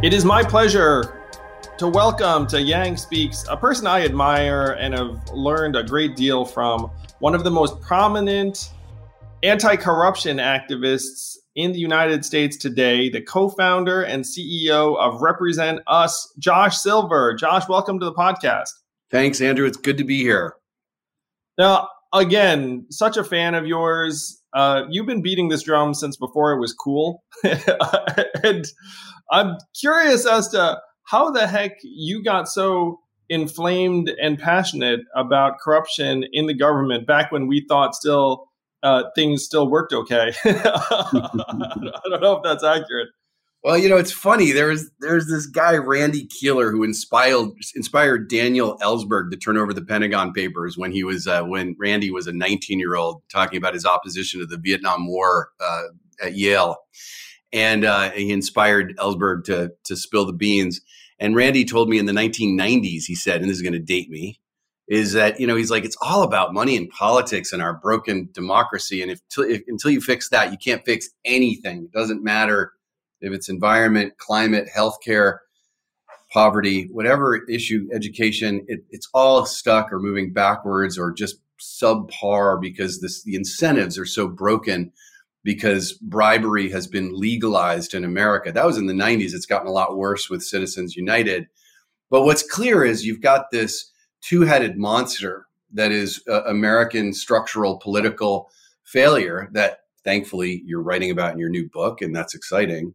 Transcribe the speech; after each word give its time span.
It 0.00 0.14
is 0.14 0.24
my 0.24 0.44
pleasure 0.44 1.20
to 1.76 1.88
welcome 1.88 2.46
to 2.46 2.62
Yang 2.62 2.98
Speaks 2.98 3.44
a 3.50 3.56
person 3.56 3.88
I 3.88 4.04
admire 4.04 4.76
and 4.78 4.94
have 4.94 5.28
learned 5.30 5.74
a 5.74 5.82
great 5.82 6.14
deal 6.14 6.44
from, 6.44 6.88
one 7.18 7.34
of 7.34 7.42
the 7.42 7.50
most 7.50 7.80
prominent 7.80 8.70
anti 9.42 9.74
corruption 9.74 10.36
activists 10.36 11.38
in 11.56 11.72
the 11.72 11.80
United 11.80 12.24
States 12.24 12.56
today, 12.56 13.08
the 13.08 13.20
co 13.20 13.48
founder 13.48 14.02
and 14.02 14.22
CEO 14.22 14.96
of 14.98 15.20
Represent 15.20 15.80
Us, 15.88 16.32
Josh 16.38 16.78
Silver. 16.78 17.34
Josh, 17.34 17.68
welcome 17.68 17.98
to 17.98 18.04
the 18.04 18.14
podcast. 18.14 18.70
Thanks, 19.10 19.40
Andrew. 19.40 19.66
It's 19.66 19.76
good 19.76 19.98
to 19.98 20.04
be 20.04 20.18
here. 20.18 20.54
Now, 21.58 21.88
again, 22.12 22.86
such 22.90 23.16
a 23.16 23.24
fan 23.24 23.54
of 23.54 23.66
yours. 23.66 24.42
Uh, 24.54 24.84
you've 24.88 25.06
been 25.06 25.22
beating 25.22 25.48
this 25.48 25.62
drum 25.62 25.94
since 25.94 26.16
before 26.16 26.52
it 26.52 26.60
was 26.60 26.72
cool. 26.72 27.22
and 28.42 28.66
I'm 29.30 29.56
curious 29.78 30.26
as 30.26 30.48
to 30.48 30.80
how 31.04 31.30
the 31.30 31.46
heck 31.46 31.72
you 31.82 32.22
got 32.22 32.48
so 32.48 33.00
inflamed 33.28 34.10
and 34.20 34.38
passionate 34.38 35.00
about 35.14 35.58
corruption 35.62 36.24
in 36.32 36.46
the 36.46 36.54
government 36.54 37.06
back 37.06 37.30
when 37.30 37.46
we 37.46 37.64
thought 37.68 37.94
still 37.94 38.46
uh, 38.82 39.04
things 39.14 39.44
still 39.44 39.68
worked 39.68 39.92
okay. 39.92 40.32
I 40.44 41.08
don't 42.08 42.20
know 42.22 42.36
if 42.36 42.42
that's 42.42 42.64
accurate. 42.64 43.08
Well, 43.64 43.76
you 43.76 43.88
know, 43.88 43.96
it's 43.96 44.12
funny. 44.12 44.52
There's 44.52 44.88
there's 45.00 45.26
this 45.26 45.46
guy 45.46 45.76
Randy 45.76 46.28
Kehler 46.28 46.70
who 46.70 46.84
inspired 46.84 47.50
inspired 47.74 48.28
Daniel 48.28 48.78
Ellsberg 48.78 49.30
to 49.32 49.36
turn 49.36 49.56
over 49.56 49.74
the 49.74 49.84
Pentagon 49.84 50.32
Papers 50.32 50.78
when 50.78 50.92
he 50.92 51.02
was 51.02 51.26
uh, 51.26 51.42
when 51.42 51.74
Randy 51.78 52.10
was 52.10 52.28
a 52.28 52.32
19 52.32 52.78
year 52.78 52.94
old 52.94 53.22
talking 53.32 53.56
about 53.56 53.74
his 53.74 53.84
opposition 53.84 54.40
to 54.40 54.46
the 54.46 54.58
Vietnam 54.58 55.08
War 55.08 55.50
uh, 55.60 55.84
at 56.22 56.36
Yale, 56.36 56.76
and 57.52 57.84
uh, 57.84 58.10
he 58.10 58.30
inspired 58.30 58.96
Ellsberg 58.96 59.44
to 59.44 59.72
to 59.84 59.96
spill 59.96 60.24
the 60.24 60.32
beans. 60.32 60.80
And 61.18 61.34
Randy 61.34 61.64
told 61.64 61.88
me 61.88 61.98
in 61.98 62.06
the 62.06 62.12
1990s, 62.12 63.02
he 63.06 63.16
said, 63.16 63.40
and 63.40 63.50
this 63.50 63.56
is 63.56 63.62
going 63.62 63.72
to 63.72 63.80
date 63.80 64.08
me, 64.08 64.40
is 64.88 65.12
that 65.12 65.38
you 65.38 65.46
know 65.46 65.56
he's 65.56 65.70
like 65.70 65.84
it's 65.84 65.96
all 66.00 66.22
about 66.22 66.54
money 66.54 66.76
and 66.76 66.88
politics 66.90 67.52
and 67.52 67.60
our 67.60 67.74
broken 67.74 68.28
democracy 68.32 69.02
and 69.02 69.10
if, 69.10 69.20
if, 69.38 69.62
until 69.68 69.90
you 69.90 70.00
fix 70.00 70.30
that 70.30 70.50
you 70.50 70.58
can't 70.58 70.84
fix 70.84 71.08
anything 71.24 71.84
it 71.84 71.92
doesn't 71.92 72.24
matter 72.24 72.72
if 73.20 73.32
it's 73.32 73.48
environment 73.48 74.16
climate 74.18 74.68
healthcare 74.74 75.38
poverty 76.32 76.88
whatever 76.92 77.44
issue 77.48 77.88
education 77.92 78.64
it, 78.68 78.80
it's 78.90 79.08
all 79.14 79.46
stuck 79.46 79.92
or 79.92 79.98
moving 79.98 80.32
backwards 80.32 80.98
or 80.98 81.12
just 81.12 81.40
subpar 81.60 82.60
because 82.60 83.00
this, 83.00 83.22
the 83.24 83.34
incentives 83.34 83.98
are 83.98 84.06
so 84.06 84.28
broken 84.28 84.92
because 85.42 85.92
bribery 85.94 86.70
has 86.70 86.86
been 86.86 87.18
legalized 87.18 87.94
in 87.94 88.04
america. 88.04 88.52
That 88.52 88.66
was 88.66 88.76
in 88.76 88.86
the 88.86 88.92
90s 88.92 89.34
it's 89.34 89.46
gotten 89.46 89.68
a 89.68 89.72
lot 89.72 89.96
worse 89.96 90.28
with 90.28 90.42
citizens 90.42 90.96
united. 90.96 91.48
But 92.10 92.22
what's 92.22 92.42
clear 92.42 92.84
is 92.84 93.04
you've 93.04 93.20
got 93.20 93.50
this 93.50 93.90
two 94.20 94.42
headed 94.42 94.76
monster 94.76 95.46
that 95.72 95.92
is 95.92 96.22
uh, 96.28 96.44
American 96.44 97.12
structural 97.12 97.76
political 97.76 98.50
failure 98.84 99.48
that 99.52 99.80
thankfully 100.04 100.62
you're 100.64 100.82
writing 100.82 101.10
about 101.10 101.32
in 101.32 101.38
your 101.38 101.50
new 101.50 101.68
book, 101.68 102.00
and 102.00 102.14
that's 102.14 102.34
exciting. 102.34 102.94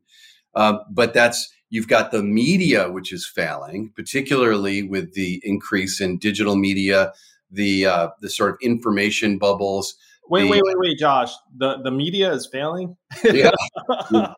Uh, 0.55 0.79
but 0.89 1.13
that's 1.13 1.51
you've 1.69 1.87
got 1.87 2.11
the 2.11 2.21
media 2.21 2.91
which 2.91 3.11
is 3.11 3.25
failing, 3.25 3.91
particularly 3.95 4.83
with 4.83 5.13
the 5.13 5.41
increase 5.43 5.99
in 5.99 6.17
digital 6.19 6.55
media, 6.55 7.11
the 7.51 7.85
uh, 7.85 8.09
the 8.21 8.29
sort 8.29 8.51
of 8.51 8.57
information 8.61 9.37
bubbles. 9.37 9.95
Wait, 10.29 10.43
the, 10.43 10.49
wait, 10.49 10.61
wait, 10.63 10.75
wait, 10.77 10.99
Josh. 10.99 11.33
The 11.57 11.79
the 11.83 11.91
media 11.91 12.31
is 12.31 12.45
failing. 12.45 12.95
yeah, 13.25 13.51
yeah, 14.11 14.33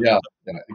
yeah. 0.00 0.18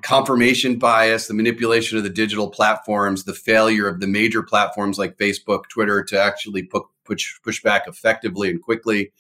Confirmation 0.02 0.78
bias, 0.78 1.28
the 1.28 1.34
manipulation 1.34 1.98
of 1.98 2.04
the 2.04 2.10
digital 2.10 2.50
platforms, 2.50 3.24
the 3.24 3.34
failure 3.34 3.88
of 3.88 4.00
the 4.00 4.08
major 4.08 4.44
platforms 4.44 5.00
like 5.00 5.18
Facebook, 5.18 5.64
Twitter 5.70 6.04
to 6.04 6.20
actually 6.20 6.64
put, 6.64 6.84
push 7.06 7.34
push 7.44 7.64
back 7.64 7.88
effectively 7.88 8.50
and 8.50 8.62
quickly. 8.62 9.12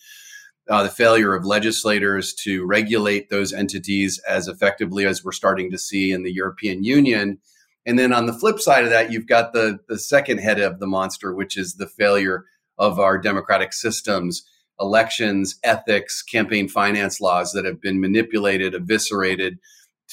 Uh, 0.69 0.81
the 0.83 0.89
failure 0.89 1.35
of 1.35 1.45
legislators 1.45 2.33
to 2.33 2.65
regulate 2.65 3.29
those 3.29 3.51
entities 3.51 4.17
as 4.25 4.47
effectively 4.47 5.05
as 5.05 5.21
we're 5.21 5.33
starting 5.33 5.69
to 5.69 5.77
see 5.77 6.11
in 6.11 6.23
the 6.23 6.31
European 6.31 6.85
Union. 6.85 7.37
And 7.85 7.99
then 7.99 8.13
on 8.13 8.27
the 8.27 8.33
flip 8.33 8.59
side 8.61 8.85
of 8.85 8.89
that, 8.91 9.11
you've 9.11 9.27
got 9.27 9.51
the, 9.51 9.79
the 9.89 9.99
second 9.99 10.37
head 10.37 10.61
of 10.61 10.79
the 10.79 10.87
monster, 10.87 11.35
which 11.35 11.57
is 11.57 11.73
the 11.73 11.87
failure 11.87 12.45
of 12.77 12.97
our 12.97 13.17
democratic 13.17 13.73
systems, 13.73 14.47
elections, 14.79 15.59
ethics, 15.63 16.21
campaign 16.21 16.69
finance 16.69 17.19
laws 17.19 17.51
that 17.51 17.65
have 17.65 17.81
been 17.81 17.99
manipulated, 17.99 18.73
eviscerated, 18.73 19.59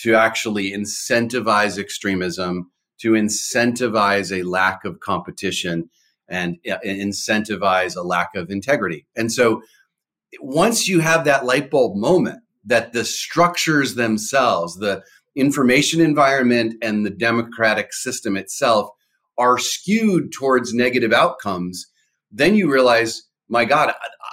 to 0.03 0.15
actually 0.15 0.73
incentivize 0.73 1.79
extremism, 1.79 2.73
to 3.01 3.13
incentivize 3.13 4.37
a 4.37 4.43
lack 4.43 4.85
of 4.85 4.99
competition, 4.99 5.91
and 6.29 6.59
uh, 6.71 6.79
incentivize 6.85 7.97
a 7.97 8.03
lack 8.03 8.35
of 8.35 8.51
integrity. 8.51 9.07
And 9.17 9.33
so 9.33 9.63
once 10.41 10.89
you 10.89 11.01
have 11.01 11.25
that 11.25 11.45
light 11.45 11.71
bulb 11.71 11.97
moment 11.97 12.41
that 12.65 12.93
the 12.93 13.05
structures 13.05 13.95
themselves, 13.95 14.77
the 14.77 15.03
information 15.35 16.01
environment 16.01 16.75
and 16.83 17.05
the 17.05 17.11
democratic 17.11 17.93
system 17.93 18.37
itself 18.37 18.91
are 19.39 19.59
skewed 19.59 20.33
towards 20.33 20.75
negative 20.75 21.13
outcomes, 21.13 21.87
then 22.31 22.55
you 22.55 22.71
realize, 22.71 23.23
my 23.49 23.65
God, 23.65 23.93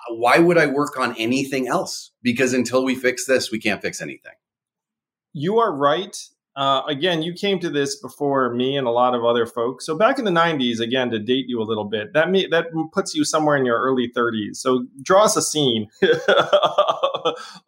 why 0.10 0.40
would 0.40 0.58
I 0.58 0.68
work 0.68 1.00
on 1.00 1.16
anything 1.18 1.68
else? 1.68 2.12
Because 2.22 2.54
until 2.54 2.84
we 2.84 2.96
fix 2.96 3.26
this, 3.26 3.52
we 3.52 3.60
can't 3.60 3.82
fix 3.82 4.02
anything 4.02 4.34
you 5.38 5.60
are 5.60 5.72
right. 5.72 6.18
Uh, 6.58 6.82
again, 6.88 7.22
you 7.22 7.34
came 7.34 7.60
to 7.60 7.70
this 7.70 7.98
before 7.98 8.52
me 8.52 8.76
and 8.76 8.88
a 8.88 8.90
lot 8.90 9.14
of 9.14 9.24
other 9.24 9.46
folks. 9.46 9.86
So 9.86 9.96
back 9.96 10.18
in 10.18 10.26
the 10.26 10.32
'90s, 10.32 10.80
again 10.80 11.12
to 11.12 11.20
date 11.20 11.46
you 11.48 11.62
a 11.62 11.64
little 11.64 11.84
bit, 11.84 12.14
that 12.14 12.32
me, 12.32 12.48
that 12.50 12.66
puts 12.92 13.14
you 13.14 13.24
somewhere 13.24 13.56
in 13.56 13.64
your 13.64 13.80
early 13.80 14.10
30s. 14.10 14.56
So 14.56 14.88
draw 15.04 15.26
us 15.26 15.38
a 15.38 15.42
scene. 15.44 15.88
like, 16.02 16.18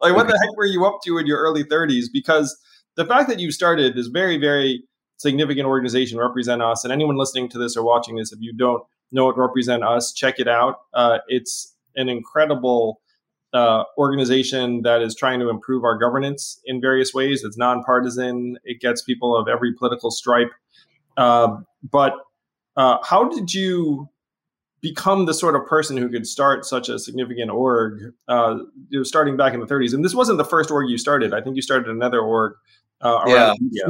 what 0.00 0.26
the 0.26 0.36
heck 0.42 0.56
were 0.56 0.66
you 0.66 0.84
up 0.86 0.98
to 1.04 1.18
in 1.18 1.26
your 1.26 1.38
early 1.38 1.62
30s? 1.62 2.06
Because 2.12 2.58
the 2.96 3.06
fact 3.06 3.28
that 3.28 3.38
you 3.38 3.52
started 3.52 3.94
this 3.94 4.08
very, 4.08 4.38
very 4.38 4.82
significant 5.18 5.68
organization, 5.68 6.18
Represent 6.18 6.60
Us, 6.60 6.82
and 6.82 6.92
anyone 6.92 7.16
listening 7.16 7.48
to 7.50 7.58
this 7.58 7.76
or 7.76 7.84
watching 7.84 8.16
this, 8.16 8.32
if 8.32 8.40
you 8.40 8.52
don't 8.52 8.82
know 9.12 9.26
what 9.26 9.38
Represent 9.38 9.84
Us, 9.84 10.12
check 10.12 10.40
it 10.40 10.48
out. 10.48 10.80
Uh, 10.94 11.18
it's 11.28 11.76
an 11.94 12.08
incredible 12.08 13.00
uh, 13.52 13.84
organization 13.98 14.82
that 14.82 15.02
is 15.02 15.14
trying 15.14 15.40
to 15.40 15.48
improve 15.48 15.84
our 15.84 15.98
governance 15.98 16.60
in 16.64 16.80
various 16.80 17.12
ways. 17.12 17.42
It's 17.44 17.56
nonpartisan. 17.56 18.58
It 18.64 18.80
gets 18.80 19.02
people 19.02 19.36
of 19.36 19.48
every 19.48 19.74
political 19.74 20.10
stripe. 20.10 20.50
Uh, 21.16 21.58
but 21.82 22.14
uh, 22.76 22.98
how 23.02 23.28
did 23.28 23.52
you 23.52 24.08
become 24.80 25.26
the 25.26 25.34
sort 25.34 25.54
of 25.54 25.66
person 25.66 25.96
who 25.96 26.08
could 26.08 26.26
start 26.26 26.64
such 26.64 26.88
a 26.88 26.98
significant 26.98 27.50
org? 27.50 28.12
Uh, 28.28 28.58
starting 29.02 29.36
back 29.36 29.52
in 29.52 29.60
the 29.60 29.66
30s, 29.66 29.92
and 29.92 30.04
this 30.04 30.14
wasn't 30.14 30.38
the 30.38 30.44
first 30.44 30.70
org 30.70 30.88
you 30.88 30.98
started. 30.98 31.34
I 31.34 31.40
think 31.40 31.56
you 31.56 31.62
started 31.62 31.88
another 31.88 32.20
org 32.20 32.54
uh, 33.02 33.20
around 33.26 33.58
yeah. 33.72 33.88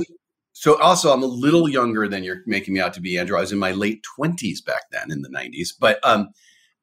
so 0.53 0.81
also 0.81 1.13
I'm 1.13 1.23
a 1.23 1.27
little 1.27 1.69
younger 1.69 2.09
than 2.09 2.25
you're 2.25 2.43
making 2.47 2.75
me 2.75 2.81
out 2.81 2.95
to 2.95 3.01
be, 3.01 3.19
Andrew. 3.19 3.37
I 3.37 3.41
was 3.41 3.53
in 3.53 3.59
my 3.59 3.73
late 3.73 4.05
20s 4.19 4.65
back 4.65 4.91
then 4.91 5.11
in 5.11 5.23
the 5.23 5.29
90s. 5.29 5.69
But 5.79 5.99
um, 6.03 6.31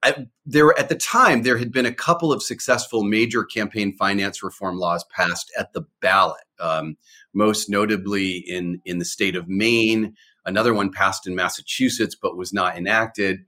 I, 0.04 0.28
there 0.46 0.78
at 0.78 0.90
the 0.90 0.96
time 0.96 1.42
there 1.42 1.58
had 1.58 1.72
been 1.72 1.86
a 1.86 1.94
couple 1.94 2.32
of 2.32 2.44
successful 2.44 3.04
major 3.04 3.44
campaign 3.44 3.96
finance 3.98 4.44
reform 4.44 4.78
laws 4.78 5.04
passed 5.16 5.52
at 5.58 5.74
the 5.74 5.86
ballot. 6.02 6.44
Um, 6.60 6.98
most 7.34 7.70
notably 7.70 8.38
in 8.38 8.82
in 8.86 9.00
the 9.00 9.06
state 9.06 9.36
of 9.36 9.48
Maine, 9.48 10.16
another 10.46 10.74
one 10.74 10.92
passed 10.92 11.28
in 11.28 11.36
Massachusetts 11.36 12.16
but 12.20 12.38
was 12.38 12.54
not 12.54 12.78
enacted. 12.78 13.40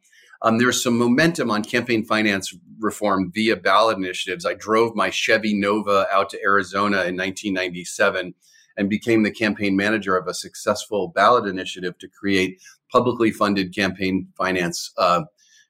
Um, 0.41 0.57
there's 0.57 0.81
some 0.81 0.97
momentum 0.97 1.51
on 1.51 1.63
campaign 1.63 2.05
finance 2.05 2.55
reform 2.79 3.31
via 3.33 3.57
ballot 3.57 3.97
initiatives. 3.97 4.45
I 4.45 4.53
drove 4.53 4.95
my 4.95 5.09
Chevy 5.09 5.53
Nova 5.53 6.07
out 6.11 6.29
to 6.29 6.41
Arizona 6.41 7.03
in 7.03 7.17
1997 7.17 8.33
and 8.77 8.89
became 8.89 9.23
the 9.23 9.31
campaign 9.31 9.75
manager 9.75 10.15
of 10.15 10.27
a 10.27 10.33
successful 10.33 11.09
ballot 11.09 11.45
initiative 11.45 11.97
to 11.97 12.07
create 12.07 12.61
publicly 12.89 13.31
funded 13.31 13.75
campaign 13.75 14.27
finance 14.37 14.91
uh, 14.97 15.23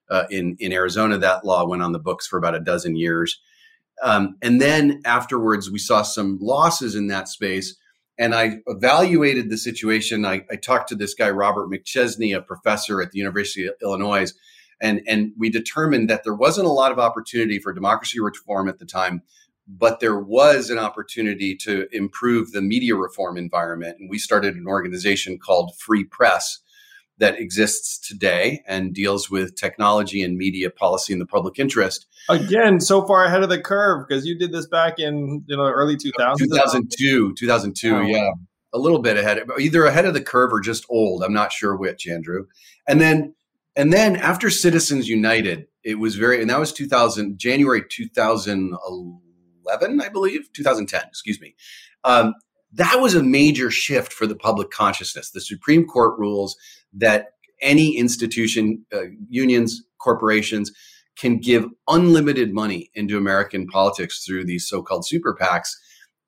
uh, 0.10 0.26
in 0.30 0.58
in 0.60 0.72
Arizona. 0.72 1.18
That 1.18 1.46
law 1.46 1.66
went 1.68 1.82
on 1.82 1.92
the 1.92 2.00
books 2.00 2.28
for 2.28 2.38
about 2.38 2.56
a 2.56 2.60
dozen 2.60 2.96
years, 2.96 3.40
um, 4.04 4.38
and 4.42 4.62
then 4.62 5.02
afterwards 5.06 5.70
we 5.70 5.80
saw 5.80 6.02
some 6.02 6.38
losses 6.42 6.96
in 6.96 7.08
that 7.08 7.28
space. 7.28 7.76
And 8.18 8.36
I 8.36 8.58
evaluated 8.68 9.50
the 9.50 9.58
situation. 9.58 10.26
I, 10.26 10.42
I 10.52 10.58
talked 10.58 10.90
to 10.90 10.96
this 10.96 11.14
guy 11.14 11.30
Robert 11.30 11.70
McChesney, 11.70 12.36
a 12.36 12.42
professor 12.42 13.02
at 13.02 13.12
the 13.12 13.18
University 13.18 13.66
of 13.66 13.76
Illinois, 13.82 14.34
and 14.82 15.02
and 15.08 15.32
we 15.38 15.50
determined 15.50 16.10
that 16.10 16.24
there 16.24 16.34
wasn't 16.34 16.68
a 16.68 16.72
lot 16.72 16.92
of 16.92 17.00
opportunity 17.00 17.60
for 17.60 17.74
democracy 17.74 18.20
reform 18.20 18.68
at 18.68 18.80
the 18.80 18.86
time 18.86 19.22
but 19.72 20.00
there 20.00 20.20
was 20.20 20.72
an 20.72 20.80
opportunity 20.80 21.56
to 21.56 21.88
improve 21.92 22.52
the 22.52 22.62
media 22.62 22.96
reform 22.96 23.38
environment 23.38 23.98
and 24.00 24.10
we 24.10 24.18
started 24.18 24.56
an 24.56 24.68
organization 24.68 25.38
called 25.38 25.76
free 25.78 26.04
press 26.04 26.60
that 27.20 27.40
exists 27.40 28.00
today 28.00 28.64
and 28.68 28.94
deals 28.94 29.30
with 29.30 29.56
technology 29.56 30.24
and 30.24 30.38
media 30.38 30.70
policy 30.70 31.14
in 31.14 31.20
the 31.20 31.26
public 31.26 31.60
interest. 31.60 32.08
Again, 32.30 32.80
so 32.80 33.06
far 33.06 33.26
ahead 33.26 33.44
of 33.44 33.50
the 33.50 33.62
curve 33.62 34.08
because 34.08 34.26
you 34.26 34.38
did 34.38 34.52
this 34.52 34.68
back 34.68 35.00
in 35.00 35.44
you 35.46 35.56
know 35.56 35.64
early 35.64 35.96
2000s. 35.96 36.40
2002, 36.40 37.36
2002, 37.36 37.96
oh. 37.96 38.02
yeah. 38.02 38.32
A 38.72 38.78
little 38.78 39.00
bit 39.00 39.18
ahead, 39.18 39.40
either 39.60 39.86
ahead 39.86 40.06
of 40.06 40.14
the 40.14 40.22
curve 40.22 40.54
or 40.54 40.60
just 40.60 40.86
old. 40.90 41.24
I'm 41.24 41.34
not 41.34 41.52
sure 41.52 41.76
which, 41.76 42.08
Andrew. 42.08 42.46
And 42.88 43.02
then 43.02 43.34
and 43.76 43.92
then 43.92 44.16
after 44.16 44.52
Citizens 44.52 45.10
United, 45.10 45.66
it 45.84 45.96
was 45.96 46.16
very 46.16 46.42
and 46.42 46.50
that 46.50 46.60
was 46.60 46.72
2000 46.74 47.40
January 47.40 47.84
2011, 47.90 50.02
I 50.02 50.10
believe, 50.10 50.54
2010, 50.54 51.02
excuse 51.08 51.42
me. 51.42 51.56
Um, 52.04 52.36
that 52.74 53.00
was 53.00 53.16
a 53.16 53.24
major 53.24 53.72
shift 53.72 54.14
for 54.14 54.28
the 54.28 54.36
public 54.36 54.70
consciousness. 54.70 55.32
The 55.32 55.42
Supreme 55.42 55.86
Court 55.86 56.18
rules 56.20 56.56
that 56.94 57.34
any 57.62 57.98
institution, 57.98 58.86
uh, 58.94 59.04
unions, 59.30 59.84
corporations 59.98 60.72
can 61.18 61.38
give 61.38 61.66
unlimited 61.88 62.54
money 62.54 62.90
into 62.94 63.18
American 63.18 63.68
politics 63.68 64.24
through 64.24 64.46
these 64.46 64.68
so-called 64.68 65.06
super 65.06 65.36
PACs. 65.36 65.70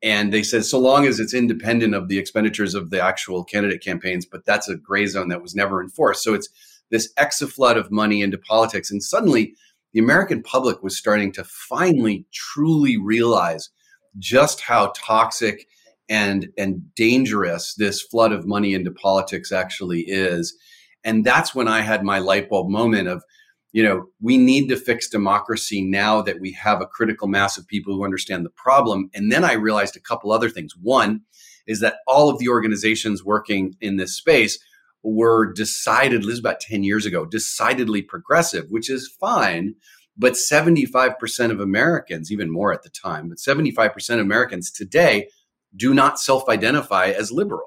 And 0.04 0.34
they 0.34 0.44
said 0.44 0.66
so 0.66 0.80
long 0.80 1.06
as 1.06 1.20
it's 1.20 1.34
independent 1.34 1.94
of 1.94 2.08
the 2.08 2.18
expenditures 2.18 2.74
of 2.74 2.90
the 2.90 3.02
actual 3.02 3.44
candidate 3.44 3.84
campaigns, 3.84 4.26
but 4.26 4.46
that's 4.46 4.68
a 4.68 4.76
gray 4.76 5.06
zone 5.06 5.30
that 5.30 5.42
was 5.42 5.56
never 5.56 5.82
enforced. 5.82 6.24
So 6.24 6.34
it's 6.34 6.50
this 6.90 7.14
exaflood 7.14 7.78
of 7.78 7.92
money 7.92 8.22
into 8.22 8.38
politics. 8.38 8.92
And 8.92 9.02
suddenly 9.02 9.54
the 9.94 10.00
American 10.00 10.42
public 10.42 10.82
was 10.84 10.98
starting 10.98 11.32
to 11.34 11.44
finally 11.44 12.26
truly 12.34 12.98
realize 12.98 13.70
just 14.18 14.62
how 14.62 14.92
toxic 14.96 15.68
and 16.12 16.50
and 16.58 16.94
dangerous 16.94 17.74
this 17.76 18.02
flood 18.02 18.34
of 18.34 18.46
money 18.46 18.74
into 18.76 18.92
politics 18.92 19.52
actually 19.52 20.02
is. 20.02 20.56
And 21.04 21.26
that's 21.26 21.56
when 21.56 21.68
i 21.68 21.80
had 21.82 22.04
my 22.04 22.20
light 22.20 22.50
bulb 22.50 22.70
moment 22.70 23.08
of 23.08 23.24
you 23.72 23.82
know 23.82 24.08
we 24.20 24.38
need 24.38 24.68
to 24.68 24.76
fix 24.76 25.10
democracy 25.10 25.82
now 25.82 26.22
that 26.22 26.42
we 26.42 26.52
have 26.52 26.82
a 26.82 26.86
critical 26.86 27.28
mass 27.30 27.58
of 27.58 27.66
people 27.66 27.96
who 27.96 28.04
understand 28.04 28.46
the 28.46 28.52
problem. 28.52 29.10
And 29.16 29.32
then 29.32 29.46
i 29.46 29.54
realized 29.54 29.96
a 29.96 30.02
couple 30.02 30.32
other 30.32 30.50
things. 30.50 30.76
One 30.76 31.22
is 31.66 31.80
that 31.80 31.96
all 32.06 32.30
of 32.30 32.40
the 32.40 32.50
organizations 32.50 33.24
working 33.24 33.76
in 33.80 33.96
this 33.96 34.16
space 34.16 34.60
were 35.04 35.54
decided 35.54 36.24
this 36.24 36.34
is 36.34 36.40
about 36.40 36.60
10 36.60 36.84
years 36.84 37.06
ago 37.06 37.26
decidedly 37.26 38.02
progressive 38.02 38.66
which 38.70 38.90
is 38.90 39.08
fine. 39.20 39.76
But 40.18 40.34
75% 40.34 41.52
of 41.52 41.62
americans 41.62 42.34
even 42.34 42.52
more 42.52 42.74
at 42.74 42.84
the 42.84 42.90
time 42.90 43.30
but 43.30 43.38
75% 43.38 44.16
of 44.16 44.20
americans 44.20 44.70
today 44.70 45.30
do 45.76 45.94
not 45.94 46.20
self 46.20 46.48
identify 46.50 47.08
as 47.08 47.32
liberal. 47.32 47.66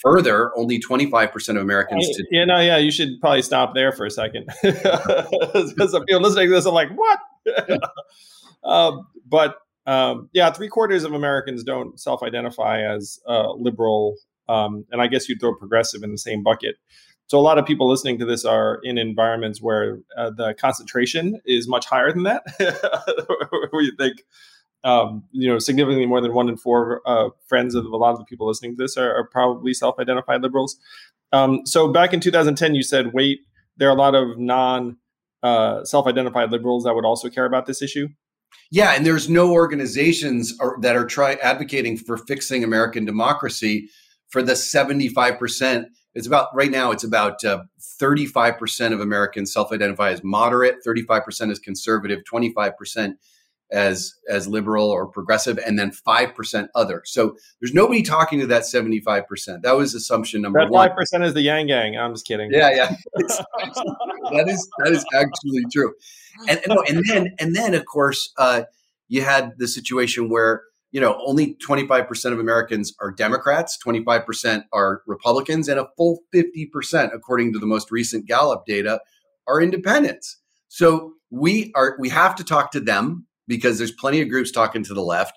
Further, 0.00 0.56
only 0.56 0.78
25% 0.78 1.48
of 1.50 1.56
Americans. 1.56 2.06
Today- 2.08 2.28
yeah, 2.30 2.44
no, 2.44 2.60
yeah, 2.60 2.76
you 2.76 2.90
should 2.90 3.18
probably 3.20 3.42
stop 3.42 3.74
there 3.74 3.92
for 3.92 4.06
a 4.06 4.10
second. 4.10 4.48
Because 4.62 5.98
you're 6.06 6.20
listening 6.20 6.48
to 6.48 6.54
this, 6.54 6.66
I'm 6.66 6.74
like, 6.74 6.90
what? 6.90 7.18
um, 8.64 9.06
but 9.26 9.56
um, 9.86 10.28
yeah, 10.32 10.50
three 10.50 10.68
quarters 10.68 11.04
of 11.04 11.12
Americans 11.12 11.64
don't 11.64 11.98
self 11.98 12.22
identify 12.22 12.82
as 12.82 13.18
uh, 13.26 13.52
liberal. 13.52 14.16
Um, 14.48 14.84
and 14.90 15.00
I 15.00 15.06
guess 15.06 15.28
you'd 15.28 15.40
throw 15.40 15.54
progressive 15.54 16.02
in 16.02 16.12
the 16.12 16.18
same 16.18 16.42
bucket. 16.42 16.76
So 17.28 17.38
a 17.38 17.40
lot 17.40 17.58
of 17.58 17.66
people 17.66 17.88
listening 17.88 18.18
to 18.20 18.24
this 18.24 18.44
are 18.44 18.78
in 18.84 18.98
environments 18.98 19.60
where 19.60 19.98
uh, 20.16 20.30
the 20.30 20.54
concentration 20.54 21.40
is 21.44 21.66
much 21.66 21.86
higher 21.86 22.12
than 22.12 22.22
that. 22.24 22.44
where 23.70 23.82
you 23.82 23.92
think 23.98 24.24
um, 24.86 25.24
you 25.32 25.50
know, 25.50 25.58
significantly 25.58 26.06
more 26.06 26.20
than 26.20 26.32
one 26.32 26.48
in 26.48 26.56
four 26.56 27.02
uh, 27.06 27.30
friends 27.48 27.74
of 27.74 27.84
a 27.86 27.96
lot 27.96 28.12
of 28.12 28.18
the 28.18 28.24
people 28.24 28.46
listening 28.46 28.76
to 28.76 28.82
this 28.82 28.96
are, 28.96 29.12
are 29.12 29.26
probably 29.26 29.74
self-identified 29.74 30.42
liberals. 30.42 30.78
Um, 31.32 31.66
so 31.66 31.88
back 31.88 32.12
in 32.12 32.20
2010, 32.20 32.76
you 32.76 32.84
said, 32.84 33.12
wait, 33.12 33.40
there 33.76 33.88
are 33.88 33.96
a 33.96 33.98
lot 33.98 34.14
of 34.14 34.38
non 34.38 34.96
uh, 35.42 35.84
self-identified 35.84 36.52
liberals 36.52 36.84
that 36.84 36.94
would 36.94 37.04
also 37.04 37.28
care 37.28 37.46
about 37.46 37.66
this 37.66 37.82
issue. 37.82 38.06
Yeah, 38.70 38.92
and 38.92 39.04
there's 39.04 39.28
no 39.28 39.50
organizations 39.50 40.56
are, 40.60 40.76
that 40.80 40.94
are 40.94 41.04
try 41.04 41.34
advocating 41.42 41.96
for 41.96 42.16
fixing 42.16 42.62
American 42.62 43.04
democracy 43.04 43.88
for 44.28 44.40
the 44.40 44.54
75 44.54 45.36
percent. 45.36 45.88
It's 46.14 46.28
about 46.28 46.48
right 46.54 46.70
now. 46.70 46.92
It's 46.92 47.04
about 47.04 47.44
uh, 47.44 47.64
35 47.98 48.56
percent 48.56 48.94
of 48.94 49.00
Americans 49.00 49.52
self-identify 49.52 50.12
as 50.12 50.22
moderate, 50.22 50.76
35 50.84 51.24
percent 51.24 51.50
as 51.50 51.58
conservative, 51.58 52.24
25 52.24 52.76
percent 52.76 53.18
as 53.70 54.14
as 54.28 54.46
liberal 54.46 54.88
or 54.88 55.06
progressive 55.06 55.58
and 55.58 55.78
then 55.78 55.90
5% 55.90 56.68
other. 56.74 57.02
So 57.04 57.36
there's 57.60 57.74
nobody 57.74 58.02
talking 58.02 58.38
to 58.40 58.46
that 58.46 58.62
75% 58.62 59.62
that 59.62 59.76
was 59.76 59.94
assumption 59.94 60.42
number 60.42 60.60
that 60.60 60.68
5% 60.68 60.70
one 60.70 60.90
5% 60.90 61.24
is 61.24 61.34
the 61.34 61.42
yang 61.42 61.66
gang 61.66 61.96
i'm 61.96 62.14
just 62.14 62.26
kidding. 62.26 62.50
Yeah 62.52 62.70
yeah. 62.70 62.96
That 64.32 64.48
is 64.48 64.68
that 64.78 64.92
is 64.92 65.04
actually 65.14 65.64
true. 65.72 65.94
And 66.48 66.60
and, 66.68 66.78
and 66.88 67.04
then 67.06 67.34
and 67.38 67.54
then 67.54 67.74
of 67.74 67.84
course 67.86 68.32
uh, 68.38 68.62
you 69.08 69.22
had 69.22 69.52
the 69.58 69.68
situation 69.68 70.28
where 70.28 70.62
you 70.90 71.00
know 71.00 71.20
only 71.24 71.56
25% 71.56 72.32
of 72.32 72.38
americans 72.38 72.92
are 73.00 73.10
democrats 73.12 73.78
25% 73.84 74.64
are 74.72 75.02
republicans 75.06 75.68
and 75.68 75.78
a 75.78 75.88
full 75.96 76.20
50% 76.34 77.14
according 77.14 77.52
to 77.52 77.58
the 77.58 77.66
most 77.66 77.90
recent 77.90 78.26
gallup 78.26 78.64
data 78.66 79.00
are 79.46 79.60
independents. 79.60 80.38
So 80.68 81.14
we 81.30 81.72
are 81.74 81.96
we 81.98 82.08
have 82.10 82.34
to 82.36 82.44
talk 82.44 82.70
to 82.72 82.80
them 82.80 83.26
because 83.46 83.78
there's 83.78 83.92
plenty 83.92 84.20
of 84.20 84.28
groups 84.28 84.50
talking 84.50 84.82
to 84.84 84.94
the 84.94 85.02
left. 85.02 85.36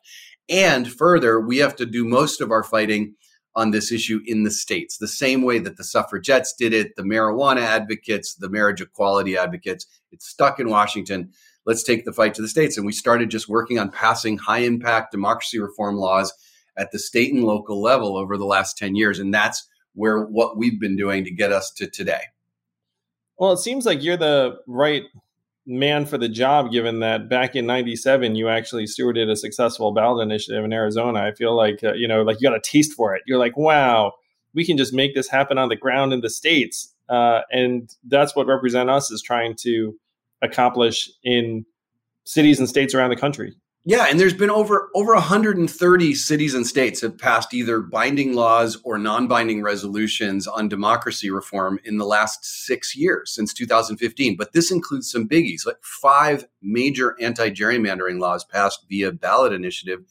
And 0.50 0.92
further, 0.92 1.40
we 1.40 1.58
have 1.58 1.76
to 1.78 1.86
do 1.86 2.06
most 2.06 2.42
of 2.42 2.52
our 2.52 2.64
fighting 2.64 3.16
on 3.56 3.72
this 3.72 3.92
issue 3.92 4.22
in 4.26 4.44
the 4.44 4.52
states, 4.52 4.98
the 4.98 5.08
same 5.08 5.42
way 5.42 5.60
that 5.60 5.78
the 5.78 5.84
suffragettes 5.84 6.54
did 6.58 6.74
it, 6.74 6.96
the 6.96 7.04
marijuana 7.04 7.62
advocates, 7.62 8.36
the 8.36 8.50
marriage 8.50 8.82
equality 8.82 9.38
advocates. 9.38 9.86
It's 10.12 10.28
stuck 10.28 10.60
in 10.60 10.70
Washington. 10.70 11.32
Let's 11.66 11.84
take 11.84 12.06
the 12.06 12.14
fight 12.14 12.34
to 12.36 12.42
the 12.42 12.48
states. 12.48 12.78
And 12.78 12.86
we 12.86 12.92
started 12.92 13.30
just 13.30 13.50
working 13.50 13.78
on 13.78 13.92
passing 13.92 14.38
high 14.38 14.60
impact 14.60 15.12
democracy 15.12 15.60
reform 15.60 15.98
laws 15.98 16.34
at 16.78 16.92
the 16.92 17.00
state 17.00 17.34
and 17.34 17.44
local 17.44 17.82
level 17.82 18.18
over 18.18 18.38
the 18.38 18.46
last 18.46 18.78
10 18.78 18.96
years. 18.96 19.20
And 19.20 19.34
that's 19.34 19.68
where 19.94 20.24
what 20.24 20.58
we've 20.58 20.80
been 20.80 20.96
doing 20.96 21.26
to 21.26 21.32
get 21.32 21.52
us 21.52 21.72
to 21.78 21.90
today. 21.90 22.22
Well, 23.38 23.52
it 23.52 23.58
seems 23.58 23.86
like 23.86 24.04
you're 24.04 24.18
the 24.18 24.60
right 24.68 25.04
man 25.66 26.06
for 26.06 26.18
the 26.18 26.30
job, 26.30 26.72
given 26.72 27.00
that 27.00 27.30
back 27.30 27.56
in 27.56 27.66
'97 27.66 28.36
you 28.36 28.50
actually 28.50 28.86
stewarded 28.86 29.30
a 29.30 29.36
successful 29.36 29.92
ballot 29.92 30.24
initiative 30.24 30.64
in 30.64 30.74
Arizona. 30.74 31.22
I 31.22 31.32
feel 31.34 31.56
like 31.56 31.84
uh, 31.84 31.94
you 31.94 32.08
know, 32.08 32.22
like 32.24 32.42
you 32.42 32.50
got 32.50 32.58
a 32.58 32.62
taste 32.62 32.94
for 32.94 33.16
it. 33.16 33.22
You're 33.26 33.40
like, 33.40 33.58
wow, 33.58 34.14
we 34.54 34.66
can 34.66 34.78
just 34.78 34.94
make 34.94 35.16
this 35.16 35.28
happen 35.28 35.58
on 35.58 35.70
the 35.70 35.76
ground 35.76 36.14
in 36.14 36.22
the 36.22 36.30
states, 36.30 36.94
uh, 37.10 37.42
and 37.52 37.96
that's 38.08 38.36
what 38.36 38.48
represent 38.48 38.90
us 38.90 39.12
is 39.12 39.22
trying 39.22 39.56
to 39.62 39.96
accomplish 40.42 41.10
in 41.24 41.66
cities 42.26 42.60
and 42.60 42.70
states 42.70 42.94
around 42.94 43.10
the 43.10 43.16
country. 43.16 43.56
Yeah, 43.90 44.06
and 44.08 44.20
there's 44.20 44.36
been 44.36 44.52
over 44.52 44.92
over 44.94 45.16
130 45.16 46.14
cities 46.14 46.54
and 46.54 46.68
states 46.68 47.02
have 47.02 47.18
passed 47.18 47.56
either 47.56 47.80
binding 47.80 48.34
laws 48.34 48.78
or 48.84 49.00
non-binding 49.00 49.64
resolutions 49.64 50.46
on 50.46 50.70
democracy 50.70 51.32
reform 51.32 51.80
in 51.84 51.98
the 51.98 52.06
last 52.06 52.46
6 52.68 52.96
years 52.96 53.34
since 53.34 53.52
2015. 53.52 54.38
But 54.38 54.54
this 54.54 54.70
includes 54.70 55.10
some 55.10 55.28
biggies, 55.28 55.66
like 55.66 55.78
five 55.82 56.46
major 56.62 57.16
anti-gerrymandering 57.20 58.20
laws 58.20 58.46
passed 58.46 58.86
via 58.88 59.12
ballot 59.12 59.54
initiative 59.54 60.02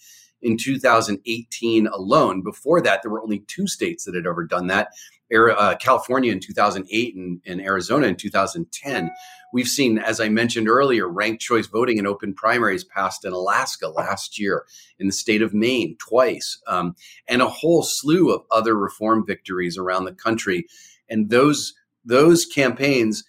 in 0.43 0.57
2018 0.57 1.87
alone. 1.89 2.43
Before 2.43 2.81
that, 2.81 3.03
there 3.03 3.11
were 3.11 3.23
only 3.23 3.41
two 3.49 3.67
states 3.67 4.05
that 4.05 4.15
had 4.15 4.27
ever 4.27 4.45
done 4.45 4.69
that 4.69 4.89
uh, 5.35 5.77
California 5.77 6.33
in 6.33 6.41
2008 6.41 7.15
and, 7.15 7.61
Arizona 7.61 8.07
in 8.07 8.17
2010. 8.17 9.11
We've 9.53 9.69
seen, 9.69 9.99
as 9.99 10.21
I 10.21 10.29
mentioned 10.29 10.69
earlier, 10.69 11.09
ranked 11.09 11.43
choice 11.43 11.67
voting 11.67 11.99
and 11.99 12.07
open 12.07 12.35
primaries 12.35 12.85
passed 12.85 13.25
in 13.25 13.33
Alaska 13.33 13.89
last 13.89 14.39
year, 14.39 14.65
in 14.99 15.07
the 15.07 15.13
state 15.13 15.43
of 15.43 15.55
Maine 15.55 15.97
twice, 15.99 16.61
um, 16.67 16.95
and 17.29 17.41
a 17.41 17.49
whole 17.49 17.83
slew 17.83 18.33
of 18.33 18.43
other 18.51 18.77
reform 18.77 19.25
victories 19.27 19.79
around 19.79 20.05
the 20.05 20.13
country. 20.13 20.67
And 21.09 21.31
those 21.31 21.75
those 22.05 22.47
campaigns 22.47 23.25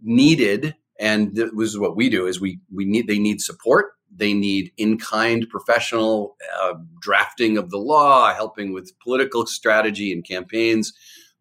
needed, 0.00 0.74
and 0.98 1.34
this 1.34 1.50
is 1.52 1.78
what 1.78 1.96
we 1.96 2.10
do: 2.10 2.26
is 2.26 2.40
we 2.40 2.60
we 2.72 2.84
need 2.84 3.08
they 3.08 3.18
need 3.18 3.40
support 3.40 3.95
they 4.16 4.34
need 4.34 4.72
in 4.76 4.98
kind 4.98 5.48
professional 5.48 6.36
uh, 6.60 6.74
drafting 7.00 7.58
of 7.58 7.70
the 7.70 7.78
law, 7.78 8.32
helping 8.34 8.72
with 8.72 8.98
political 8.98 9.46
strategy 9.46 10.12
and 10.12 10.24
campaigns, 10.24 10.92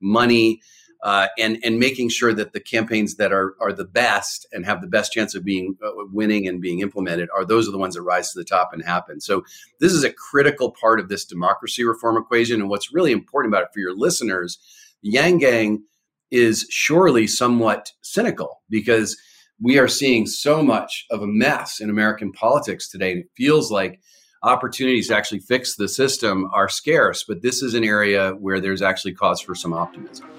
money, 0.01 0.62
uh, 1.03 1.27
and 1.38 1.60
and 1.63 1.79
making 1.79 2.10
sure 2.10 2.34
that 2.34 2.53
the 2.53 2.60
campaigns 2.60 3.15
that 3.15 3.32
are 3.32 3.55
are 3.62 3.72
the 3.72 3.86
best 3.86 4.48
and 4.51 4.65
have 4.65 4.82
the 4.82 4.88
best 4.88 5.13
chance 5.13 5.36
of 5.36 5.44
being 5.44 5.77
uh, 5.86 5.91
winning 6.12 6.48
and 6.48 6.62
being 6.62 6.79
implemented 6.79 7.29
are 7.36 7.46
those 7.46 7.67
are 7.67 7.72
the 7.72 7.77
ones 7.77 7.96
that 7.96 8.01
rise 8.01 8.32
to 8.32 8.39
the 8.39 8.46
top 8.46 8.72
and 8.74 8.84
happen. 8.84 9.22
So 9.22 9.46
this 9.79 9.94
is 9.94 10.03
a 10.03 10.12
critical 10.12 10.72
part 10.72 11.00
of 11.00 11.10
this 11.10 11.24
democracy 11.24 11.84
reform 11.84 12.17
equation. 12.17 12.60
And 12.60 12.70
what's 12.70 12.94
really 12.94 13.12
important 13.12 13.53
about 13.53 13.63
it 13.63 13.70
for 13.74 13.79
your 13.79 13.96
listeners, 13.96 14.58
Yang 15.01 15.38
Gang 15.38 15.84
is 16.32 16.65
surely 16.70 17.27
somewhat 17.27 17.91
cynical 18.01 18.62
because 18.70 19.15
we 19.62 19.79
are 19.79 19.88
seeing 19.88 20.25
so 20.25 20.62
much 20.62 21.05
of 21.09 21.21
a 21.21 21.27
mess 21.27 21.79
in 21.79 21.89
American 21.89 22.31
politics 22.31 22.89
today. 22.89 23.13
It 23.13 23.27
feels 23.38 23.71
like 23.71 24.01
opportunities 24.43 25.07
to 25.07 25.15
actually 25.15 25.39
fix 25.39 25.75
the 25.75 25.88
system 25.88 26.50
are 26.53 26.67
scarce, 26.67 27.24
but 27.27 27.41
this 27.41 27.63
is 27.63 27.74
an 27.74 27.83
area 27.83 28.31
where 28.31 28.59
there's 28.59 28.81
actually 28.81 29.13
cause 29.13 29.39
for 29.39 29.55
some 29.55 29.74
optimism. 29.74 30.29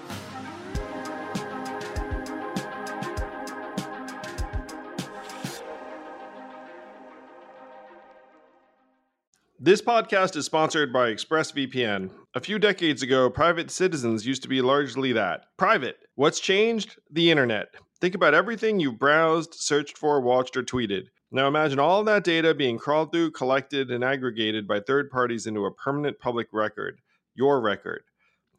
This 9.59 9.81
podcast 9.81 10.37
is 10.37 10.45
sponsored 10.45 10.93
by 10.93 11.11
ExpressVPN. 11.11 12.11
A 12.35 12.39
few 12.39 12.59
decades 12.59 13.01
ago, 13.01 13.29
private 13.29 13.71
citizens 13.71 14.25
used 14.25 14.43
to 14.43 14.47
be 14.47 14.61
largely 14.61 15.11
that 15.13 15.45
private. 15.57 15.97
What's 16.15 16.39
changed? 16.39 16.97
The 17.11 17.31
internet. 17.31 17.69
Think 17.99 18.13
about 18.13 18.35
everything 18.35 18.79
you 18.79 18.91
browsed, 18.91 19.55
searched 19.55 19.97
for, 19.97 20.21
watched, 20.21 20.55
or 20.55 20.61
tweeted. 20.61 21.07
Now 21.31 21.47
imagine 21.47 21.79
all 21.79 22.03
that 22.03 22.23
data 22.23 22.53
being 22.53 22.77
crawled 22.77 23.11
through, 23.11 23.31
collected, 23.31 23.89
and 23.89 24.03
aggregated 24.03 24.67
by 24.67 24.79
third 24.79 25.09
parties 25.09 25.47
into 25.47 25.65
a 25.65 25.73
permanent 25.73 26.19
public 26.19 26.47
record, 26.53 27.01
your 27.33 27.59
record. 27.59 28.03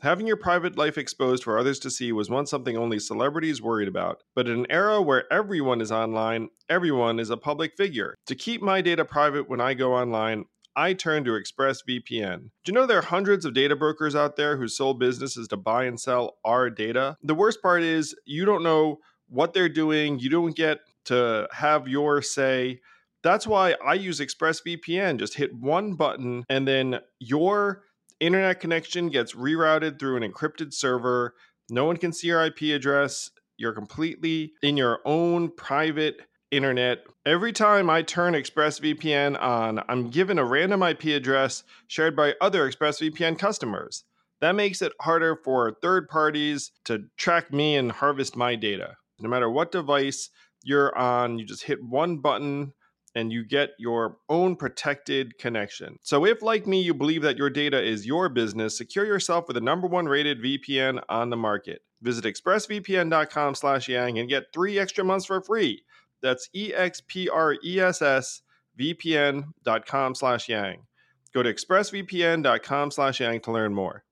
Having 0.00 0.26
your 0.26 0.36
private 0.36 0.76
life 0.76 0.98
exposed 0.98 1.44
for 1.44 1.56
others 1.56 1.78
to 1.80 1.90
see 1.90 2.12
was 2.12 2.30
once 2.30 2.50
something 2.50 2.76
only 2.76 2.98
celebrities 2.98 3.62
worried 3.62 3.88
about. 3.88 4.22
But 4.34 4.48
in 4.48 4.60
an 4.60 4.66
era 4.70 5.00
where 5.00 5.32
everyone 5.32 5.80
is 5.80 5.92
online, 5.92 6.48
everyone 6.68 7.20
is 7.20 7.30
a 7.30 7.36
public 7.36 7.76
figure. 7.76 8.16
To 8.26 8.34
keep 8.34 8.60
my 8.60 8.80
data 8.80 9.04
private 9.04 9.48
when 9.48 9.60
I 9.60 9.74
go 9.74 9.94
online, 9.94 10.46
I 10.76 10.94
turn 10.94 11.24
to 11.24 11.30
ExpressVPN. 11.32 12.38
Do 12.40 12.50
you 12.66 12.72
know 12.72 12.86
there 12.86 12.98
are 12.98 13.02
hundreds 13.02 13.44
of 13.44 13.54
data 13.54 13.74
brokers 13.74 14.14
out 14.14 14.36
there 14.36 14.56
whose 14.56 14.76
sole 14.76 14.94
business 14.94 15.36
is 15.36 15.48
to 15.48 15.56
buy 15.56 15.84
and 15.84 15.98
sell 15.98 16.38
our 16.44 16.70
data? 16.70 17.16
The 17.22 17.34
worst 17.34 17.62
part 17.62 17.82
is 17.82 18.14
you 18.24 18.44
don't 18.44 18.62
know 18.62 18.98
what 19.28 19.54
they're 19.54 19.68
doing. 19.68 20.18
You 20.18 20.30
don't 20.30 20.56
get 20.56 20.80
to 21.06 21.48
have 21.52 21.88
your 21.88 22.22
say. 22.22 22.80
That's 23.22 23.46
why 23.46 23.74
I 23.84 23.94
use 23.94 24.20
ExpressVPN. 24.20 25.18
Just 25.18 25.34
hit 25.34 25.54
one 25.54 25.94
button 25.94 26.44
and 26.48 26.66
then 26.68 27.00
your 27.18 27.82
internet 28.20 28.60
connection 28.60 29.08
gets 29.08 29.34
rerouted 29.34 29.98
through 29.98 30.16
an 30.16 30.32
encrypted 30.32 30.72
server. 30.72 31.34
No 31.70 31.84
one 31.84 31.96
can 31.96 32.12
see 32.12 32.28
your 32.28 32.44
IP 32.44 32.62
address. 32.74 33.30
You're 33.56 33.72
completely 33.72 34.52
in 34.62 34.76
your 34.76 35.00
own 35.04 35.50
private 35.50 36.20
internet. 36.50 37.04
Every 37.26 37.52
time 37.52 37.90
I 37.90 38.02
turn 38.02 38.34
ExpressVPN 38.34 39.40
on, 39.40 39.82
I'm 39.88 40.10
given 40.10 40.38
a 40.38 40.44
random 40.44 40.82
IP 40.82 41.04
address 41.06 41.64
shared 41.88 42.16
by 42.16 42.34
other 42.40 42.70
ExpressVPN 42.70 43.38
customers. 43.38 44.04
That 44.40 44.54
makes 44.54 44.80
it 44.82 44.92
harder 45.00 45.36
for 45.36 45.76
third 45.82 46.08
parties 46.08 46.70
to 46.84 47.04
track 47.16 47.52
me 47.52 47.76
and 47.76 47.90
harvest 47.90 48.36
my 48.36 48.54
data. 48.54 48.96
No 49.20 49.28
matter 49.28 49.50
what 49.50 49.72
device 49.72 50.30
you're 50.62 50.96
on, 50.96 51.38
you 51.38 51.44
just 51.44 51.64
hit 51.64 51.82
one 51.82 52.18
button 52.18 52.72
and 53.14 53.32
you 53.32 53.44
get 53.44 53.70
your 53.78 54.18
own 54.28 54.54
protected 54.54 55.38
connection. 55.38 55.98
So 56.02 56.24
if 56.24 56.42
like 56.42 56.66
me 56.66 56.82
you 56.82 56.94
believe 56.94 57.22
that 57.22 57.36
your 57.36 57.50
data 57.50 57.82
is 57.82 58.06
your 58.06 58.28
business, 58.28 58.76
secure 58.76 59.06
yourself 59.06 59.48
with 59.48 59.54
the 59.54 59.60
number 59.60 59.86
one 59.86 60.06
rated 60.06 60.42
VPN 60.42 61.02
on 61.08 61.30
the 61.30 61.36
market. 61.36 61.82
Visit 62.02 62.24
expressvpn.com 62.24 63.54
slash 63.54 63.88
yang 63.88 64.18
and 64.18 64.28
get 64.28 64.52
three 64.52 64.78
extra 64.78 65.04
months 65.04 65.26
for 65.26 65.40
free. 65.40 65.82
That's 66.22 66.48
E-X-P-R-E-S-S 66.52 68.42
vpn.com 68.78 70.14
slash 70.14 70.48
yang. 70.48 70.86
Go 71.34 71.42
to 71.42 71.52
expressvpn.com 71.52 72.90
slash 72.90 73.20
yang 73.20 73.40
to 73.40 73.52
learn 73.52 73.74
more. 73.74 74.04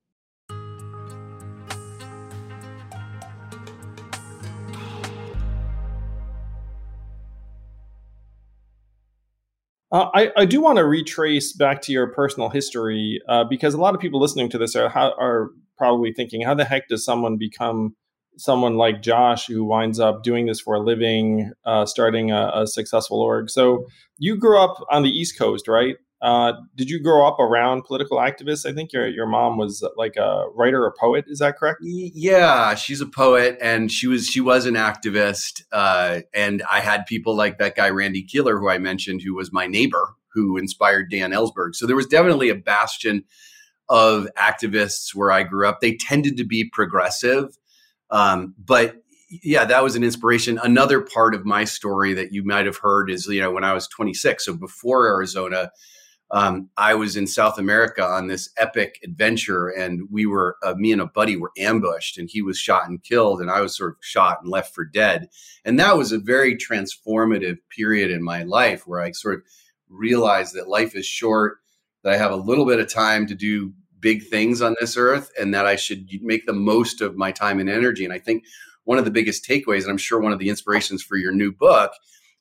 Uh, 9.96 10.10
I, 10.12 10.30
I 10.36 10.44
do 10.44 10.60
want 10.60 10.76
to 10.76 10.84
retrace 10.84 11.54
back 11.54 11.80
to 11.82 11.92
your 11.92 12.08
personal 12.08 12.50
history 12.50 13.18
uh, 13.30 13.44
because 13.44 13.72
a 13.72 13.80
lot 13.80 13.94
of 13.94 14.00
people 14.00 14.20
listening 14.20 14.50
to 14.50 14.58
this 14.58 14.76
are, 14.76 14.90
are 14.94 15.48
probably 15.78 16.12
thinking, 16.12 16.42
how 16.42 16.52
the 16.52 16.66
heck 16.66 16.86
does 16.88 17.02
someone 17.02 17.38
become 17.38 17.96
someone 18.36 18.76
like 18.76 19.00
Josh 19.00 19.46
who 19.46 19.64
winds 19.64 19.98
up 19.98 20.22
doing 20.22 20.44
this 20.44 20.60
for 20.60 20.74
a 20.74 20.80
living, 20.80 21.50
uh, 21.64 21.86
starting 21.86 22.30
a, 22.30 22.50
a, 22.54 22.66
successful 22.66 23.22
org? 23.22 23.48
So 23.48 23.86
you 24.18 24.36
grew 24.36 24.60
up 24.60 24.76
on 24.90 25.02
the 25.02 25.08
East 25.08 25.38
Coast, 25.38 25.66
right? 25.66 25.96
Uh, 26.23 26.54
did 26.75 26.88
you 26.88 27.02
grow 27.02 27.26
up 27.26 27.38
around 27.38 27.85
political 27.85 28.16
activists? 28.16 28.68
I 28.68 28.73
think 28.73 28.92
your 28.92 29.06
your 29.06 29.26
mom 29.26 29.58
was 29.58 29.87
like 29.96 30.16
a 30.16 30.46
writer 30.54 30.82
or 30.82 30.94
poet. 30.99 31.26
Is 31.28 31.40
that 31.40 31.58
correct? 31.58 31.80
Yeah, 31.82 32.75
she's 32.75 33.02
a 33.02 33.06
poet, 33.06 33.58
and 33.61 33.92
she 33.92 34.06
was 34.06 34.26
she 34.26 34.40
was 34.40 34.64
an 34.64 34.75
activist. 34.75 35.62
Uh, 35.73 36.20
and 36.32 36.62
I 36.70 36.80
had 36.80 37.04
people 37.04 37.37
like 37.37 37.58
that 37.58 37.76
guy 37.76 37.90
Randy 37.90 38.26
Kehler, 38.26 38.58
who 38.58 38.70
I 38.70 38.78
mentioned, 38.78 39.20
who 39.23 39.35
was 39.35 39.52
my 39.52 39.66
neighbor, 39.66 40.14
who 40.32 40.56
inspired 40.56 41.11
Dan 41.11 41.32
Ellsberg. 41.32 41.75
So 41.75 41.87
there 41.87 41.96
was 41.96 42.06
definitely 42.06 42.49
a 42.49 42.54
bastion 42.54 43.25
of 43.90 44.26
activists 44.38 45.14
where 45.14 45.30
I 45.30 45.42
grew 45.42 45.68
up. 45.68 45.80
They 45.80 45.96
tended 45.96 46.38
to 46.38 46.44
be 46.44 46.68
progressive, 46.73 47.58
um, 48.11 48.54
but 48.58 49.02
yeah, 49.28 49.66
that 49.66 49.82
was 49.82 49.96
an 49.96 50.04
inspiration. 50.04 50.58
Another 50.62 51.02
part 51.02 51.35
of 51.35 51.44
my 51.44 51.64
story 51.64 52.14
that 52.14 52.32
you 52.32 52.42
might 52.42 52.64
have 52.64 52.78
heard 52.78 53.11
is 53.11 53.26
you 53.26 53.42
know 53.42 53.50
when 53.50 53.64
I 53.64 53.75
was 53.75 53.87
26, 53.88 54.46
so 54.46 54.54
before 54.54 55.08
Arizona 55.08 55.70
um, 56.30 56.71
I 56.76 56.95
was 56.95 57.16
in 57.16 57.26
South 57.26 57.59
America 57.59 58.02
on 58.02 58.26
this 58.26 58.50
epic 58.59 58.99
adventure, 59.04 59.68
and 59.68 60.09
we 60.11 60.26
were 60.26 60.56
uh, 60.62 60.75
me 60.75 60.90
and 60.90 61.00
a 61.00 61.06
buddy 61.06 61.37
were 61.37 61.52
ambushed, 61.56 62.18
and 62.18 62.28
he 62.28 62.42
was 62.42 62.59
shot 62.59 62.88
and 62.88 63.02
killed, 63.02 63.40
and 63.40 63.50
I 63.50 63.61
was 63.61 63.76
sort 63.76 63.92
of 63.92 63.97
shot 64.00 64.38
and 64.42 64.50
left 64.50 64.75
for 64.75 64.85
dead. 64.85 65.28
And 65.64 65.78
that 65.78 65.97
was 65.97 66.11
a 66.11 66.18
very 66.18 66.56
transformative 66.56 67.59
period 67.71 68.11
in 68.11 68.25
my 68.25 68.42
life 68.42 68.87
where 68.87 69.00
I 69.00 69.12
sort 69.12 69.37
of 69.37 69.42
realized 69.88 70.54
that 70.54 70.68
life 70.68 70.97
is 70.97 71.06
short, 71.06 71.59
that 72.02 72.12
I 72.12 72.16
have 72.16 72.33
a 72.33 72.37
little 72.37 72.66
bit 72.66 72.80
of 72.80 72.92
time 72.92 73.26
to 73.28 73.35
do 73.35 73.73
big 74.00 74.25
things 74.25 74.61
on 74.61 74.75
this 74.80 74.97
earth, 74.97 75.30
and 75.38 75.54
that 75.54 75.66
I 75.66 75.76
should 75.76 76.09
make 76.23 76.45
the 76.47 76.52
most 76.52 77.00
of 77.00 77.16
my 77.16 77.30
time 77.30 77.61
and 77.61 77.71
energy. 77.71 78.04
And 78.04 78.12
I 78.12 78.18
think 78.18 78.45
one 78.83 78.99
of 78.99 79.04
the 79.04 79.12
biggest 79.12 79.47
takeaways, 79.49 79.83
and 79.83 79.90
I'm 79.90 79.97
sure 79.97 80.21
one 80.21 80.33
of 80.33 80.40
the 80.40 80.49
inspirations 80.49 81.04
for 81.04 81.16
your 81.16 81.33
new 81.33 81.52
book, 81.52 81.92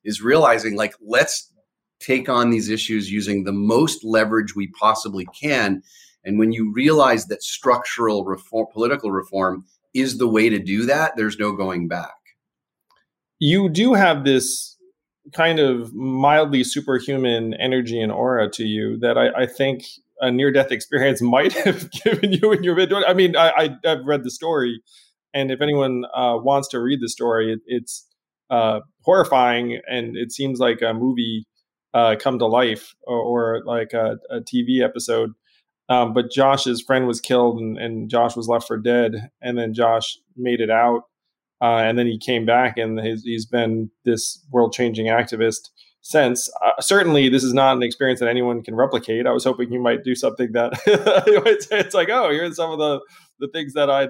is 0.04 0.24
realizing 0.24 0.75
like 0.75 0.96
let's 1.01 1.51
take 2.00 2.30
on 2.30 2.50
these 2.50 2.70
issues 2.70 3.12
using 3.12 3.44
the 3.44 3.52
most 3.52 4.04
leverage 4.04 4.56
we 4.56 4.68
possibly 4.68 5.25
can. 5.40 5.82
And 6.24 6.40
when 6.40 6.52
you 6.52 6.72
realize 6.74 7.25
that 7.28 7.44
structural 7.44 8.25
reform, 8.25 8.68
political 8.74 9.12
reform 9.12 9.66
is 9.94 10.18
the 10.18 10.28
way 10.28 10.50
to 10.50 10.60
do 10.60 10.86
that, 10.86 11.16
there's 11.16 11.40
no 11.40 11.54
going 11.54 11.88
back. 11.88 12.14
You 13.40 13.70
do 13.70 13.94
have 13.94 14.25
this 14.25 14.75
kind 15.34 15.60
of 15.60 15.94
mildly 15.94 16.64
superhuman 16.64 17.54
energy 17.56 18.00
and 18.00 18.12
aura 18.12 18.50
to 18.52 18.64
you 18.64 18.98
that 19.00 19.18
I, 19.18 19.44
I 19.44 19.46
think 19.48 19.86
a 20.22 20.32
near 20.32 20.52
death 20.52 20.72
experience 20.72 21.22
might 21.22 21.54
have 21.54 21.90
given 21.92 22.34
you 22.34 22.52
in 22.52 22.64
your 22.64 22.75
video. 22.75 23.04
I 23.04 23.14
mean, 23.14 23.36
I, 23.36 23.50
I, 23.84 23.88
have 23.88 24.06
read 24.06 24.24
the 24.24 24.32
story, 24.32 24.82
and 25.34 25.52
if 25.52 25.62
anyone 25.62 26.06
uh, 26.14 26.38
wants 26.38 26.68
to 26.70 26.80
read 26.80 27.02
the 27.02 27.10
story, 27.10 27.54
it, 27.54 27.60
it's 27.66 28.08
uh, 28.50 28.82
horrifying 29.02 29.80
and 29.88 30.16
it 30.16 30.32
seems 30.32 30.60
like 30.60 30.82
a 30.82 30.94
movie 30.94 31.48
uh, 31.96 32.16
come 32.20 32.38
to 32.38 32.46
life 32.46 32.94
or, 33.04 33.18
or 33.18 33.64
like 33.66 33.94
a, 33.94 34.18
a, 34.30 34.42
TV 34.42 34.84
episode. 34.84 35.32
Um, 35.88 36.14
but 36.14 36.30
Josh's 36.30 36.82
friend 36.82 37.08
was 37.08 37.22
killed 37.22 37.58
and, 37.58 37.78
and, 37.78 38.10
Josh 38.10 38.36
was 38.36 38.50
left 38.50 38.68
for 38.68 38.78
dead. 38.78 39.30
And 39.42 39.58
then 39.58 39.74
Josh 39.74 40.18
made 40.36 40.60
it 40.60 40.70
out. 40.70 41.04
Uh, 41.62 41.78
and 41.78 41.98
then 41.98 42.06
he 42.06 42.18
came 42.18 42.46
back 42.46 42.78
and 42.78 43.00
his, 43.00 43.24
he's 43.24 43.46
been 43.46 43.90
this 44.04 44.46
world 44.52 44.74
changing 44.74 45.06
activist 45.06 45.70
since. 46.02 46.52
Uh, 46.62 46.82
certainly, 46.82 47.30
this 47.30 47.46
is 47.46 47.54
not 47.54 47.78
an 47.78 47.84
experience 47.84 48.20
that 48.20 48.28
anyone 48.28 48.62
can 48.62 48.75
replicate. 48.75 49.25
I 49.25 49.32
was 49.32 49.46
hoping 49.46 49.72
you 49.72 49.80
might 49.80 50.04
do 50.04 50.16
something 50.16 50.52
that 50.52 50.74
it's, 50.86 51.68
it's, 51.72 51.96
like, 51.96 52.10
oh, 52.10 52.30
here's 52.30 52.58
some 52.58 52.72
of 52.72 52.80
the 52.80 53.00
the 53.40 53.48
things 53.48 53.74
that 53.74 53.90
I'd 53.90 54.10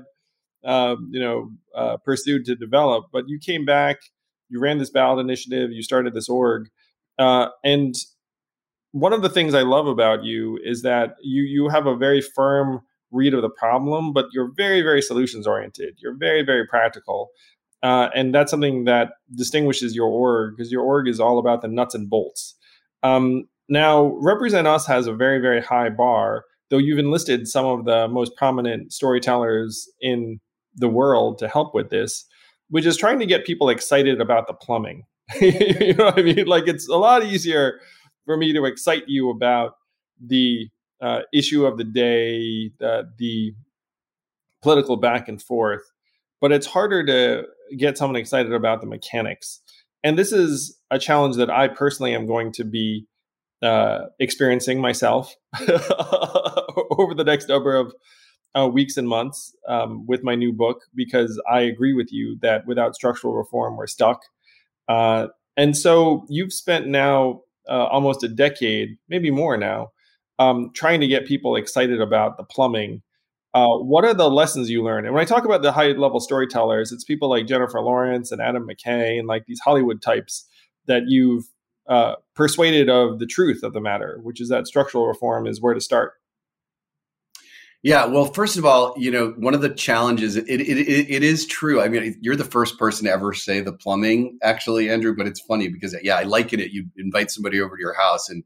um, 0.65 1.09
you 1.11 1.19
know 1.19 1.51
uh, 1.75 1.97
pursued 1.97 2.45
to 2.45 2.55
develop. 2.55 3.05
But 3.13 3.29
you 3.29 3.37
came 3.37 3.63
back, 3.63 3.97
you 4.49 4.59
ran 4.59 4.79
this 4.79 4.89
ballot 4.89 5.23
initiative, 5.23 5.71
you 5.71 5.83
started 5.83 6.15
this 6.15 6.29
org, 6.29 6.67
uh, 7.19 7.47
and 7.63 7.95
one 8.91 9.13
of 9.13 9.21
the 9.21 9.29
things 9.29 9.53
I 9.53 9.61
love 9.61 9.87
about 9.87 10.23
you 10.23 10.57
is 10.63 10.81
that 10.83 11.15
you 11.21 11.43
you 11.43 11.69
have 11.69 11.85
a 11.85 11.95
very 11.95 12.21
firm 12.21 12.81
read 13.11 13.33
of 13.33 13.41
the 13.41 13.49
problem, 13.49 14.13
but 14.13 14.25
you're 14.31 14.51
very 14.55 14.81
very 14.81 15.01
solutions 15.01 15.47
oriented. 15.47 15.95
You're 15.99 16.15
very 16.15 16.43
very 16.43 16.65
practical. 16.65 17.29
Uh, 17.83 18.09
and 18.15 18.33
that's 18.33 18.49
something 18.49 18.85
that 18.85 19.09
distinguishes 19.35 19.95
your 19.95 20.07
org 20.07 20.55
because 20.55 20.71
your 20.71 20.81
org 20.81 21.07
is 21.07 21.19
all 21.19 21.37
about 21.37 21.61
the 21.61 21.67
nuts 21.67 21.93
and 21.93 22.09
bolts. 22.09 22.55
Um, 23.03 23.47
now, 23.69 24.17
Represent 24.21 24.67
Us 24.67 24.87
has 24.87 25.07
a 25.07 25.13
very, 25.13 25.39
very 25.39 25.61
high 25.61 25.89
bar, 25.89 26.45
though 26.69 26.77
you've 26.77 26.99
enlisted 26.99 27.47
some 27.47 27.65
of 27.65 27.85
the 27.85 28.07
most 28.07 28.35
prominent 28.37 28.93
storytellers 28.93 29.87
in 30.01 30.39
the 30.75 30.89
world 30.89 31.37
to 31.39 31.47
help 31.47 31.73
with 31.73 31.89
this, 31.89 32.25
which 32.69 32.85
is 32.85 32.97
trying 32.97 33.19
to 33.19 33.25
get 33.25 33.45
people 33.45 33.69
excited 33.69 34.19
about 34.19 34.47
the 34.47 34.53
plumbing. 34.53 35.03
you 35.41 35.93
know 35.93 36.05
what 36.05 36.19
I 36.19 36.21
mean? 36.21 36.45
Like, 36.45 36.67
it's 36.67 36.87
a 36.87 36.95
lot 36.95 37.23
easier 37.23 37.79
for 38.25 38.37
me 38.37 38.53
to 38.53 38.65
excite 38.65 39.07
you 39.07 39.29
about 39.29 39.75
the 40.23 40.69
uh, 41.01 41.21
issue 41.33 41.65
of 41.65 41.77
the 41.77 41.83
day, 41.83 42.71
the, 42.79 43.09
the 43.17 43.53
political 44.61 44.97
back 44.97 45.27
and 45.27 45.41
forth, 45.41 45.91
but 46.41 46.51
it's 46.51 46.67
harder 46.67 47.05
to 47.05 47.43
get 47.77 47.97
someone 47.97 48.15
excited 48.15 48.53
about 48.53 48.81
the 48.81 48.87
mechanics. 48.87 49.61
And 50.03 50.17
this 50.17 50.31
is 50.31 50.79
a 50.91 50.99
challenge 50.99 51.35
that 51.37 51.49
I 51.49 51.67
personally 51.67 52.13
am 52.13 52.27
going 52.27 52.51
to 52.53 52.63
be 52.63 53.07
uh, 53.61 54.05
experiencing 54.19 54.79
myself 54.79 55.33
over 56.91 57.13
the 57.15 57.23
next 57.25 57.49
number 57.49 57.75
of 57.75 57.93
uh, 58.55 58.67
weeks 58.67 58.97
and 58.97 59.07
months 59.07 59.55
um, 59.67 60.05
with 60.05 60.23
my 60.23 60.35
new 60.35 60.53
book 60.53 60.81
because 60.93 61.41
I 61.49 61.61
agree 61.61 61.93
with 61.93 62.11
you 62.11 62.37
that 62.41 62.65
without 62.65 62.95
structural 62.95 63.33
reform, 63.33 63.75
we're 63.75 63.87
stuck. 63.87 64.21
Uh, 64.87 65.27
and 65.57 65.75
so 65.77 66.25
you've 66.29 66.53
spent 66.53 66.87
now 66.87 67.41
uh, 67.69 67.85
almost 67.85 68.23
a 68.23 68.27
decade, 68.27 68.97
maybe 69.09 69.31
more 69.31 69.57
now, 69.57 69.91
um, 70.39 70.71
trying 70.73 70.99
to 71.01 71.07
get 71.07 71.25
people 71.25 71.55
excited 71.55 72.01
about 72.01 72.37
the 72.37 72.43
plumbing 72.43 73.01
uh, 73.55 73.77
what 73.77 74.03
are 74.03 74.13
the 74.13 74.29
lessons 74.29 74.69
you 74.69 74.83
learned? 74.83 75.05
And 75.05 75.15
when 75.15 75.21
I 75.21 75.25
talk 75.25 75.45
about 75.45 75.61
the 75.61 75.71
high 75.71 75.93
level 75.93 76.19
storytellers, 76.19 76.91
it's 76.91 77.05
people 77.05 77.29
like 77.29 77.47
Jennifer 77.47 77.79
Lawrence 77.79 78.29
and 78.29 78.41
Adam 78.41 78.67
McKay 78.67 79.17
and 79.17 79.29
like 79.29 79.45
these 79.45 79.61
Hollywood 79.61 80.01
types 80.01 80.45
that 80.87 81.03
you've 81.07 81.45
uh, 81.87 82.15
persuaded 82.35 82.89
of 82.89 83.19
the 83.19 83.25
truth 83.25 83.63
of 83.63 83.71
the 83.71 83.79
matter, 83.79 84.19
which 84.23 84.41
is 84.41 84.49
that 84.49 84.67
structural 84.67 85.07
reform 85.07 85.47
is 85.47 85.61
where 85.61 85.73
to 85.73 85.79
start. 85.79 86.15
Yeah, 87.85 88.05
well, 88.05 88.25
first 88.25 88.57
of 88.57 88.65
all, 88.65 88.95
you 88.97 89.11
know, 89.11 89.35
one 89.37 89.53
of 89.53 89.61
the 89.61 89.69
challenges 89.69 90.35
it, 90.35 90.49
it, 90.49 90.59
it, 90.59 91.07
it 91.07 91.23
is 91.23 91.45
true. 91.45 91.79
I 91.79 91.87
mean, 91.87 92.17
you're 92.19 92.35
the 92.35 92.43
first 92.43 92.79
person 92.79 93.05
to 93.05 93.11
ever 93.11 93.31
say 93.31 93.61
the 93.61 93.73
plumbing, 93.73 94.39
actually, 94.41 94.89
Andrew. 94.89 95.15
But 95.15 95.27
it's 95.27 95.39
funny 95.41 95.67
because 95.67 95.95
yeah, 96.01 96.15
I 96.15 96.23
liken 96.23 96.59
it. 96.59 96.71
You 96.71 96.87
invite 96.97 97.29
somebody 97.29 97.61
over 97.61 97.77
to 97.77 97.79
your 97.79 97.93
house, 97.93 98.27
and 98.27 98.43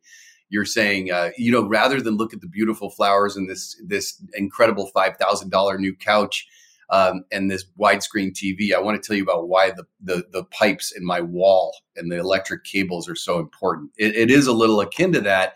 you're 0.50 0.66
saying, 0.66 1.12
uh, 1.12 1.30
you 1.38 1.54
know, 1.54 1.66
rather 1.66 2.02
than 2.02 2.18
look 2.18 2.34
at 2.34 2.42
the 2.42 2.50
beautiful 2.50 2.90
flowers 2.90 3.38
and 3.38 3.50
this 3.50 3.82
this 3.88 4.22
incredible 4.34 4.88
five 4.88 5.16
thousand 5.16 5.52
dollar 5.52 5.78
new 5.78 5.96
couch 5.96 6.46
um, 6.90 7.24
and 7.32 7.50
this 7.50 7.64
widescreen 7.80 8.34
TV, 8.34 8.74
I 8.74 8.80
want 8.80 9.02
to 9.02 9.08
tell 9.08 9.16
you 9.16 9.24
about 9.24 9.48
why 9.48 9.72
the, 9.72 9.86
the, 10.02 10.26
the 10.32 10.44
pipes 10.44 10.92
in 10.92 11.06
my 11.06 11.22
wall 11.22 11.74
and 11.96 12.12
the 12.12 12.18
electric 12.18 12.64
cables 12.66 13.08
are 13.08 13.16
so 13.16 13.40
important. 13.40 13.92
It, 13.98 14.16
it 14.16 14.32
is 14.32 14.48
a 14.48 14.54
little 14.54 14.82
akin 14.82 15.14
to 15.14 15.22
that, 15.22 15.54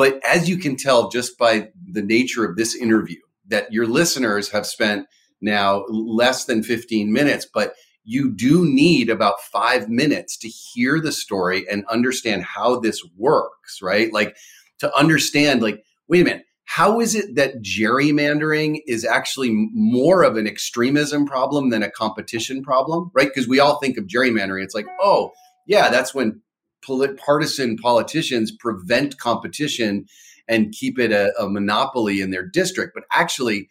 but 0.00 0.18
as 0.26 0.48
you 0.48 0.56
can 0.56 0.76
tell 0.76 1.10
just 1.10 1.36
by 1.36 1.68
the 1.92 2.00
nature 2.00 2.42
of 2.46 2.56
this 2.56 2.74
interview, 2.74 3.20
that 3.48 3.70
your 3.70 3.86
listeners 3.86 4.48
have 4.48 4.64
spent 4.64 5.06
now 5.42 5.84
less 5.90 6.46
than 6.46 6.62
15 6.62 7.12
minutes, 7.12 7.46
but 7.52 7.74
you 8.02 8.34
do 8.34 8.64
need 8.64 9.10
about 9.10 9.42
five 9.52 9.90
minutes 9.90 10.38
to 10.38 10.48
hear 10.48 11.02
the 11.02 11.12
story 11.12 11.66
and 11.70 11.84
understand 11.90 12.44
how 12.44 12.80
this 12.80 13.02
works, 13.18 13.80
right? 13.82 14.10
Like 14.10 14.38
to 14.78 14.90
understand, 14.96 15.60
like, 15.60 15.84
wait 16.08 16.22
a 16.22 16.24
minute, 16.24 16.46
how 16.64 16.98
is 17.00 17.14
it 17.14 17.34
that 17.34 17.60
gerrymandering 17.60 18.78
is 18.86 19.04
actually 19.04 19.50
more 19.52 20.22
of 20.22 20.38
an 20.38 20.46
extremism 20.46 21.26
problem 21.26 21.68
than 21.68 21.82
a 21.82 21.90
competition 21.90 22.62
problem, 22.62 23.10
right? 23.12 23.28
Because 23.28 23.46
we 23.46 23.60
all 23.60 23.78
think 23.78 23.98
of 23.98 24.06
gerrymandering. 24.06 24.64
It's 24.64 24.74
like, 24.74 24.88
oh, 25.02 25.32
yeah, 25.66 25.90
that's 25.90 26.14
when 26.14 26.40
polit- 26.82 27.16
partisan 27.16 27.76
politicians 27.76 28.52
prevent 28.52 29.18
competition 29.18 30.06
and 30.48 30.72
keep 30.72 30.98
it 30.98 31.12
a, 31.12 31.32
a 31.40 31.48
monopoly 31.48 32.20
in 32.20 32.30
their 32.30 32.46
district. 32.46 32.92
But 32.94 33.04
actually, 33.12 33.68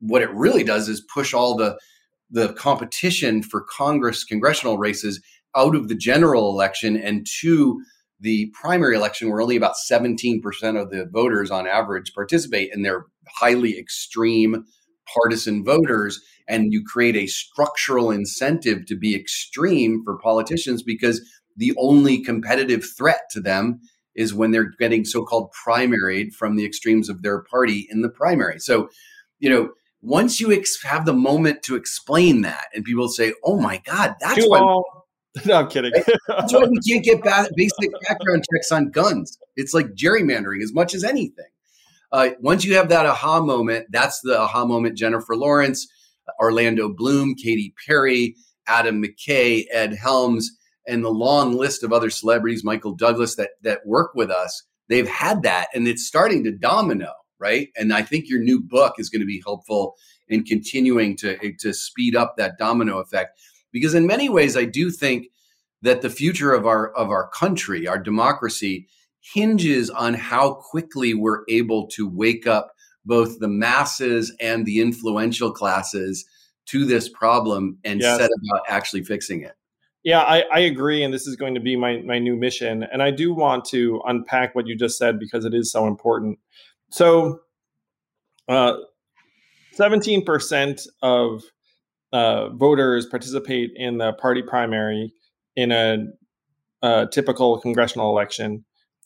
what 0.00 0.22
it 0.22 0.30
really 0.30 0.64
does 0.64 0.88
is 0.88 1.00
push 1.00 1.34
all 1.34 1.56
the 1.56 1.78
the 2.30 2.52
competition 2.52 3.42
for 3.42 3.60
Congress 3.62 4.22
congressional 4.22 4.78
races 4.78 5.20
out 5.56 5.74
of 5.74 5.88
the 5.88 5.96
general 5.96 6.50
election 6.50 6.96
and 6.96 7.26
to 7.40 7.82
the 8.20 8.52
primary 8.52 8.94
election 8.94 9.28
where 9.28 9.40
only 9.40 9.56
about 9.56 9.74
17% 9.90 10.40
of 10.80 10.90
the 10.90 11.08
voters 11.10 11.50
on 11.50 11.66
average 11.66 12.12
participate 12.14 12.72
and 12.72 12.84
they're 12.84 13.06
highly 13.28 13.78
extreme 13.78 14.64
partisan 15.12 15.64
voters 15.64 16.20
and 16.46 16.72
you 16.72 16.84
create 16.84 17.16
a 17.16 17.26
structural 17.26 18.10
incentive 18.10 18.86
to 18.86 18.96
be 18.96 19.14
extreme 19.14 20.02
for 20.04 20.18
politicians 20.18 20.82
because 20.82 21.20
the 21.60 21.74
only 21.78 22.22
competitive 22.22 22.84
threat 22.96 23.22
to 23.30 23.40
them 23.40 23.80
is 24.16 24.34
when 24.34 24.50
they're 24.50 24.72
getting 24.78 25.04
so-called 25.04 25.52
primaried 25.52 26.32
from 26.34 26.56
the 26.56 26.64
extremes 26.66 27.08
of 27.08 27.22
their 27.22 27.42
party 27.42 27.86
in 27.90 28.02
the 28.02 28.10
primary 28.10 28.58
so 28.58 28.88
you 29.38 29.48
know 29.48 29.70
once 30.02 30.40
you 30.40 30.52
ex- 30.52 30.82
have 30.82 31.04
the 31.04 31.12
moment 31.12 31.62
to 31.64 31.76
explain 31.76 32.40
that, 32.42 32.66
and 32.74 32.84
people 32.84 33.08
say, 33.08 33.34
"Oh 33.44 33.60
my 33.60 33.78
God, 33.84 34.16
that's 34.20 34.36
Too 34.44 34.48
why." 34.48 34.82
No, 35.46 35.60
I'm 35.60 35.68
kidding. 35.68 35.92
that's 36.26 36.52
why 36.52 36.64
we 36.70 36.80
can't 36.80 37.04
get 37.04 37.22
ba- 37.22 37.48
basic 37.54 37.92
background 38.08 38.44
checks 38.52 38.72
on 38.72 38.90
guns. 38.90 39.38
It's 39.54 39.72
like 39.72 39.94
gerrymandering 39.94 40.60
as 40.60 40.72
much 40.72 40.92
as 40.92 41.04
anything. 41.04 41.46
Uh, 42.10 42.30
once 42.40 42.64
you 42.64 42.74
have 42.74 42.88
that 42.88 43.06
aha 43.06 43.40
moment, 43.40 43.86
that's 43.90 44.20
the 44.22 44.40
aha 44.40 44.64
moment. 44.64 44.98
Jennifer 44.98 45.36
Lawrence, 45.36 45.86
Orlando 46.40 46.92
Bloom, 46.92 47.36
Katy 47.36 47.72
Perry, 47.86 48.34
Adam 48.66 49.00
McKay, 49.00 49.66
Ed 49.70 49.94
Helms, 49.94 50.50
and 50.86 51.04
the 51.04 51.10
long 51.10 51.56
list 51.56 51.82
of 51.82 51.92
other 51.92 52.10
celebrities, 52.10 52.64
Michael 52.64 52.94
Douglas, 52.94 53.36
that 53.36 53.50
that 53.62 53.86
work 53.86 54.12
with 54.14 54.30
us. 54.30 54.62
They've 54.88 55.08
had 55.08 55.42
that, 55.44 55.68
and 55.74 55.86
it's 55.86 56.06
starting 56.06 56.44
to 56.44 56.52
domino 56.52 57.12
right? 57.40 57.70
And 57.76 57.92
I 57.92 58.02
think 58.02 58.28
your 58.28 58.38
new 58.38 58.60
book 58.60 58.94
is 58.98 59.08
going 59.08 59.20
to 59.20 59.26
be 59.26 59.42
helpful 59.44 59.96
in 60.28 60.44
continuing 60.44 61.16
to 61.16 61.44
eh, 61.44 61.52
to 61.58 61.72
speed 61.72 62.14
up 62.14 62.36
that 62.36 62.58
domino 62.58 62.98
effect 62.98 63.40
because 63.72 63.94
in 63.94 64.06
many 64.06 64.28
ways 64.28 64.56
I 64.56 64.64
do 64.64 64.90
think 64.90 65.26
that 65.82 66.02
the 66.02 66.10
future 66.10 66.52
of 66.52 66.66
our 66.66 66.92
of 66.92 67.08
our 67.08 67.28
country, 67.30 67.88
our 67.88 67.98
democracy 67.98 68.86
hinges 69.20 69.90
on 69.90 70.14
how 70.14 70.54
quickly 70.54 71.14
we're 71.14 71.42
able 71.48 71.88
to 71.88 72.08
wake 72.08 72.46
up 72.46 72.72
both 73.04 73.38
the 73.40 73.48
masses 73.48 74.34
and 74.40 74.64
the 74.64 74.80
influential 74.80 75.50
classes 75.50 76.24
to 76.66 76.84
this 76.84 77.08
problem 77.08 77.78
and 77.84 78.00
yes. 78.00 78.18
set 78.18 78.30
about 78.30 78.62
actually 78.68 79.02
fixing 79.02 79.42
it. 79.42 79.52
Yeah, 80.02 80.20
I, 80.20 80.44
I, 80.50 80.60
agree. 80.60 81.02
And 81.02 81.12
this 81.12 81.26
is 81.26 81.36
going 81.36 81.54
to 81.54 81.60
be 81.60 81.76
my, 81.76 81.98
my 81.98 82.18
new 82.18 82.34
mission. 82.34 82.84
And 82.90 83.02
I 83.02 83.10
do 83.10 83.34
want 83.34 83.66
to 83.66 84.00
unpack 84.06 84.54
what 84.54 84.66
you 84.66 84.74
just 84.74 84.96
said 84.96 85.18
because 85.18 85.44
it 85.44 85.52
is 85.52 85.70
so 85.70 85.86
important. 85.86 86.38
So, 86.90 87.40
uh, 88.48 88.76
17% 89.78 90.86
of 91.02 91.42
uh, 92.12 92.48
voters 92.50 93.06
participate 93.06 93.70
in 93.76 93.98
the 93.98 94.12
party 94.14 94.42
primary 94.42 95.12
in 95.54 95.70
a, 95.70 96.06
a 96.82 97.06
typical 97.12 97.60
congressional 97.60 98.10
election. 98.10 98.64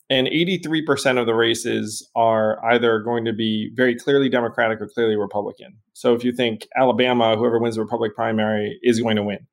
And 0.09 0.27
83% 0.27 1.19
of 1.19 1.25
the 1.25 1.33
races 1.33 2.07
are 2.15 2.63
either 2.65 2.99
going 2.99 3.25
to 3.25 3.33
be 3.33 3.71
very 3.75 3.95
clearly 3.95 4.29
Democratic 4.29 4.79
or 4.79 4.87
clearly 4.87 5.15
Republican. 5.15 5.77
So 5.93 6.13
if 6.13 6.23
you 6.23 6.31
think 6.31 6.67
Alabama, 6.75 7.35
whoever 7.35 7.59
wins 7.59 7.75
the 7.75 7.81
Republican 7.81 8.15
primary 8.15 8.79
is 8.83 8.99
going 8.99 9.15
to 9.15 9.23
win. 9.23 9.47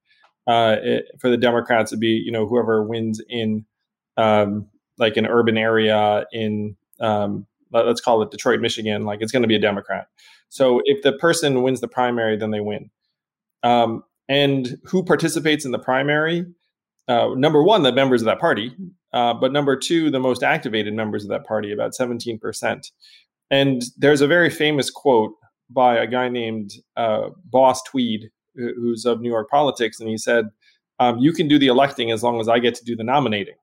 Uh, 0.47 0.77
it, 0.83 1.05
for 1.21 1.31
the 1.31 1.37
Democrats, 1.37 1.93
it'd 1.93 2.01
be 2.01 2.23
you 2.25 2.33
know 2.33 2.47
whoever 2.47 2.83
wins 2.83 3.21
in 3.29 3.65
um, 4.17 4.69
like 4.99 5.17
an 5.17 5.27
urban 5.27 5.57
area 5.57 6.27
in 6.33 6.77
um, 7.01 7.47
let's 7.73 8.01
call 8.01 8.23
it 8.23 8.31
Detroit, 8.31 8.61
Michigan, 8.61 9.05
like 9.05 9.21
it's 9.23 9.33
going 9.33 9.43
to 9.43 9.49
be 9.49 9.57
a 9.57 9.61
Democrat. 9.61 10.07
So 10.49 10.83
if 10.85 11.03
the 11.03 11.13
person 11.13 11.63
wins 11.63 11.81
the 11.81 11.89
primary, 11.89 12.37
then 12.37 12.51
they 12.51 12.61
win. 12.61 12.91
Um, 13.63 14.05
and 14.29 14.79
who 14.85 15.03
participates 15.03 15.65
in 15.65 15.73
the 15.73 15.79
primary? 15.79 16.45
Uh, 17.09 17.29
number 17.35 17.63
one, 17.63 17.83
the 17.83 17.93
members 17.93 18.23
of 18.23 18.27
that 18.27 18.39
party, 18.39 18.75
uh, 19.13 19.35
but 19.35 19.53
number 19.53 19.77
two, 19.77 20.11
the 20.11 20.21
most 20.21 20.43
activated 20.43 20.95
members 20.95 21.25
of 21.25 21.31
that 21.31 21.45
party, 21.45 21.73
about 21.73 21.93
17%. 21.99 22.91
And 23.51 23.83
there's 23.97 24.21
a 24.21 24.27
very 24.27 24.51
famous 24.51 24.91
quote 24.91 25.33
by 25.69 25.97
a 25.97 26.07
guy 26.07 26.29
named 26.29 26.73
uh, 26.97 27.31
Boss 27.45 27.83
Tweed, 27.83 28.31
who's 28.55 29.05
of 29.05 29.21
New 29.21 29.31
York 29.31 29.51
politics, 29.51 30.01
and 30.01 30.09
he 30.09 30.19
said, 30.19 30.47
um, 30.99 31.19
"You 31.19 31.33
can 31.33 31.49
do 31.49 31.59
the 31.59 31.69
electing 31.69 32.11
as 32.11 32.23
long 32.23 32.41
as 32.41 32.49
I 32.49 32.59
get 32.59 32.75
to 32.77 32.85
do 32.85 32.97
the 32.97 33.05
nominating." 33.05 33.57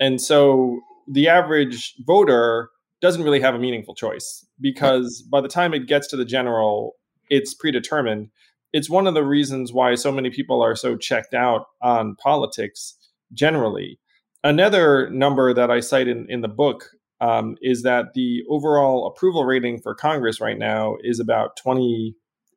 And 0.00 0.20
so 0.20 0.80
the 1.08 1.28
average 1.28 1.94
voter 2.06 2.70
doesn't 3.00 3.22
really 3.22 3.40
have 3.40 3.54
a 3.54 3.58
meaningful 3.58 3.94
choice 3.94 4.46
because 4.60 5.22
by 5.22 5.40
the 5.40 5.48
time 5.48 5.74
it 5.74 5.86
gets 5.86 6.06
to 6.08 6.16
the 6.16 6.24
general, 6.24 6.94
it's 7.30 7.54
predetermined. 7.54 8.30
It's 8.72 8.90
one 8.90 9.06
of 9.06 9.14
the 9.14 9.24
reasons 9.24 9.72
why 9.72 9.94
so 9.94 10.10
many 10.10 10.30
people 10.30 10.62
are 10.62 10.74
so 10.74 10.96
checked 10.96 11.34
out 11.34 11.66
on 11.82 12.16
politics 12.16 12.96
generally. 13.32 13.98
Another 14.44 15.10
number 15.10 15.52
that 15.52 15.70
I 15.70 15.80
cite 15.80 16.08
in, 16.08 16.26
in 16.28 16.40
the 16.40 16.48
book 16.48 16.90
um, 17.20 17.56
is 17.62 17.82
that 17.82 18.14
the 18.14 18.42
overall 18.48 19.06
approval 19.06 19.44
rating 19.44 19.80
for 19.80 19.94
Congress 19.94 20.40
right 20.40 20.58
now 20.58 20.96
is 21.02 21.18
about 21.18 21.56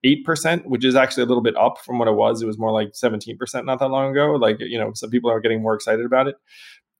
28%, 0.05 0.65
which 0.65 0.85
is 0.85 0.95
actually 0.95 1.23
a 1.23 1.25
little 1.25 1.43
bit 1.43 1.55
up 1.57 1.77
from 1.79 1.99
what 1.99 2.07
it 2.07 2.13
was. 2.13 2.41
It 2.41 2.45
was 2.45 2.57
more 2.57 2.71
like 2.71 2.93
17% 2.93 3.65
not 3.65 3.79
that 3.79 3.89
long 3.89 4.11
ago. 4.11 4.33
Like, 4.33 4.57
you 4.59 4.77
know, 4.77 4.91
some 4.93 5.09
people 5.09 5.31
are 5.31 5.39
getting 5.39 5.61
more 5.61 5.75
excited 5.75 6.05
about 6.05 6.27
it. 6.27 6.35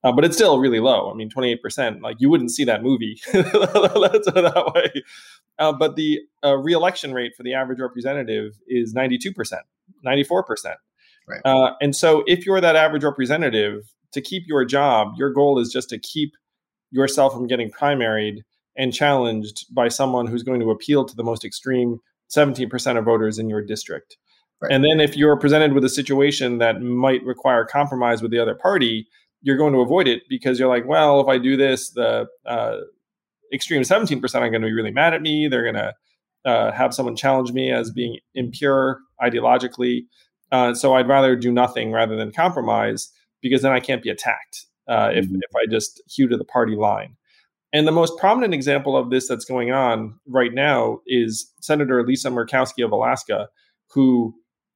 Uh, 0.02 0.12
but 0.12 0.24
it's 0.24 0.36
still 0.36 0.58
really 0.58 0.80
low. 0.80 1.10
I 1.10 1.14
mean, 1.14 1.28
28%, 1.28 2.00
like 2.00 2.16
you 2.20 2.30
wouldn't 2.30 2.50
see 2.50 2.64
that 2.64 2.82
movie. 2.82 3.20
Let's 3.34 4.30
put 4.30 4.34
that 4.34 4.72
way. 4.74 5.02
Uh, 5.58 5.72
but 5.72 5.96
the 5.96 6.20
uh, 6.42 6.56
reelection 6.56 7.12
rate 7.12 7.32
for 7.36 7.42
the 7.42 7.52
average 7.52 7.80
representative 7.80 8.58
is 8.66 8.94
92%, 8.94 9.34
94%. 10.04 10.74
Right. 11.28 11.40
Uh, 11.44 11.74
and 11.82 11.94
so 11.94 12.24
if 12.26 12.46
you're 12.46 12.62
that 12.62 12.76
average 12.76 13.04
representative, 13.04 13.92
to 14.12 14.20
keep 14.20 14.44
your 14.46 14.64
job, 14.64 15.14
your 15.16 15.32
goal 15.32 15.58
is 15.58 15.70
just 15.70 15.88
to 15.90 15.98
keep 15.98 16.32
yourself 16.90 17.32
from 17.32 17.46
getting 17.46 17.70
primaried 17.70 18.42
and 18.76 18.92
challenged 18.92 19.66
by 19.74 19.88
someone 19.88 20.26
who's 20.26 20.42
going 20.42 20.60
to 20.60 20.70
appeal 20.70 21.04
to 21.04 21.14
the 21.14 21.22
most 21.22 21.44
extreme 21.44 22.00
17% 22.34 22.98
of 22.98 23.04
voters 23.04 23.38
in 23.38 23.48
your 23.48 23.62
district. 23.62 24.16
Right. 24.60 24.72
And 24.72 24.84
then 24.84 25.00
if 25.00 25.16
you're 25.16 25.36
presented 25.36 25.72
with 25.72 25.84
a 25.84 25.88
situation 25.88 26.58
that 26.58 26.82
might 26.82 27.24
require 27.24 27.64
compromise 27.64 28.20
with 28.22 28.30
the 28.30 28.38
other 28.38 28.54
party, 28.54 29.06
you're 29.42 29.56
going 29.56 29.72
to 29.72 29.80
avoid 29.80 30.06
it 30.06 30.22
because 30.28 30.58
you're 30.58 30.68
like, 30.68 30.86
well, 30.86 31.20
if 31.20 31.28
I 31.28 31.38
do 31.38 31.56
this, 31.56 31.90
the 31.90 32.26
uh, 32.44 32.76
extreme 33.52 33.82
17% 33.82 34.22
are 34.22 34.50
going 34.50 34.60
to 34.60 34.68
be 34.68 34.72
really 34.72 34.90
mad 34.90 35.14
at 35.14 35.22
me. 35.22 35.48
They're 35.48 35.62
going 35.62 35.76
to 35.76 35.94
uh, 36.44 36.72
have 36.72 36.94
someone 36.94 37.16
challenge 37.16 37.52
me 37.52 37.70
as 37.70 37.90
being 37.90 38.18
impure 38.34 39.00
ideologically. 39.22 40.02
Uh, 40.52 40.74
so 40.74 40.94
I'd 40.94 41.08
rather 41.08 41.36
do 41.36 41.52
nothing 41.52 41.92
rather 41.92 42.16
than 42.16 42.32
compromise 42.32 43.10
because 43.40 43.62
then 43.62 43.72
I 43.72 43.80
can't 43.80 44.02
be 44.02 44.10
attacked 44.10 44.66
uh, 44.88 45.08
mm-hmm. 45.08 45.36
if 45.36 45.56
I 45.56 45.70
just 45.70 46.02
hew 46.06 46.28
to 46.28 46.36
the 46.36 46.44
party 46.44 46.76
line. 46.76 47.16
And 47.72 47.86
the 47.86 47.92
most 47.92 48.18
prominent 48.18 48.52
example 48.52 48.96
of 48.96 49.10
this 49.10 49.28
that's 49.28 49.44
going 49.44 49.70
on 49.70 50.18
right 50.26 50.52
now 50.52 51.00
is 51.06 51.52
Senator 51.60 52.04
Lisa 52.04 52.28
Murkowski 52.28 52.84
of 52.84 52.90
Alaska, 52.90 53.48
who 53.90 54.34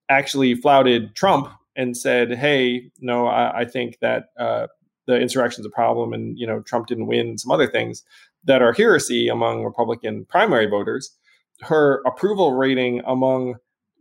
actually 0.08 0.54
flouted 0.54 1.14
Trump 1.16 1.48
and 1.76 1.96
said, 1.96 2.32
"Hey, 2.34 2.90
no, 3.00 3.26
I, 3.26 3.60
I 3.60 3.64
think 3.64 3.98
that 4.00 4.26
uh, 4.38 4.68
the 5.06 5.18
insurrection 5.18 5.62
is 5.62 5.66
a 5.66 5.70
problem, 5.70 6.12
and 6.12 6.38
you 6.38 6.46
know 6.46 6.60
Trump 6.60 6.86
didn't 6.86 7.08
win, 7.08 7.36
some 7.36 7.50
other 7.50 7.66
things 7.66 8.04
that 8.44 8.62
are 8.62 8.72
heresy 8.72 9.28
among 9.28 9.64
Republican 9.64 10.24
primary 10.26 10.66
voters." 10.66 11.10
Her 11.60 12.02
approval 12.06 12.52
rating 12.52 13.00
among 13.06 13.56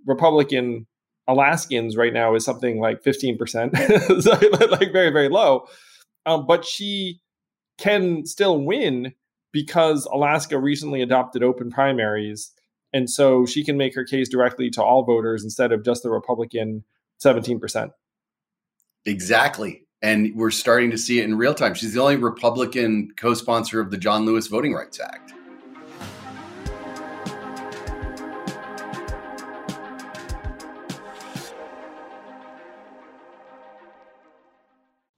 Republican 0.06 0.86
Alaskans 1.28 1.96
right 1.96 2.14
now 2.14 2.36
is 2.36 2.44
something 2.44 2.80
like 2.80 3.02
15%, 3.04 4.22
so, 4.22 4.68
like 4.68 4.92
very, 4.92 5.10
very 5.10 5.30
low. 5.30 5.66
Um, 6.26 6.46
but 6.46 6.66
she 6.66 7.22
can 7.78 8.26
still 8.26 8.62
win 8.62 9.14
because 9.52 10.06
Alaska 10.12 10.60
recently 10.60 11.02
adopted 11.02 11.44
open 11.44 11.70
primaries. 11.72 12.52
And 12.92 13.10
so 13.10 13.46
she 13.46 13.64
can 13.64 13.78
make 13.78 13.96
her 13.96 14.04
case 14.04 14.30
directly 14.30 14.70
to 14.72 14.84
all 14.84 15.04
voters 15.04 15.44
instead 15.44 15.72
of 15.72 15.84
just 15.84 16.04
the 16.04 16.10
Republican 16.10 16.84
17%. 17.24 17.92
Exactly. 19.06 19.86
And 20.02 20.36
we're 20.36 20.52
starting 20.52 20.92
to 20.92 20.98
see 20.98 21.20
it 21.20 21.24
in 21.24 21.38
real 21.38 21.54
time. 21.54 21.74
She's 21.74 21.94
the 21.94 22.02
only 22.02 22.18
Republican 22.18 23.12
co 23.16 23.34
sponsor 23.34 23.80
of 23.80 23.90
the 23.90 23.98
John 23.98 24.26
Lewis 24.26 24.48
Voting 24.48 24.74
Rights 24.74 25.00
Act. 25.00 25.34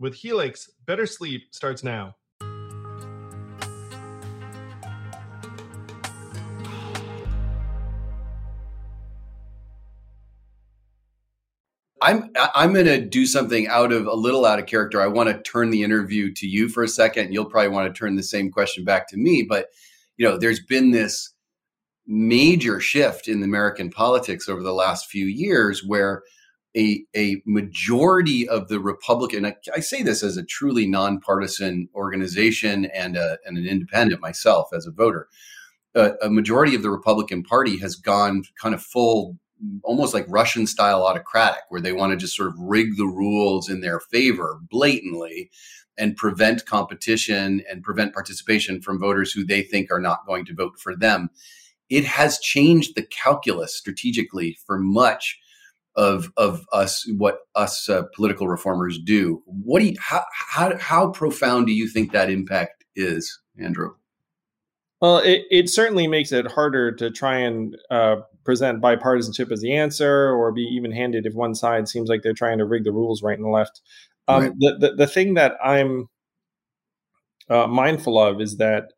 With 0.00 0.14
Helix, 0.14 0.70
better 0.86 1.04
sleep 1.04 1.48
starts 1.54 1.84
now. 1.84 2.16
I'm 12.02 12.30
I'm 12.54 12.72
going 12.72 12.86
to 12.86 13.04
do 13.04 13.26
something 13.26 13.68
out 13.68 13.92
of 13.92 14.06
a 14.06 14.14
little 14.14 14.46
out 14.46 14.58
of 14.58 14.64
character. 14.64 15.02
I 15.02 15.06
want 15.06 15.28
to 15.28 15.42
turn 15.42 15.68
the 15.68 15.82
interview 15.82 16.32
to 16.32 16.46
you 16.46 16.70
for 16.70 16.82
a 16.82 16.88
second. 16.88 17.34
You'll 17.34 17.44
probably 17.44 17.68
want 17.68 17.94
to 17.94 17.98
turn 17.98 18.16
the 18.16 18.22
same 18.22 18.50
question 18.50 18.84
back 18.84 19.06
to 19.08 19.18
me, 19.18 19.44
but 19.46 19.66
you 20.16 20.26
know, 20.26 20.38
there's 20.38 20.60
been 20.60 20.92
this 20.92 21.34
major 22.06 22.80
shift 22.80 23.28
in 23.28 23.42
American 23.42 23.90
politics 23.90 24.48
over 24.48 24.62
the 24.62 24.72
last 24.72 25.10
few 25.10 25.26
years 25.26 25.84
where 25.84 26.22
a, 26.76 27.04
a 27.16 27.42
majority 27.46 28.48
of 28.48 28.68
the 28.68 28.80
Republican, 28.80 29.44
I, 29.44 29.56
I 29.74 29.80
say 29.80 30.02
this 30.02 30.22
as 30.22 30.36
a 30.36 30.44
truly 30.44 30.86
nonpartisan 30.86 31.88
organization 31.94 32.86
and, 32.86 33.16
a, 33.16 33.38
and 33.44 33.58
an 33.58 33.66
independent 33.66 34.20
myself 34.20 34.68
as 34.72 34.86
a 34.86 34.92
voter, 34.92 35.28
a, 35.94 36.12
a 36.22 36.30
majority 36.30 36.74
of 36.74 36.82
the 36.82 36.90
Republican 36.90 37.42
Party 37.42 37.78
has 37.78 37.96
gone 37.96 38.44
kind 38.60 38.74
of 38.74 38.82
full, 38.82 39.36
almost 39.82 40.14
like 40.14 40.26
Russian 40.28 40.66
style 40.66 41.04
autocratic, 41.04 41.62
where 41.70 41.80
they 41.80 41.92
want 41.92 42.12
to 42.12 42.16
just 42.16 42.36
sort 42.36 42.48
of 42.48 42.58
rig 42.58 42.96
the 42.96 43.06
rules 43.06 43.68
in 43.68 43.80
their 43.80 43.98
favor 43.98 44.60
blatantly 44.70 45.50
and 45.98 46.16
prevent 46.16 46.66
competition 46.66 47.62
and 47.68 47.82
prevent 47.82 48.14
participation 48.14 48.80
from 48.80 49.00
voters 49.00 49.32
who 49.32 49.44
they 49.44 49.62
think 49.62 49.90
are 49.90 50.00
not 50.00 50.26
going 50.26 50.44
to 50.46 50.54
vote 50.54 50.78
for 50.78 50.96
them. 50.96 51.30
It 51.90 52.04
has 52.04 52.38
changed 52.38 52.94
the 52.94 53.02
calculus 53.02 53.76
strategically 53.76 54.56
for 54.64 54.78
much 54.78 55.38
of 55.96 56.30
of 56.36 56.64
us 56.72 57.04
what 57.16 57.40
us 57.54 57.88
uh, 57.88 58.02
political 58.14 58.48
reformers 58.48 58.98
do. 58.98 59.42
What 59.46 59.80
do 59.80 59.86
you 59.86 59.96
how, 59.98 60.24
how 60.32 60.76
how 60.78 61.10
profound 61.10 61.66
do 61.66 61.72
you 61.72 61.88
think 61.88 62.12
that 62.12 62.30
impact 62.30 62.84
is, 62.94 63.40
Andrew? 63.58 63.94
Well, 65.00 65.18
it, 65.18 65.44
it 65.50 65.70
certainly 65.70 66.06
makes 66.06 66.30
it 66.30 66.52
harder 66.52 66.92
to 66.92 67.10
try 67.10 67.38
and 67.38 67.74
uh, 67.90 68.16
present 68.44 68.82
bipartisanship 68.82 69.50
as 69.50 69.62
the 69.62 69.74
answer 69.74 70.30
or 70.30 70.52
be 70.52 70.62
even 70.62 70.92
handed 70.92 71.24
if 71.24 71.34
one 71.34 71.54
side 71.54 71.88
seems 71.88 72.10
like 72.10 72.22
they're 72.22 72.34
trying 72.34 72.58
to 72.58 72.66
rig 72.66 72.84
the 72.84 72.92
rules 72.92 73.22
right 73.22 73.38
and 73.38 73.50
left. 73.50 73.80
Um, 74.28 74.42
right. 74.42 74.52
The, 74.58 74.76
the, 74.78 74.94
the 74.96 75.06
thing 75.06 75.34
that 75.34 75.54
I'm 75.64 76.08
uh, 77.48 77.66
mindful 77.66 78.18
of 78.22 78.42
is 78.42 78.58
that 78.58 78.92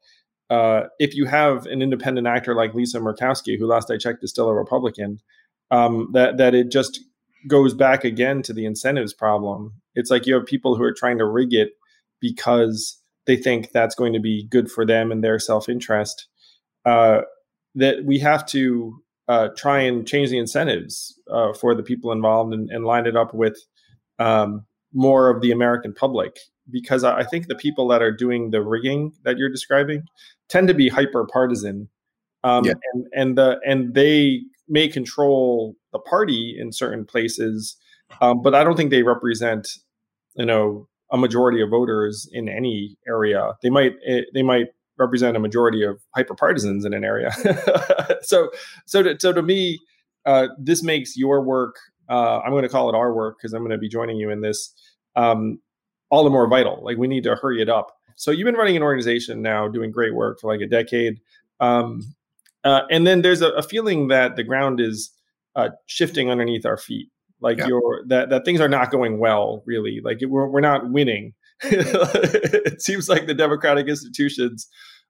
uh, 0.51 0.89
if 0.99 1.15
you 1.15 1.25
have 1.27 1.67
an 1.67 1.81
independent 1.81 2.27
actor 2.27 2.55
like 2.55 2.75
Lisa 2.75 2.99
Murkowski, 2.99 3.59
who 3.59 3.67
last 3.67 3.91
I 3.91 3.97
checked 3.97 4.25
is 4.25 4.31
still 4.31 4.49
a 4.49 4.55
Republican, 4.55 5.21
um, 5.73 6.11
that 6.13 6.37
that 6.37 6.55
it 6.55 6.71
just 6.71 7.01
goes 7.49 7.75
back 7.75 8.05
again 8.05 8.43
to 8.43 8.53
the 8.53 8.67
incentives 8.67 9.13
problem. 9.13 9.73
It's 9.97 10.11
like 10.11 10.27
you 10.27 10.35
have 10.35 10.47
people 10.47 10.77
who 10.77 10.85
are 10.85 10.93
trying 10.93 11.19
to 11.19 11.27
rig 11.27 11.53
it 11.53 11.71
because 12.21 13.03
they 13.27 13.37
think 13.37 13.73
that's 13.73 13.95
going 13.95 14.13
to 14.13 14.21
be 14.21 14.45
good 14.45 14.71
for 14.71 14.87
them 14.87 15.11
and 15.11 15.25
their 15.25 15.39
self 15.39 15.69
interest, 15.69 16.29
uh, 16.85 17.23
that 17.75 18.05
we 18.05 18.19
have 18.19 18.47
to 18.47 19.03
uh, 19.29 19.49
try 19.57 19.81
and 19.81 20.07
change 20.07 20.31
the 20.31 20.39
incentives 20.39 21.19
uh, 21.31 21.53
for 21.53 21.75
the 21.75 21.83
people 21.83 22.13
involved 22.13 22.53
and, 22.53 22.71
and 22.71 22.85
line 22.85 23.07
it 23.07 23.17
up 23.17 23.33
with 23.35 23.57
um, 24.19 24.65
more 24.93 25.31
of 25.31 25.41
the 25.41 25.51
American 25.51 25.95
public. 25.95 26.39
Because 26.71 27.03
I 27.03 27.25
think 27.25 27.49
the 27.49 27.57
people 27.57 27.89
that 27.89 28.03
are 28.03 28.13
doing 28.13 28.51
the 28.51 28.63
rigging 28.63 29.13
that 29.25 29.37
you're 29.37 29.51
describing 29.51 30.05
tend 30.49 30.69
to 30.69 30.75
be 30.75 30.89
hyper 30.89 31.27
partisan, 31.27 31.89
um, 32.45 32.65
yeah. 32.65 32.75
and 32.93 33.07
and 33.13 33.39
the 33.39 33.61
and 33.67 33.95
they 33.95 34.43
may 34.69 34.89
control 34.89 35.77
the 35.93 35.99
party 35.99 36.57
in 36.59 36.73
certain 36.73 37.05
places, 37.05 37.77
um, 38.21 38.43
but 38.43 38.55
I 38.55 38.65
don't 38.65 38.77
think 38.77 38.91
they 38.91 39.03
represent, 39.03 39.69
you 40.35 40.47
know, 40.47 40.89
a 41.11 41.19
majority 41.19 41.61
of 41.61 41.71
voters 41.71 42.29
in 42.33 42.49
any 42.49 42.97
area. 43.07 43.53
They 43.63 43.71
might 43.71 43.95
eh, 44.07 44.23
they 44.33 44.43
might 44.43 44.69
represent 44.99 45.37
a 45.37 45.41
majority 45.41 45.83
of 45.83 46.01
hyper 46.15 46.35
partisans 46.35 46.85
in 46.85 46.95
an 46.95 47.05
area. 47.05 47.33
so 48.23 48.51
so 48.87 49.03
to, 49.03 49.17
so 49.19 49.33
to 49.33 49.43
me, 49.43 49.79
uh, 50.25 50.49
this 50.59 50.83
makes 50.83 51.17
your 51.17 51.43
work. 51.43 51.77
Uh, 52.09 52.41
I'm 52.41 52.51
going 52.51 52.63
to 52.63 52.69
call 52.69 52.89
it 52.89 52.95
our 52.95 53.13
work 53.13 53.39
because 53.39 53.53
I'm 53.53 53.61
going 53.61 53.71
to 53.71 53.79
be 53.79 53.89
joining 53.89 54.17
you 54.17 54.31
in 54.31 54.41
this. 54.41 54.75
Um, 55.17 55.61
all 56.11 56.25
the 56.25 56.31
more 56.31 56.47
vital. 56.47 56.79
Like 56.85 56.99
we 56.99 57.09
need 57.09 57.25
to 57.25 57.35
hurry 57.35 57.63
it 57.63 57.71
up. 57.71 57.97
So 58.17 58.31
you've 58.31 58.45
been 58.45 58.55
running 58.55 58.77
an 58.77 58.83
organization 58.83 59.41
now, 59.41 59.67
doing 59.67 59.91
great 59.91 60.15
work 60.15 60.41
for 60.41 60.53
like 60.53 60.61
a 60.61 60.67
decade. 60.67 61.21
Um, 61.59 62.15
uh, 62.65 62.83
and 62.91 63.07
then 63.07 63.23
there's 63.23 63.43
a, 63.43 63.51
a, 63.51 63.63
feeling 63.63 64.09
that 64.09 64.37
the 64.37 64.45
ground 64.45 64.81
is 64.81 65.11
uh, 65.57 65.71
shifting 65.87 66.31
underneath 66.31 66.65
our 66.65 66.77
feet. 66.77 67.09
Like 67.41 67.59
yeah. 67.59 67.67
you're 67.67 68.03
that 68.07 68.31
that 68.31 68.45
things 68.45 68.61
are 68.61 68.69
not 68.69 68.91
going 68.91 69.19
well 69.19 69.63
really. 69.67 70.01
Like 70.03 70.19
we're, 70.23 70.49
we're 70.49 70.61
not 70.61 70.91
winning. 70.91 71.35
It 71.65 72.81
seems 72.81 73.09
like 73.09 73.27
the 73.27 73.35
democratic 73.35 73.87
institutions 73.87 74.67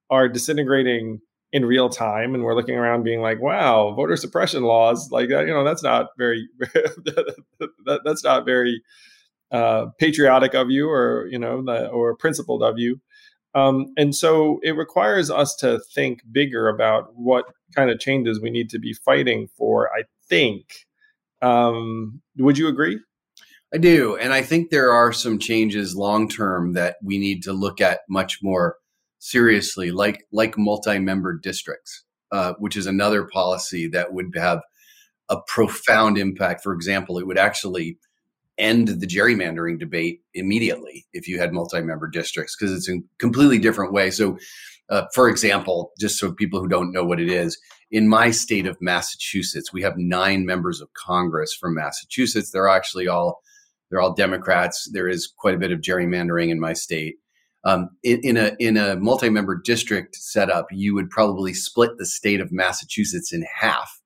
are 0.09 0.27
disintegrating 0.27 1.19
in 1.51 1.65
real 1.65 1.89
time 1.89 2.33
and 2.33 2.43
we're 2.43 2.55
looking 2.55 2.75
around 2.75 3.03
being 3.03 3.21
like 3.21 3.41
wow 3.41 3.93
voter 3.93 4.15
suppression 4.15 4.63
laws. 4.63 5.09
Like 5.11 5.29
that, 5.29 5.47
you 5.47 5.53
know 5.53 5.63
that's 5.63 5.83
not 5.83 6.07
very 6.17 6.47
that, 6.59 8.01
that's 8.03 8.23
not 8.23 8.45
very 8.45 8.81
uh, 9.51 9.87
patriotic 9.99 10.55
of 10.55 10.71
you 10.71 10.89
or 10.89 11.27
you 11.31 11.37
know 11.37 11.63
the, 11.63 11.87
or 11.89 12.15
principled 12.15 12.63
of 12.63 12.79
you 12.79 12.99
um, 13.55 13.93
and 13.97 14.15
so 14.15 14.59
it 14.63 14.71
requires 14.71 15.29
us 15.29 15.55
to 15.55 15.79
think 15.93 16.21
bigger 16.31 16.67
about 16.67 17.15
what 17.15 17.45
kind 17.75 17.89
of 17.89 17.99
changes 17.99 18.39
we 18.39 18.49
need 18.49 18.69
to 18.69 18.79
be 18.79 18.93
fighting 18.93 19.47
for 19.57 19.89
i 19.97 20.03
think 20.27 20.85
um, 21.43 22.21
would 22.37 22.57
you 22.57 22.67
agree? 22.67 22.99
I 23.73 23.77
do. 23.77 24.15
And 24.15 24.33
I 24.33 24.41
think 24.41 24.69
there 24.69 24.91
are 24.91 25.11
some 25.11 25.37
changes 25.37 25.95
long 25.95 26.29
term 26.29 26.73
that 26.73 26.95
we 27.03 27.17
need 27.17 27.43
to 27.43 27.53
look 27.53 27.81
at 27.81 28.01
much 28.07 28.39
more 28.41 28.77
seriously, 29.19 29.91
like 29.91 30.25
like 30.31 30.57
multi-member 30.57 31.37
districts, 31.37 32.03
uh, 32.31 32.53
which 32.59 32.77
is 32.77 32.85
another 32.85 33.25
policy 33.25 33.87
that 33.89 34.13
would 34.13 34.33
have 34.35 34.61
a 35.29 35.37
profound 35.47 36.17
impact. 36.17 36.63
For 36.63 36.73
example, 36.73 37.17
it 37.17 37.27
would 37.27 37.37
actually 37.37 37.97
end 38.57 38.87
the 38.87 39.07
gerrymandering 39.07 39.79
debate 39.79 40.21
immediately 40.33 41.05
if 41.13 41.27
you 41.27 41.39
had 41.39 41.53
multi-member 41.53 42.07
districts 42.07 42.55
because 42.55 42.75
it's 42.75 42.89
a 42.89 42.99
completely 43.17 43.57
different 43.57 43.93
way. 43.93 44.11
So, 44.11 44.37
uh, 44.89 45.05
for 45.13 45.27
example, 45.27 45.91
just 45.99 46.19
so 46.19 46.31
people 46.31 46.59
who 46.59 46.67
don't 46.67 46.91
know 46.91 47.03
what 47.03 47.19
it 47.19 47.29
is, 47.29 47.57
in 47.91 48.07
my 48.07 48.31
state 48.31 48.67
of 48.67 48.77
Massachusetts, 48.81 49.71
we 49.71 49.81
have 49.83 49.97
nine 49.97 50.45
members 50.45 50.81
of 50.81 50.93
Congress 50.93 51.53
from 51.53 51.75
Massachusetts. 51.75 52.51
They're 52.51 52.67
actually 52.67 53.07
all 53.07 53.41
they're 53.89 54.01
all 54.01 54.13
Democrats. 54.13 54.89
There 54.91 55.07
is 55.07 55.31
quite 55.37 55.53
a 55.53 55.59
bit 55.59 55.71
of 55.71 55.81
gerrymandering 55.81 56.49
in 56.49 56.59
my 56.59 56.73
state. 56.73 57.17
Um, 57.63 57.89
in, 58.01 58.19
in, 58.23 58.37
a 58.37 58.51
in 58.59 58.75
a 58.75 58.95
multi-member 58.95 59.61
district 59.63 60.15
setup, 60.15 60.65
you 60.71 60.95
would 60.95 61.11
probably 61.11 61.53
split 61.53 61.91
the 61.97 62.05
state 62.05 62.41
of 62.41 62.51
Massachusetts 62.51 63.31
in 63.31 63.45
half, 63.55 64.01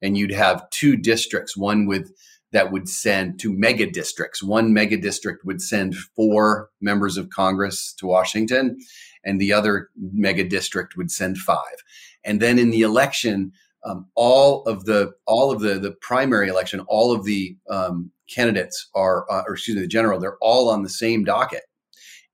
and 0.00 0.16
you'd 0.16 0.32
have 0.32 0.68
two 0.70 0.96
districts. 0.96 1.56
One 1.56 1.86
with 1.86 2.10
that 2.52 2.72
would 2.72 2.88
send 2.88 3.38
two 3.38 3.52
mega 3.52 3.90
districts. 3.90 4.42
One 4.42 4.72
mega 4.72 4.96
district 4.96 5.44
would 5.44 5.60
send 5.60 5.94
four 5.94 6.70
members 6.80 7.16
of 7.16 7.30
Congress 7.30 7.92
to 7.98 8.06
Washington, 8.06 8.78
and 9.24 9.40
the 9.40 9.52
other 9.52 9.90
mega 9.96 10.44
district 10.44 10.96
would 10.96 11.10
send 11.10 11.38
five. 11.38 11.76
And 12.24 12.40
then 12.40 12.58
in 12.58 12.70
the 12.70 12.82
election, 12.82 13.52
um, 13.84 14.06
all 14.14 14.62
of 14.64 14.84
the 14.86 15.12
all 15.26 15.50
of 15.50 15.60
the 15.60 15.78
the 15.78 15.92
primary 15.92 16.48
election, 16.48 16.80
all 16.88 17.12
of 17.12 17.24
the 17.24 17.56
um, 17.70 18.10
candidates 18.28 18.88
are, 18.94 19.30
uh, 19.30 19.42
or 19.46 19.54
excuse 19.54 19.76
me, 19.76 19.82
the 19.82 19.88
general, 19.88 20.18
they're 20.18 20.38
all 20.40 20.68
on 20.68 20.82
the 20.82 20.88
same 20.88 21.24
docket, 21.24 21.62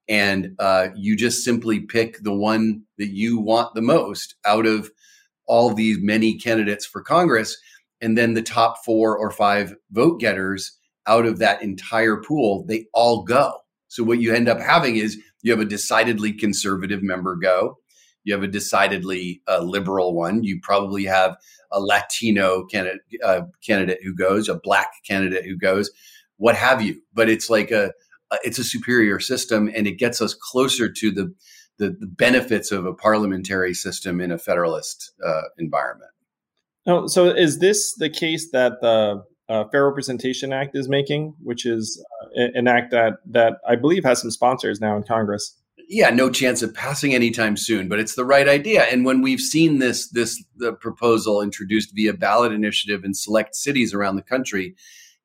and 0.09 0.55
uh, 0.59 0.89
you 0.97 1.17
just 1.17 1.45
simply 1.45 1.81
pick 1.81 2.23
the 2.23 2.35
one 2.35 2.83
that 2.99 3.11
you 3.11 3.39
want 3.39 3.75
the 3.75 3.83
most 3.83 4.37
out 4.45 4.67
of 4.67 4.91
all 5.47 5.75
these 5.75 5.99
many 6.01 6.39
candidates 6.39 6.87
for 6.87 7.03
Congress, 7.03 7.57
and 8.05 8.17
then 8.17 8.35
the 8.35 8.43
top 8.43 8.85
four 8.85 9.17
or 9.17 9.31
five 9.31 9.75
vote 9.91 10.21
getters 10.21 10.79
out 11.07 11.27
of 11.27 11.39
that 11.39 11.63
entire 11.63 12.17
pool, 12.17 12.65
they 12.69 12.87
all 12.95 13.23
go. 13.23 13.59
So 13.89 14.05
what 14.05 14.21
you 14.21 14.35
end 14.35 14.49
up 14.49 14.61
having 14.61 14.97
is 14.97 15.19
you 15.43 15.53
have 15.53 15.61
a 15.61 15.65
decidedly 15.65 16.33
conservative 16.33 17.03
member 17.03 17.37
go 17.37 17.79
you 18.25 18.33
have 18.33 18.43
a 18.43 18.49
decidedly 18.49 19.43
uh, 19.47 19.61
liberal 19.61 20.15
one. 20.15 20.43
You 20.43 20.59
probably 20.61 21.05
have 21.05 21.37
a 21.71 21.81
Latino 21.81 22.65
candidate, 22.65 23.03
uh, 23.23 23.43
candidate 23.65 23.99
who 24.03 24.15
goes, 24.15 24.49
a 24.49 24.55
black 24.55 24.91
candidate 25.07 25.45
who 25.45 25.57
goes, 25.57 25.91
what 26.39 26.57
have 26.57 26.83
you. 26.83 27.01
But 27.13 27.29
it's 27.29 27.49
like 27.49 27.71
a, 27.71 27.93
a 28.33 28.39
it's 28.43 28.59
a 28.59 28.65
superior 28.65 29.21
system, 29.21 29.71
and 29.75 29.87
it 29.87 29.99
gets 29.99 30.21
us 30.21 30.35
closer 30.35 30.91
to 30.91 31.11
the 31.13 31.35
the, 31.77 31.91
the 31.91 32.07
benefits 32.07 32.71
of 32.71 32.87
a 32.87 32.95
parliamentary 32.95 33.75
system 33.75 34.21
in 34.21 34.31
a 34.31 34.39
federalist 34.39 35.13
uh, 35.25 35.43
environment. 35.59 36.11
Oh, 36.87 37.07
so 37.07 37.27
is 37.27 37.59
this 37.59 37.95
the 37.95 38.11
case 38.11 38.51
that 38.51 38.81
the 38.81 39.25
uh, 39.49 39.65
Fair 39.69 39.87
Representation 39.87 40.53
Act 40.53 40.77
is 40.77 40.89
making, 40.89 41.35
which 41.43 41.67
is 41.67 42.05
uh, 42.37 42.49
an 42.55 42.69
act 42.69 42.91
that 42.91 43.15
that 43.27 43.59
I 43.67 43.77
believe 43.77 44.05
has 44.05 44.21
some 44.21 44.31
sponsors 44.31 44.81
now 44.81 44.97
in 44.97 45.03
Congress? 45.03 45.57
yeah, 45.89 46.11
no 46.11 46.31
chance 46.31 46.63
of 46.63 46.75
passing 46.75 47.15
anytime 47.15 47.57
soon, 47.57 47.89
but 47.89 47.99
it's 47.99 48.15
the 48.15 48.25
right 48.25 48.49
idea. 48.49 48.83
And 48.85 49.05
when 49.05 49.23
we've 49.23 49.41
seen 49.41 49.79
this 49.79 50.09
this 50.09 50.43
the 50.57 50.73
proposal 50.73 51.43
introduced 51.43 51.95
via 51.95 52.15
ballot 52.15 52.53
initiative 52.53 53.05
in 53.05 53.15
select 53.15 53.55
cities 53.55 53.93
around 53.93 54.17
the 54.17 54.23
country, 54.23 54.75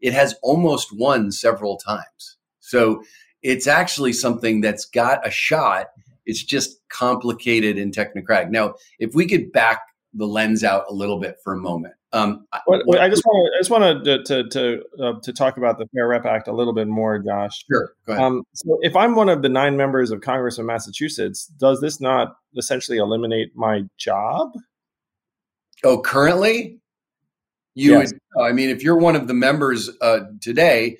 it 0.01 0.13
has 0.13 0.35
almost 0.41 0.95
won 0.95 1.31
several 1.31 1.77
times. 1.77 2.37
So 2.59 3.03
it's 3.41 3.67
actually 3.67 4.13
something 4.13 4.61
that's 4.61 4.85
got 4.85 5.25
a 5.25 5.31
shot. 5.31 5.87
It's 6.25 6.43
just 6.43 6.79
complicated 6.89 7.77
and 7.77 7.93
technocratic. 7.93 8.49
Now, 8.49 8.75
if 8.99 9.15
we 9.15 9.27
could 9.27 9.51
back 9.51 9.81
the 10.13 10.25
lens 10.25 10.63
out 10.63 10.85
a 10.89 10.93
little 10.93 11.19
bit 11.19 11.37
for 11.43 11.53
a 11.53 11.57
moment. 11.57 11.93
Um, 12.11 12.47
well, 12.65 12.99
I 12.99 13.07
just 13.07 13.23
want 13.23 13.51
to, 13.51 13.55
I 13.55 13.59
just 13.59 13.69
wanted 13.69 14.03
to 14.03 14.23
to 14.23 14.49
to, 14.49 14.83
uh, 15.03 15.19
to, 15.21 15.31
talk 15.31 15.57
about 15.57 15.77
the 15.77 15.85
Fair 15.93 16.07
Rep 16.07 16.25
Act 16.25 16.47
a 16.47 16.51
little 16.51 16.73
bit 16.73 16.87
more, 16.87 17.19
Josh. 17.19 17.63
Sure. 17.71 17.93
Um, 18.07 18.41
so, 18.53 18.79
if 18.81 18.95
I'm 18.95 19.13
one 19.13 19.29
of 19.29 19.43
the 19.43 19.49
nine 19.49 19.77
members 19.77 20.09
of 20.09 20.21
Congress 20.21 20.57
of 20.57 20.65
Massachusetts, 20.65 21.45
does 21.45 21.81
this 21.81 22.01
not 22.01 22.35
essentially 22.57 22.97
eliminate 22.97 23.55
my 23.55 23.83
job? 23.99 24.53
Oh, 25.83 26.01
currently, 26.01 26.79
you 27.75 27.91
yes. 27.91 28.11
would. 28.35 28.43
I 28.43 28.53
mean, 28.53 28.69
if 28.69 28.81
you're 28.81 28.97
one 28.97 29.15
of 29.15 29.27
the 29.27 29.35
members 29.35 29.91
uh, 30.01 30.21
today, 30.41 30.97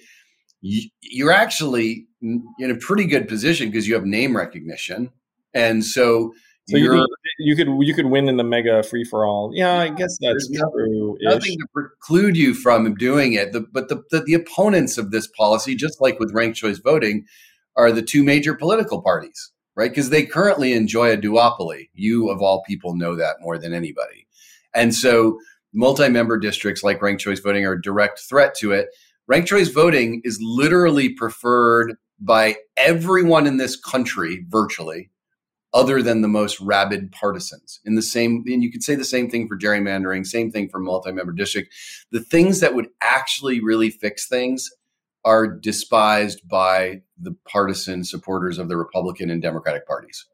you, 0.62 0.90
you're 1.02 1.32
actually 1.32 2.06
in 2.22 2.70
a 2.70 2.76
pretty 2.76 3.06
good 3.06 3.28
position 3.28 3.70
because 3.72 3.88
you 3.88 3.96
have 3.96 4.06
name 4.06 4.38
recognition, 4.38 5.10
and 5.56 5.84
so 5.84 6.34
so 6.70 6.78
you 6.78 6.90
could, 6.90 7.06
you 7.40 7.56
could 7.56 7.68
you 7.88 7.94
could 7.94 8.06
win 8.06 8.30
in 8.30 8.38
the 8.38 8.44
mega 8.44 8.84
free 8.84 9.04
for 9.04 9.26
all. 9.26 9.52
Yeah, 9.54 9.80
I 9.80 9.90
guess 9.90 10.18
that's 10.22 10.50
true. 10.50 11.18
Nothing 11.22 11.58
to 11.58 11.68
preclude 11.74 12.38
you 12.38 12.54
from 12.54 12.94
doing 12.96 13.34
it. 13.34 13.54
The, 13.54 13.62
but 13.62 13.90
the, 13.90 14.04
the, 14.12 14.22
the 14.22 14.34
opponents 14.34 14.98
of 14.98 15.12
this 15.12 15.28
policy, 15.28 15.76
just 15.76 16.00
like 16.02 16.20
with 16.20 16.34
ranked 16.34 16.58
choice 16.58 16.80
voting, 16.80 17.26
are 17.76 17.92
the 17.92 18.02
two 18.02 18.24
major 18.24 18.54
political 18.54 19.02
parties, 19.02 19.52
right? 19.76 19.90
Because 19.90 20.10
they 20.10 20.26
currently 20.26 20.74
enjoy 20.74 21.12
a 21.12 21.18
duopoly. 21.18 21.90
You 21.94 22.30
of 22.30 22.42
all 22.42 22.64
people 22.68 22.96
know 22.96 23.16
that 23.16 23.38
more 23.42 23.58
than 23.58 23.74
anybody, 23.74 24.28
and 24.74 24.94
so 24.94 25.40
multi-member 25.74 26.38
districts 26.38 26.84
like 26.84 27.02
ranked 27.02 27.22
choice 27.22 27.40
voting 27.40 27.66
are 27.66 27.74
a 27.74 27.82
direct 27.82 28.20
threat 28.20 28.56
to 28.56 28.72
it. 28.72 28.90
Ranked 29.28 29.50
choice 29.50 29.70
voting 29.70 30.22
is 30.24 30.40
literally 30.42 31.10
preferred 31.10 31.96
by 32.20 32.58
everyone 32.76 33.48
in 33.48 33.58
this 33.58 33.80
country 33.80 34.46
virtually 34.50 35.10
other 35.74 36.02
than 36.02 36.22
the 36.22 36.28
most 36.28 36.60
rabid 36.60 37.12
partisans. 37.12 37.80
In 37.86 37.96
the 37.96 38.02
same, 38.02 38.44
and 38.48 38.64
you 38.64 38.72
could 38.72 38.84
say 38.84 38.96
the 38.96 39.06
same 39.06 39.30
thing 39.30 39.48
for 39.48 39.58
gerrymandering, 39.58 40.26
same 40.26 40.52
thing 40.52 40.70
for 40.70 40.80
multi-member 40.80 41.32
district. 41.32 41.74
The 42.12 42.22
things 42.22 42.60
that 42.60 42.74
would 42.74 42.88
actually 43.02 43.62
really 43.64 43.90
fix 43.90 44.28
things 44.28 44.70
are 45.26 45.48
despised 45.48 46.48
by 46.48 47.02
the 47.22 47.36
partisan 47.48 48.04
supporters 48.04 48.58
of 48.58 48.70
the 48.70 48.78
Republican 48.78 49.30
and 49.30 49.42
Democratic 49.42 49.86
parties. 49.86 50.26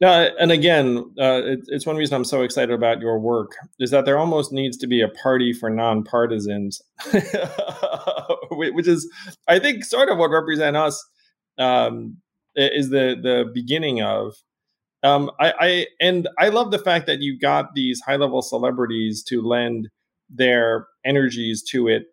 Yeah, 0.00 0.30
and 0.38 0.50
again, 0.50 0.98
uh, 1.18 1.40
it, 1.44 1.60
it's 1.68 1.86
one 1.86 1.96
reason 1.96 2.16
I'm 2.16 2.24
so 2.24 2.42
excited 2.42 2.74
about 2.74 3.00
your 3.00 3.18
work 3.18 3.52
is 3.78 3.90
that 3.92 4.04
there 4.04 4.18
almost 4.18 4.52
needs 4.52 4.76
to 4.78 4.86
be 4.88 5.00
a 5.00 5.08
party 5.08 5.52
for 5.52 5.70
nonpartisans, 5.70 6.80
which 8.50 8.88
is, 8.88 9.08
I 9.46 9.60
think, 9.60 9.84
sort 9.84 10.10
of 10.10 10.18
what 10.18 10.30
represent 10.30 10.76
us 10.76 11.02
um, 11.58 12.18
is 12.56 12.90
the 12.90 13.16
the 13.20 13.50
beginning 13.52 14.02
of. 14.02 14.34
Um, 15.02 15.30
I, 15.38 15.52
I 15.60 15.86
and 16.00 16.28
I 16.38 16.48
love 16.48 16.70
the 16.70 16.78
fact 16.78 17.06
that 17.06 17.20
you 17.20 17.38
got 17.38 17.74
these 17.74 18.00
high 18.00 18.16
level 18.16 18.40
celebrities 18.40 19.22
to 19.24 19.42
lend 19.42 19.90
their 20.30 20.86
energies 21.04 21.62
to 21.62 21.88
it 21.88 22.06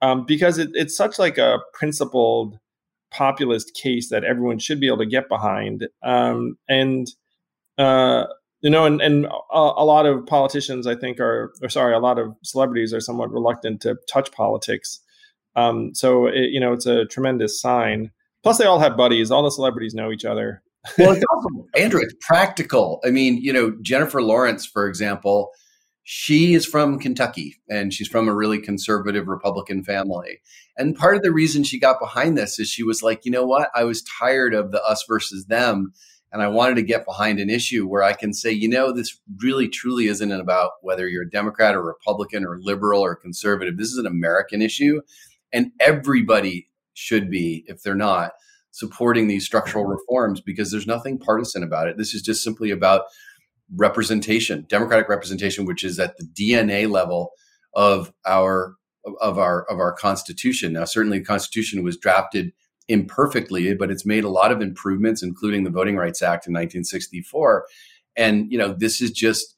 um, 0.00 0.24
because 0.24 0.58
it, 0.58 0.70
it's 0.74 0.96
such 0.96 1.18
like 1.18 1.38
a 1.38 1.58
principled 1.74 2.58
populist 3.10 3.74
case 3.74 4.10
that 4.10 4.24
everyone 4.24 4.58
should 4.58 4.80
be 4.80 4.86
able 4.86 4.98
to 4.98 5.06
get 5.06 5.28
behind. 5.28 5.88
Um, 6.02 6.56
and 6.68 7.08
uh, 7.76 8.24
you 8.60 8.70
know, 8.70 8.84
and 8.84 9.00
and 9.00 9.26
a, 9.26 9.30
a, 9.52 9.84
lot 9.84 10.06
of 10.06 10.26
politicians, 10.26 10.86
I 10.86 10.94
think, 10.94 11.20
are 11.20 11.52
or 11.62 11.68
sorry, 11.68 11.94
a 11.94 12.00
lot 12.00 12.18
of 12.18 12.34
celebrities 12.42 12.92
are 12.92 13.00
somewhat 13.00 13.30
reluctant 13.30 13.80
to 13.82 13.96
touch 14.10 14.32
politics. 14.32 15.00
Um, 15.54 15.94
so 15.94 16.26
it, 16.26 16.50
you 16.50 16.60
know, 16.60 16.72
it's 16.72 16.86
a 16.86 17.04
tremendous 17.06 17.60
sign. 17.60 18.10
Plus, 18.48 18.56
they 18.56 18.64
all 18.64 18.78
have 18.78 18.96
buddies. 18.96 19.30
All 19.30 19.42
the 19.42 19.50
celebrities 19.50 19.92
know 19.92 20.10
each 20.10 20.24
other. 20.24 20.62
well, 20.96 21.12
it's 21.12 21.22
also 21.34 21.66
Andrew. 21.76 22.00
It's 22.00 22.14
practical. 22.20 22.98
I 23.04 23.10
mean, 23.10 23.36
you 23.42 23.52
know, 23.52 23.76
Jennifer 23.82 24.22
Lawrence, 24.22 24.64
for 24.64 24.88
example, 24.88 25.50
she 26.04 26.54
is 26.54 26.64
from 26.64 26.98
Kentucky 26.98 27.56
and 27.68 27.92
she's 27.92 28.08
from 28.08 28.26
a 28.26 28.34
really 28.34 28.58
conservative 28.58 29.28
Republican 29.28 29.84
family. 29.84 30.40
And 30.78 30.96
part 30.96 31.14
of 31.14 31.22
the 31.22 31.30
reason 31.30 31.62
she 31.62 31.78
got 31.78 32.00
behind 32.00 32.38
this 32.38 32.58
is 32.58 32.70
she 32.70 32.82
was 32.82 33.02
like, 33.02 33.26
you 33.26 33.30
know 33.30 33.44
what? 33.44 33.68
I 33.74 33.84
was 33.84 34.02
tired 34.18 34.54
of 34.54 34.72
the 34.72 34.82
us 34.82 35.04
versus 35.06 35.44
them 35.44 35.92
and 36.32 36.40
I 36.40 36.48
wanted 36.48 36.76
to 36.76 36.82
get 36.82 37.04
behind 37.04 37.40
an 37.40 37.50
issue 37.50 37.86
where 37.86 38.02
I 38.02 38.14
can 38.14 38.32
say, 38.32 38.50
you 38.50 38.66
know, 38.66 38.94
this 38.94 39.20
really 39.42 39.68
truly 39.68 40.06
isn't 40.06 40.32
about 40.32 40.70
whether 40.80 41.06
you're 41.06 41.24
a 41.24 41.30
Democrat 41.30 41.74
or 41.74 41.82
Republican 41.82 42.46
or 42.46 42.58
liberal 42.62 43.02
or 43.02 43.14
conservative. 43.14 43.76
This 43.76 43.92
is 43.92 43.98
an 43.98 44.06
American 44.06 44.62
issue. 44.62 45.02
And 45.52 45.72
everybody 45.80 46.67
should 46.98 47.30
be, 47.30 47.64
if 47.68 47.82
they're 47.82 47.94
not, 47.94 48.32
supporting 48.72 49.28
these 49.28 49.46
structural 49.46 49.84
mm-hmm. 49.84 49.92
reforms 49.92 50.40
because 50.40 50.70
there's 50.70 50.86
nothing 50.86 51.18
partisan 51.18 51.62
about 51.62 51.88
it. 51.88 51.96
This 51.96 52.12
is 52.12 52.22
just 52.22 52.42
simply 52.42 52.70
about 52.70 53.02
representation, 53.76 54.66
democratic 54.68 55.08
representation, 55.08 55.64
which 55.64 55.84
is 55.84 55.98
at 55.98 56.16
the 56.16 56.24
DNA 56.24 56.90
level 56.90 57.32
of 57.74 58.12
our 58.26 58.74
of 59.20 59.38
our 59.38 59.64
of 59.70 59.78
our 59.78 59.92
constitution. 59.92 60.72
Now, 60.72 60.84
certainly, 60.84 61.20
the 61.20 61.24
Constitution 61.24 61.82
was 61.82 61.96
drafted 61.96 62.52
imperfectly, 62.88 63.74
but 63.74 63.90
it's 63.90 64.06
made 64.06 64.24
a 64.24 64.30
lot 64.30 64.50
of 64.50 64.60
improvements, 64.60 65.22
including 65.22 65.64
the 65.64 65.70
Voting 65.70 65.96
Rights 65.96 66.22
Act 66.22 66.46
in 66.46 66.52
1964. 66.52 67.66
And 68.16 68.50
you 68.50 68.58
know, 68.58 68.74
this 68.76 69.00
is 69.00 69.12
just 69.12 69.54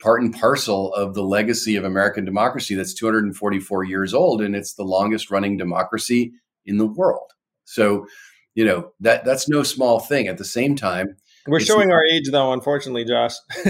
part 0.00 0.22
and 0.22 0.34
parcel 0.34 0.94
of 0.94 1.14
the 1.14 1.22
legacy 1.22 1.76
of 1.76 1.84
American 1.84 2.24
democracy 2.24 2.74
that's 2.74 2.94
244 2.94 3.84
years 3.84 4.14
old, 4.14 4.40
and 4.40 4.56
it's 4.56 4.74
the 4.74 4.84
longest 4.84 5.30
running 5.30 5.56
democracy 5.56 6.32
in 6.70 6.78
the 6.78 6.86
world. 6.86 7.32
So, 7.64 8.06
you 8.54 8.64
know, 8.64 8.92
that 9.00 9.24
that's 9.24 9.48
no 9.48 9.62
small 9.62 10.00
thing. 10.00 10.28
At 10.28 10.38
the 10.38 10.44
same 10.44 10.76
time, 10.76 11.16
we're 11.46 11.60
showing 11.60 11.90
our 11.90 12.04
age, 12.04 12.30
though, 12.30 12.52
unfortunately, 12.52 13.04
Josh. 13.04 13.34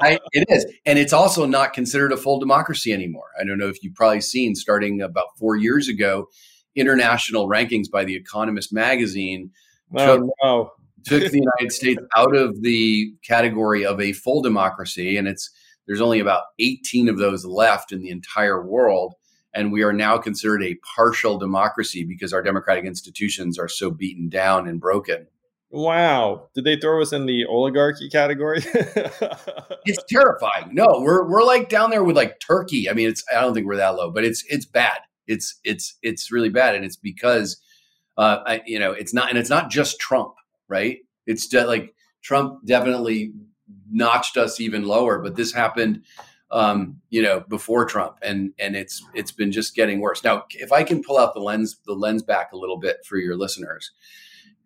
I, 0.00 0.18
it 0.32 0.46
is. 0.48 0.64
And 0.84 0.98
it's 0.98 1.12
also 1.12 1.44
not 1.44 1.72
considered 1.72 2.12
a 2.12 2.16
full 2.16 2.38
democracy 2.38 2.92
anymore. 2.92 3.28
I 3.40 3.44
don't 3.44 3.58
know 3.58 3.68
if 3.68 3.82
you've 3.82 3.94
probably 3.94 4.20
seen 4.20 4.54
starting 4.54 5.02
about 5.02 5.26
four 5.38 5.56
years 5.56 5.88
ago, 5.88 6.28
international 6.74 7.48
rankings 7.48 7.90
by 7.90 8.04
The 8.04 8.14
Economist 8.14 8.72
magazine 8.72 9.50
oh, 9.96 10.16
took, 10.18 10.26
no. 10.42 10.70
took 11.04 11.30
the 11.32 11.38
United 11.38 11.72
States 11.72 12.00
out 12.16 12.36
of 12.36 12.62
the 12.62 13.12
category 13.24 13.84
of 13.84 14.00
a 14.00 14.12
full 14.12 14.40
democracy. 14.40 15.16
And 15.16 15.26
it's 15.26 15.50
there's 15.86 16.00
only 16.00 16.20
about 16.20 16.42
18 16.58 17.08
of 17.08 17.18
those 17.18 17.44
left 17.44 17.92
in 17.92 18.02
the 18.02 18.10
entire 18.10 18.64
world. 18.64 19.14
And 19.56 19.72
we 19.72 19.82
are 19.82 19.92
now 19.92 20.18
considered 20.18 20.62
a 20.62 20.76
partial 20.96 21.38
democracy 21.38 22.04
because 22.04 22.32
our 22.32 22.42
democratic 22.42 22.84
institutions 22.84 23.58
are 23.58 23.68
so 23.68 23.90
beaten 23.90 24.28
down 24.28 24.68
and 24.68 24.80
broken. 24.80 25.26
Wow. 25.70 26.48
Did 26.54 26.64
they 26.64 26.76
throw 26.76 27.02
us 27.02 27.12
in 27.12 27.26
the 27.26 27.44
oligarchy 27.46 28.08
category? 28.08 28.58
it's 28.64 30.04
terrifying. 30.08 30.72
No, 30.72 31.00
we're 31.00 31.28
we're 31.28 31.42
like 31.42 31.68
down 31.68 31.90
there 31.90 32.04
with 32.04 32.16
like 32.16 32.38
Turkey. 32.38 32.88
I 32.88 32.92
mean, 32.92 33.08
it's 33.08 33.24
I 33.34 33.40
don't 33.40 33.54
think 33.54 33.66
we're 33.66 33.76
that 33.76 33.96
low, 33.96 34.10
but 34.10 34.24
it's 34.24 34.44
it's 34.48 34.66
bad. 34.66 34.98
It's 35.26 35.58
it's 35.64 35.98
it's 36.02 36.30
really 36.30 36.50
bad, 36.50 36.76
and 36.76 36.84
it's 36.84 36.96
because 36.96 37.60
uh, 38.16 38.38
I, 38.46 38.62
you 38.64 38.78
know 38.78 38.92
it's 38.92 39.12
not 39.12 39.28
and 39.28 39.38
it's 39.38 39.50
not 39.50 39.70
just 39.70 39.98
Trump, 39.98 40.34
right? 40.68 40.98
It's 41.26 41.48
de- 41.48 41.66
like 41.66 41.94
Trump 42.22 42.64
definitely 42.64 43.32
notched 43.90 44.36
us 44.36 44.60
even 44.60 44.86
lower, 44.86 45.18
but 45.18 45.36
this 45.36 45.52
happened, 45.52 46.02
um, 46.50 47.00
you 47.10 47.22
know, 47.22 47.40
before 47.48 47.84
Trump, 47.84 48.18
and 48.22 48.52
and 48.58 48.76
it's 48.76 49.02
it's 49.14 49.32
been 49.32 49.52
just 49.52 49.74
getting 49.74 50.00
worse. 50.00 50.22
Now, 50.22 50.44
if 50.50 50.72
I 50.72 50.84
can 50.84 51.02
pull 51.02 51.18
out 51.18 51.34
the 51.34 51.40
lens 51.40 51.76
the 51.86 51.94
lens 51.94 52.22
back 52.22 52.52
a 52.52 52.56
little 52.56 52.78
bit 52.78 52.98
for 53.04 53.18
your 53.18 53.36
listeners, 53.36 53.90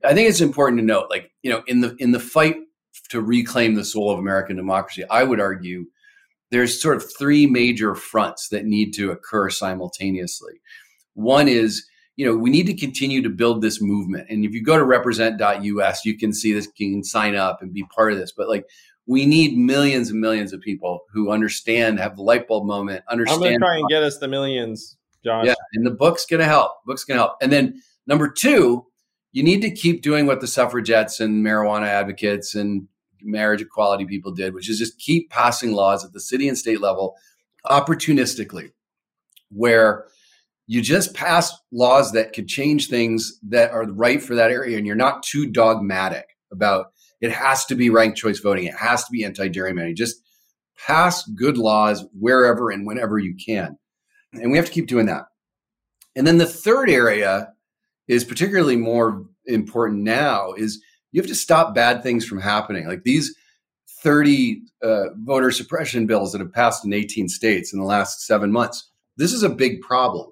I 0.04 0.14
think 0.14 0.28
it's 0.28 0.40
important 0.40 0.80
to 0.80 0.84
note, 0.84 1.06
like 1.10 1.30
you 1.42 1.50
know, 1.50 1.62
in 1.66 1.80
the 1.80 1.96
in 1.98 2.12
the 2.12 2.20
fight 2.20 2.56
to 3.10 3.20
reclaim 3.20 3.74
the 3.74 3.84
soul 3.84 4.10
of 4.10 4.18
American 4.18 4.56
democracy, 4.56 5.04
I 5.08 5.24
would 5.24 5.40
argue 5.40 5.86
there's 6.50 6.80
sort 6.80 6.96
of 6.96 7.04
three 7.18 7.46
major 7.46 7.94
fronts 7.94 8.48
that 8.48 8.64
need 8.64 8.92
to 8.94 9.10
occur 9.10 9.50
simultaneously. 9.50 10.60
One 11.14 11.48
is, 11.48 11.86
you 12.16 12.26
know, 12.26 12.36
we 12.36 12.50
need 12.50 12.66
to 12.66 12.76
continue 12.76 13.22
to 13.22 13.30
build 13.30 13.62
this 13.62 13.80
movement. 13.80 14.26
And 14.28 14.44
if 14.44 14.52
you 14.52 14.62
go 14.62 14.76
to 14.76 14.84
represent.us, 14.84 16.04
you 16.04 16.18
can 16.18 16.32
see 16.32 16.52
this, 16.52 16.68
you 16.76 16.92
can 16.92 17.04
sign 17.04 17.36
up 17.36 17.62
and 17.62 17.72
be 17.72 17.84
part 17.94 18.12
of 18.12 18.18
this. 18.18 18.32
But 18.32 18.48
like, 18.48 18.66
we 19.06 19.26
need 19.26 19.56
millions 19.56 20.10
and 20.10 20.20
millions 20.20 20.52
of 20.52 20.60
people 20.60 21.00
who 21.12 21.30
understand, 21.30 21.98
have 21.98 22.16
the 22.16 22.22
light 22.22 22.46
bulb 22.46 22.66
moment, 22.66 23.02
understand. 23.08 23.36
I'm 23.36 23.40
going 23.42 23.52
to 23.54 23.58
try 23.58 23.76
and 23.76 23.88
get 23.88 24.02
us 24.02 24.18
the 24.18 24.28
millions, 24.28 24.96
Josh. 25.24 25.46
Yeah. 25.46 25.54
And 25.74 25.84
the 25.84 25.90
book's 25.90 26.26
going 26.26 26.40
to 26.40 26.46
help. 26.46 26.72
Book's 26.86 27.04
going 27.04 27.16
to 27.18 27.24
help. 27.24 27.36
And 27.42 27.52
then 27.52 27.82
number 28.06 28.28
two, 28.28 28.86
you 29.32 29.42
need 29.42 29.62
to 29.62 29.70
keep 29.70 30.02
doing 30.02 30.26
what 30.26 30.40
the 30.40 30.46
suffragettes 30.46 31.20
and 31.20 31.44
marijuana 31.44 31.86
advocates 31.86 32.54
and 32.54 32.86
marriage 33.22 33.62
equality 33.62 34.04
people 34.04 34.32
did, 34.32 34.54
which 34.54 34.68
is 34.68 34.78
just 34.78 34.98
keep 34.98 35.30
passing 35.30 35.72
laws 35.72 36.04
at 36.04 36.12
the 36.12 36.20
city 36.20 36.48
and 36.48 36.58
state 36.58 36.80
level 36.80 37.16
opportunistically, 37.66 38.72
where 39.50 40.06
you 40.66 40.80
just 40.80 41.14
pass 41.14 41.52
laws 41.72 42.12
that 42.12 42.32
could 42.32 42.48
change 42.48 42.88
things 42.88 43.38
that 43.42 43.72
are 43.72 43.84
right 43.90 44.22
for 44.22 44.34
that 44.36 44.50
area 44.50 44.78
and 44.78 44.86
you're 44.86 44.96
not 44.96 45.22
too 45.22 45.46
dogmatic 45.46 46.36
about 46.52 46.92
it 47.20 47.32
has 47.32 47.64
to 47.66 47.74
be 47.74 47.90
ranked 47.90 48.18
choice 48.18 48.38
voting, 48.38 48.64
it 48.64 48.74
has 48.74 49.04
to 49.04 49.12
be 49.12 49.24
anti 49.24 49.48
gerrymandering. 49.48 49.96
Just 49.96 50.22
pass 50.86 51.26
good 51.28 51.58
laws 51.58 52.04
wherever 52.18 52.70
and 52.70 52.86
whenever 52.86 53.18
you 53.18 53.34
can. 53.34 53.76
And 54.32 54.50
we 54.50 54.56
have 54.56 54.66
to 54.66 54.72
keep 54.72 54.86
doing 54.86 55.06
that. 55.06 55.24
And 56.16 56.26
then 56.26 56.38
the 56.38 56.46
third 56.46 56.90
area 56.90 57.52
is 58.08 58.24
particularly 58.24 58.76
more 58.76 59.24
important 59.46 60.02
now 60.02 60.52
is 60.52 60.82
you 61.12 61.20
have 61.20 61.28
to 61.28 61.34
stop 61.34 61.74
bad 61.74 62.02
things 62.02 62.24
from 62.24 62.40
happening. 62.40 62.86
Like 62.86 63.04
these 63.04 63.34
30 64.02 64.62
uh, 64.82 65.04
voter 65.24 65.50
suppression 65.50 66.06
bills 66.06 66.32
that 66.32 66.40
have 66.40 66.52
passed 66.52 66.84
in 66.84 66.92
18 66.92 67.28
states 67.28 67.72
in 67.72 67.78
the 67.78 67.84
last 67.84 68.26
seven 68.26 68.50
months. 68.50 68.90
This 69.16 69.32
is 69.32 69.42
a 69.42 69.48
big 69.48 69.80
problem. 69.82 70.30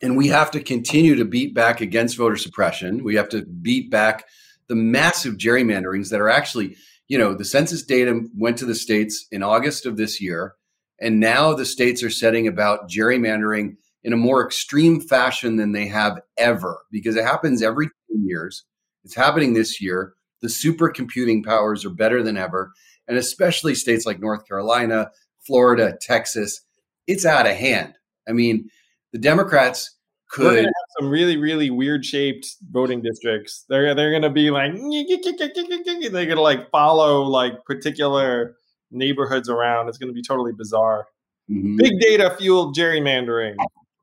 And 0.00 0.16
we 0.16 0.28
have 0.28 0.50
to 0.52 0.60
continue 0.60 1.16
to 1.16 1.24
beat 1.24 1.54
back 1.54 1.80
against 1.80 2.16
voter 2.16 2.36
suppression. 2.36 3.04
We 3.04 3.16
have 3.16 3.28
to 3.30 3.44
beat 3.44 3.90
back 3.90 4.24
the 4.68 4.74
massive 4.74 5.34
gerrymanderings 5.36 6.10
that 6.10 6.20
are 6.20 6.28
actually, 6.28 6.76
you 7.08 7.18
know, 7.18 7.34
the 7.34 7.44
census 7.44 7.82
data 7.82 8.20
went 8.36 8.58
to 8.58 8.66
the 8.66 8.74
states 8.74 9.26
in 9.30 9.42
August 9.42 9.86
of 9.86 9.96
this 9.96 10.20
year. 10.20 10.54
And 11.00 11.20
now 11.20 11.54
the 11.54 11.64
states 11.64 12.02
are 12.02 12.10
setting 12.10 12.46
about 12.46 12.90
gerrymandering 12.90 13.76
in 14.02 14.12
a 14.12 14.16
more 14.16 14.44
extreme 14.44 15.00
fashion 15.00 15.56
than 15.56 15.72
they 15.72 15.86
have 15.86 16.20
ever 16.36 16.78
because 16.90 17.16
it 17.16 17.24
happens 17.24 17.62
every 17.62 17.86
10 18.10 18.24
years. 18.26 18.64
It's 19.04 19.14
happening 19.14 19.54
this 19.54 19.80
year. 19.80 20.14
The 20.42 20.48
supercomputing 20.48 21.44
powers 21.44 21.84
are 21.84 21.90
better 21.90 22.22
than 22.22 22.36
ever. 22.36 22.72
And 23.06 23.16
especially 23.16 23.74
states 23.74 24.06
like 24.06 24.20
North 24.20 24.46
Carolina, 24.46 25.10
Florida, 25.46 25.96
Texas, 26.00 26.60
it's 27.06 27.24
out 27.24 27.46
of 27.46 27.56
hand. 27.56 27.94
I 28.28 28.32
mean, 28.32 28.68
the 29.12 29.18
Democrats 29.18 29.97
could 30.30 30.64
have 30.64 30.72
some 30.98 31.08
really, 31.08 31.36
really 31.36 31.70
weird 31.70 32.04
shaped 32.04 32.56
voting 32.70 33.02
districts. 33.02 33.64
They're 33.68 33.94
they're 33.94 34.12
gonna 34.12 34.30
be 34.30 34.50
like 34.50 34.72
they're 36.12 36.26
gonna 36.26 36.40
like 36.40 36.70
follow 36.70 37.22
like 37.22 37.64
particular 37.64 38.56
neighborhoods 38.90 39.48
around. 39.48 39.88
It's 39.88 39.98
gonna 39.98 40.12
be 40.12 40.22
totally 40.22 40.52
bizarre. 40.52 41.06
Mm-hmm. 41.50 41.76
Big 41.76 42.00
data 42.00 42.34
fueled 42.38 42.76
gerrymandering. 42.76 43.54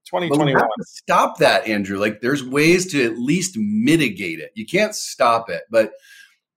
2021. 0.06 0.64
stop 0.84 1.40
that, 1.40 1.68
Andrew. 1.68 1.98
Like 1.98 2.22
there's 2.22 2.44
ways 2.44 2.92
to 2.92 3.04
at 3.04 3.18
least 3.18 3.58
mitigate 3.58 4.40
it. 4.40 4.52
You 4.56 4.66
can't 4.66 4.94
stop 4.94 5.50
it, 5.50 5.64
but 5.72 5.92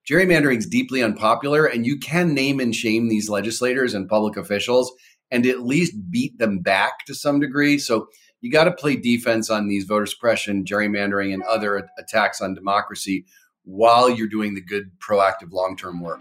gerrymandering 0.09 0.59
is 0.59 0.67
deeply 0.67 1.03
unpopular 1.03 1.67
and 1.67 1.87
you 1.87 1.99
can 1.99 2.35
name 2.35 2.61
and 2.61 2.75
shame 2.75 3.09
these 3.09 3.29
legislators 3.29 3.95
and 3.95 4.09
public 4.09 4.37
officials 4.37 4.93
and 5.31 5.47
at 5.47 5.61
least 5.61 5.95
beat 6.11 6.39
them 6.39 6.61
back 6.61 7.05
to 7.07 7.15
some 7.15 7.41
degree. 7.41 7.79
So 7.79 8.09
you 8.41 8.51
got 8.51 8.65
to 8.65 8.73
play 8.73 8.97
defense 8.97 9.51
on 9.51 9.69
these 9.69 9.85
voter 9.85 10.07
suppression, 10.07 10.65
gerrymandering, 10.65 11.35
and 11.35 11.43
other 11.45 11.89
attacks 11.99 12.41
on 12.41 12.55
democracy 12.55 13.25
while 13.65 14.09
you're 14.09 14.29
doing 14.29 14.55
the 14.55 14.61
good, 14.61 14.91
proactive, 14.99 15.53
long 15.53 15.77
term 15.77 16.01
work. 16.01 16.21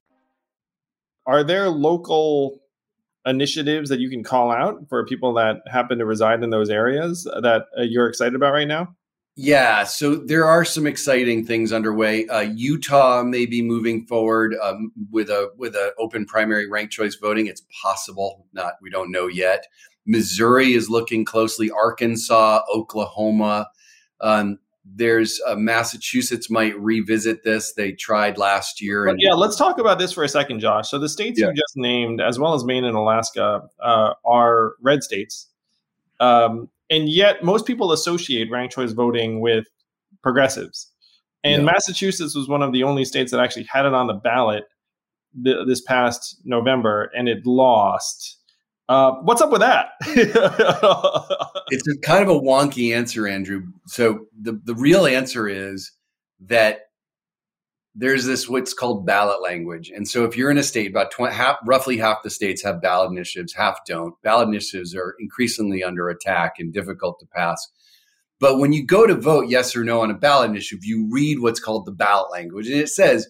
Are 1.25 1.43
there 1.43 1.69
local 1.69 2.61
initiatives 3.25 3.89
that 3.89 3.99
you 3.99 4.09
can 4.09 4.23
call 4.23 4.51
out 4.51 4.87
for 4.89 5.05
people 5.05 5.33
that 5.33 5.61
happen 5.67 5.97
to 5.99 6.05
reside 6.05 6.43
in 6.43 6.49
those 6.49 6.69
areas 6.69 7.23
that 7.23 7.65
uh, 7.77 7.83
you're 7.83 8.07
excited 8.07 8.35
about 8.35 8.53
right 8.53 8.67
now? 8.67 8.95
Yeah, 9.37 9.85
so 9.85 10.15
there 10.15 10.45
are 10.45 10.65
some 10.65 10.85
exciting 10.85 11.45
things 11.45 11.71
underway. 11.71 12.27
Uh, 12.27 12.41
Utah 12.41 13.23
may 13.23 13.45
be 13.45 13.61
moving 13.61 14.05
forward 14.05 14.55
um, 14.61 14.91
with 15.09 15.29
a 15.29 15.51
with 15.57 15.75
an 15.75 15.91
open 15.97 16.25
primary 16.25 16.69
ranked 16.69 16.91
choice 16.91 17.15
voting. 17.15 17.47
It's 17.47 17.63
possible, 17.81 18.45
not 18.51 18.73
we 18.81 18.89
don't 18.89 19.11
know 19.11 19.27
yet. 19.27 19.67
Missouri 20.05 20.73
is 20.73 20.89
looking 20.89 21.23
closely. 21.23 21.71
Arkansas, 21.71 22.61
Oklahoma. 22.73 23.67
Um, 24.19 24.59
there's 24.83 25.39
uh, 25.47 25.55
Massachusetts 25.55 26.49
might 26.49 26.77
revisit 26.79 27.43
this. 27.43 27.73
They 27.73 27.91
tried 27.91 28.37
last 28.37 28.81
year. 28.81 29.07
And- 29.07 29.19
yeah, 29.21 29.33
let's 29.33 29.55
talk 29.55 29.79
about 29.79 29.99
this 29.99 30.11
for 30.11 30.23
a 30.23 30.29
second, 30.29 30.59
Josh. 30.59 30.89
So 30.89 30.97
the 30.97 31.09
states 31.09 31.39
yeah. 31.39 31.47
you 31.47 31.53
just 31.53 31.77
named, 31.77 32.19
as 32.21 32.39
well 32.39 32.53
as 32.53 32.63
Maine 32.63 32.85
and 32.85 32.95
Alaska, 32.95 33.61
uh, 33.79 34.13
are 34.25 34.73
red 34.81 35.03
states. 35.03 35.47
Um, 36.19 36.69
and 36.89 37.07
yet, 37.09 37.43
most 37.43 37.65
people 37.65 37.91
associate 37.91 38.49
ranked 38.51 38.75
choice 38.75 38.91
voting 38.91 39.39
with 39.39 39.65
progressives. 40.21 40.87
And 41.43 41.63
yeah. 41.63 41.71
Massachusetts 41.71 42.35
was 42.35 42.47
one 42.47 42.61
of 42.61 42.73
the 42.73 42.83
only 42.83 43.05
states 43.05 43.31
that 43.31 43.39
actually 43.39 43.63
had 43.63 43.85
it 43.85 43.93
on 43.93 44.07
the 44.07 44.13
ballot 44.13 44.65
th- 45.43 45.67
this 45.67 45.81
past 45.81 46.41
November, 46.43 47.11
and 47.15 47.29
it 47.29 47.45
lost. 47.45 48.37
Uh, 48.89 49.13
what's 49.21 49.41
up 49.41 49.51
with 49.51 49.61
that? 49.61 49.91
it's 51.69 51.87
a 51.87 51.97
kind 51.99 52.23
of 52.23 52.29
a 52.29 52.39
wonky 52.39 52.93
answer, 52.95 53.27
Andrew. 53.27 53.63
So 53.87 54.25
the 54.39 54.59
the 54.63 54.75
real 54.75 55.05
answer 55.05 55.47
is 55.47 55.91
that 56.41 56.81
there's 57.95 58.25
this 58.25 58.49
what's 58.49 58.73
called 58.73 59.05
ballot 59.05 59.41
language, 59.41 59.89
and 59.89 60.07
so 60.07 60.25
if 60.25 60.35
you're 60.35 60.51
in 60.51 60.57
a 60.57 60.63
state, 60.63 60.89
about 60.89 61.11
20, 61.11 61.33
half, 61.33 61.57
roughly 61.65 61.97
half 61.97 62.23
the 62.23 62.29
states 62.29 62.63
have 62.63 62.81
ballot 62.81 63.11
initiatives, 63.11 63.53
half 63.53 63.79
don't. 63.85 64.13
Ballot 64.23 64.47
initiatives 64.47 64.95
are 64.95 65.15
increasingly 65.19 65.83
under 65.83 66.09
attack 66.09 66.55
and 66.59 66.73
difficult 66.73 67.19
to 67.19 67.25
pass. 67.27 67.65
But 68.41 68.57
when 68.57 68.73
you 68.73 68.85
go 68.85 69.05
to 69.05 69.15
vote 69.15 69.49
yes 69.49 69.75
or 69.75 69.83
no 69.83 70.01
on 70.01 70.11
a 70.11 70.15
ballot 70.15 70.49
initiative, 70.49 70.83
you 70.83 71.07
read 71.11 71.39
what's 71.39 71.59
called 71.59 71.85
the 71.85 71.91
ballot 71.91 72.31
language, 72.31 72.67
and 72.67 72.79
it 72.79 72.89
says, 72.89 73.27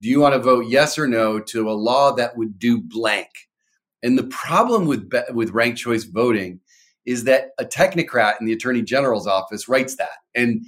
"Do 0.00 0.08
you 0.08 0.20
want 0.20 0.34
to 0.34 0.40
vote 0.40 0.66
yes 0.68 0.98
or 0.98 1.08
no 1.08 1.40
to 1.40 1.68
a 1.68 1.72
law 1.72 2.12
that 2.12 2.36
would 2.36 2.58
do 2.58 2.80
blank?" 2.80 3.28
And 4.02 4.18
the 4.18 4.24
problem 4.24 4.86
with 4.86 5.10
with 5.32 5.50
ranked 5.50 5.78
choice 5.78 6.04
voting 6.04 6.60
is 7.04 7.24
that 7.24 7.50
a 7.58 7.64
technocrat 7.64 8.34
in 8.40 8.46
the 8.46 8.52
attorney 8.52 8.82
general's 8.82 9.26
office 9.26 9.68
writes 9.68 9.96
that. 9.96 10.18
And 10.34 10.64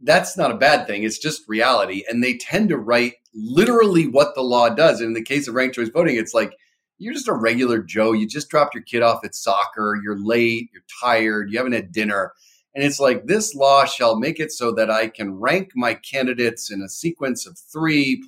that's 0.00 0.36
not 0.36 0.50
a 0.50 0.56
bad 0.56 0.86
thing. 0.86 1.04
It's 1.04 1.18
just 1.18 1.48
reality. 1.48 2.04
And 2.08 2.22
they 2.22 2.36
tend 2.36 2.68
to 2.70 2.76
write 2.76 3.14
literally 3.34 4.06
what 4.06 4.34
the 4.34 4.42
law 4.42 4.68
does. 4.68 5.00
And 5.00 5.08
in 5.08 5.14
the 5.14 5.22
case 5.22 5.48
of 5.48 5.54
ranked 5.54 5.76
choice 5.76 5.88
voting, 5.88 6.16
it's 6.16 6.34
like 6.34 6.56
you're 6.98 7.14
just 7.14 7.28
a 7.28 7.34
regular 7.34 7.82
Joe. 7.82 8.12
You 8.12 8.26
just 8.26 8.48
dropped 8.48 8.74
your 8.74 8.82
kid 8.82 9.02
off 9.02 9.24
at 9.24 9.34
soccer. 9.34 9.98
You're 10.02 10.18
late. 10.18 10.70
You're 10.72 10.82
tired. 11.02 11.50
You 11.50 11.58
haven't 11.58 11.72
had 11.72 11.92
dinner. 11.92 12.32
And 12.74 12.84
it's 12.84 13.00
like 13.00 13.26
this 13.26 13.54
law 13.54 13.86
shall 13.86 14.18
make 14.18 14.38
it 14.38 14.52
so 14.52 14.70
that 14.72 14.90
I 14.90 15.08
can 15.08 15.34
rank 15.34 15.70
my 15.74 15.94
candidates 15.94 16.70
in 16.70 16.82
a 16.82 16.88
sequence 16.88 17.46
of 17.46 17.58
three. 17.58 18.22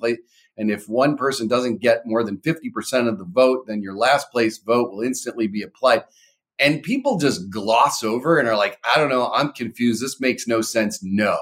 And 0.59 0.69
if 0.69 0.89
one 0.89 1.15
person 1.15 1.47
doesn't 1.47 1.79
get 1.79 2.05
more 2.05 2.21
than 2.21 2.37
50% 2.37 3.07
of 3.07 3.17
the 3.17 3.23
vote, 3.23 3.65
then 3.65 3.81
your 3.81 3.95
last 3.95 4.29
place 4.29 4.57
vote 4.57 4.91
will 4.91 5.01
instantly 5.01 5.47
be 5.47 5.61
applied. 5.61 6.03
And 6.59 6.83
people 6.83 7.17
just 7.17 7.49
gloss 7.49 8.03
over 8.03 8.37
and 8.37 8.47
are 8.49 8.57
like, 8.57 8.77
I 8.83 8.99
don't 8.99 9.09
know, 9.09 9.31
I'm 9.33 9.53
confused. 9.53 10.03
This 10.03 10.19
makes 10.19 10.47
no 10.47 10.59
sense. 10.59 10.99
No. 11.01 11.37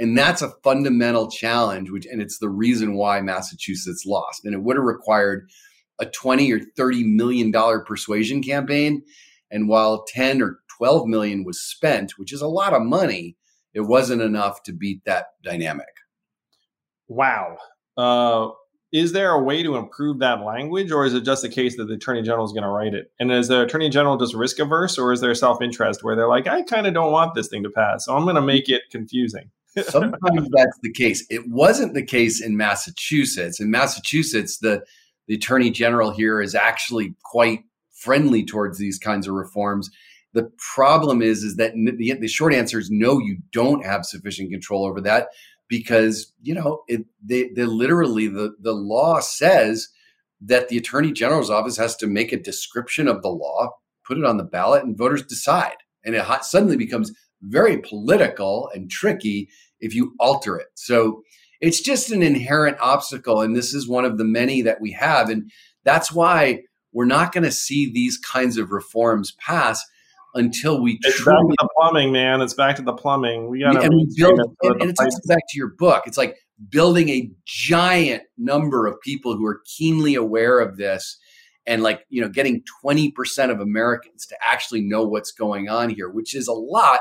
And 0.00 0.18
that's 0.18 0.42
a 0.42 0.50
fundamental 0.64 1.30
challenge, 1.30 1.90
which 1.90 2.04
and 2.04 2.20
it's 2.20 2.38
the 2.38 2.48
reason 2.48 2.96
why 2.96 3.20
Massachusetts 3.20 4.04
lost. 4.04 4.44
And 4.44 4.54
it 4.54 4.62
would 4.62 4.74
have 4.74 4.84
required 4.84 5.48
a 6.00 6.06
20 6.06 6.52
or 6.52 6.60
30 6.76 7.04
million 7.04 7.52
dollar 7.52 7.78
persuasion 7.78 8.42
campaign. 8.42 9.02
And 9.52 9.68
while 9.68 10.04
10 10.08 10.42
or 10.42 10.58
12 10.76 11.06
million 11.06 11.44
was 11.44 11.60
spent, 11.60 12.18
which 12.18 12.32
is 12.32 12.42
a 12.42 12.48
lot 12.48 12.74
of 12.74 12.82
money, 12.82 13.36
it 13.72 13.82
wasn't 13.82 14.20
enough 14.20 14.64
to 14.64 14.72
beat 14.72 15.04
that 15.04 15.26
dynamic. 15.44 15.86
Wow. 17.06 17.58
Uh, 17.96 18.50
is 18.92 19.12
there 19.12 19.32
a 19.32 19.42
way 19.42 19.62
to 19.62 19.76
improve 19.76 20.20
that 20.20 20.42
language, 20.42 20.92
or 20.92 21.04
is 21.04 21.12
it 21.12 21.24
just 21.24 21.44
a 21.44 21.48
case 21.48 21.76
that 21.76 21.84
the 21.84 21.94
attorney 21.94 22.22
general 22.22 22.44
is 22.44 22.52
going 22.52 22.62
to 22.62 22.70
write 22.70 22.94
it? 22.94 23.10
And 23.18 23.32
is 23.32 23.48
the 23.48 23.62
attorney 23.62 23.90
general 23.90 24.16
just 24.16 24.34
risk 24.34 24.58
averse, 24.58 24.96
or 24.96 25.12
is 25.12 25.20
there 25.20 25.34
self 25.34 25.60
interest 25.60 26.04
where 26.04 26.14
they're 26.14 26.28
like, 26.28 26.46
I 26.46 26.62
kind 26.62 26.86
of 26.86 26.94
don't 26.94 27.12
want 27.12 27.34
this 27.34 27.48
thing 27.48 27.62
to 27.64 27.70
pass, 27.70 28.06
so 28.06 28.16
I'm 28.16 28.24
going 28.24 28.36
to 28.36 28.42
make 28.42 28.68
it 28.68 28.82
confusing? 28.90 29.50
Sometimes 29.88 30.48
that's 30.52 30.78
the 30.82 30.92
case. 30.92 31.26
It 31.28 31.42
wasn't 31.48 31.94
the 31.94 32.04
case 32.04 32.40
in 32.40 32.56
Massachusetts. 32.56 33.60
In 33.60 33.70
Massachusetts, 33.70 34.58
the 34.58 34.82
the 35.26 35.34
attorney 35.34 35.70
general 35.70 36.12
here 36.12 36.40
is 36.40 36.54
actually 36.54 37.14
quite 37.24 37.64
friendly 37.92 38.44
towards 38.44 38.78
these 38.78 38.98
kinds 38.98 39.26
of 39.26 39.34
reforms. 39.34 39.90
The 40.32 40.50
problem 40.74 41.22
is, 41.22 41.42
is 41.42 41.56
that 41.56 41.72
the, 41.74 42.14
the 42.14 42.28
short 42.28 42.54
answer 42.54 42.78
is 42.78 42.90
no. 42.90 43.18
You 43.18 43.38
don't 43.52 43.84
have 43.84 44.04
sufficient 44.04 44.50
control 44.50 44.86
over 44.86 45.00
that 45.00 45.28
because 45.68 46.32
you 46.42 46.54
know 46.54 46.82
it, 46.88 47.04
they, 47.22 47.48
they 47.48 47.64
literally 47.64 48.28
the 48.28 48.54
the 48.60 48.72
law 48.72 49.20
says 49.20 49.88
that 50.40 50.68
the 50.68 50.76
attorney 50.76 51.12
general's 51.12 51.50
office 51.50 51.76
has 51.76 51.96
to 51.96 52.06
make 52.06 52.32
a 52.32 52.36
description 52.36 53.08
of 53.08 53.22
the 53.22 53.28
law, 53.28 53.70
put 54.06 54.18
it 54.18 54.24
on 54.24 54.36
the 54.36 54.44
ballot, 54.44 54.84
and 54.84 54.96
voters 54.96 55.24
decide. 55.24 55.76
And 56.04 56.14
it 56.14 56.24
suddenly 56.42 56.76
becomes 56.76 57.12
very 57.42 57.78
political 57.78 58.70
and 58.74 58.90
tricky 58.90 59.48
if 59.80 59.94
you 59.94 60.14
alter 60.20 60.56
it. 60.56 60.68
So 60.74 61.22
it's 61.60 61.80
just 61.80 62.10
an 62.10 62.22
inherent 62.22 62.76
obstacle. 62.80 63.40
And 63.40 63.56
this 63.56 63.74
is 63.74 63.88
one 63.88 64.04
of 64.04 64.18
the 64.18 64.24
many 64.24 64.62
that 64.62 64.80
we 64.80 64.92
have. 64.92 65.30
And 65.30 65.50
that's 65.84 66.12
why 66.12 66.62
we're 66.92 67.06
not 67.06 67.32
going 67.32 67.44
to 67.44 67.52
see 67.52 67.90
these 67.90 68.18
kinds 68.18 68.58
of 68.58 68.70
reforms 68.70 69.32
pass 69.32 69.84
until 70.36 70.80
we 70.80 70.98
it's 71.02 71.16
truly, 71.16 71.36
back 71.36 71.48
to 71.48 71.56
the 71.60 71.68
plumbing, 71.78 72.12
man. 72.12 72.40
It's 72.40 72.54
back 72.54 72.76
to 72.76 72.82
the 72.82 72.92
plumbing. 72.92 73.48
We 73.48 73.60
got 73.60 73.72
to 73.72 73.80
and, 73.80 74.14
build, 74.16 74.40
and, 74.62 74.82
and 74.82 74.90
it's 74.90 75.26
back 75.26 75.42
to 75.48 75.58
your 75.58 75.72
book. 75.76 76.04
It's 76.06 76.18
like 76.18 76.36
building 76.70 77.08
a 77.08 77.30
giant 77.44 78.22
number 78.38 78.86
of 78.86 79.00
people 79.00 79.36
who 79.36 79.44
are 79.46 79.60
keenly 79.64 80.14
aware 80.14 80.58
of 80.60 80.76
this 80.76 81.18
and 81.66 81.82
like 81.82 82.06
you 82.08 82.20
know 82.22 82.28
getting 82.28 82.62
20% 82.84 83.50
of 83.50 83.60
americans 83.60 84.26
to 84.26 84.36
actually 84.46 84.80
know 84.80 85.06
what's 85.06 85.32
going 85.32 85.68
on 85.68 85.90
here 85.90 86.08
which 86.08 86.34
is 86.34 86.48
a 86.48 86.52
lot 86.52 87.00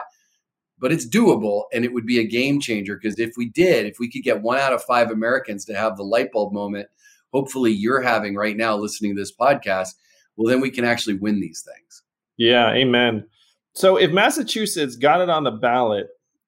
but 0.77 0.91
it's 0.91 1.07
doable 1.07 1.63
and 1.73 1.85
it 1.85 1.93
would 1.93 2.05
be 2.05 2.19
a 2.19 2.27
game 2.27 2.59
changer 2.59 2.97
because 2.97 3.17
if 3.19 3.31
we 3.37 3.49
did 3.49 3.85
if 3.85 3.97
we 3.99 4.11
could 4.11 4.23
get 4.23 4.41
one 4.41 4.57
out 4.57 4.73
of 4.73 4.83
five 4.83 5.09
americans 5.09 5.63
to 5.65 5.75
have 5.75 5.95
the 5.95 6.03
light 6.03 6.31
bulb 6.31 6.51
moment 6.51 6.87
hopefully 7.31 7.71
you're 7.71 8.01
having 8.01 8.35
right 8.35 8.57
now 8.57 8.75
listening 8.75 9.15
to 9.15 9.21
this 9.21 9.35
podcast 9.35 9.93
well 10.35 10.51
then 10.51 10.61
we 10.61 10.69
can 10.69 10.83
actually 10.83 11.15
win 11.15 11.39
these 11.39 11.65
things 11.65 12.03
yeah, 12.37 12.71
amen. 12.71 13.27
So 13.73 13.97
if 13.97 14.11
Massachusetts 14.11 14.95
got 14.95 15.21
it 15.21 15.29
on 15.29 15.43
the 15.43 15.51
ballot 15.51 16.07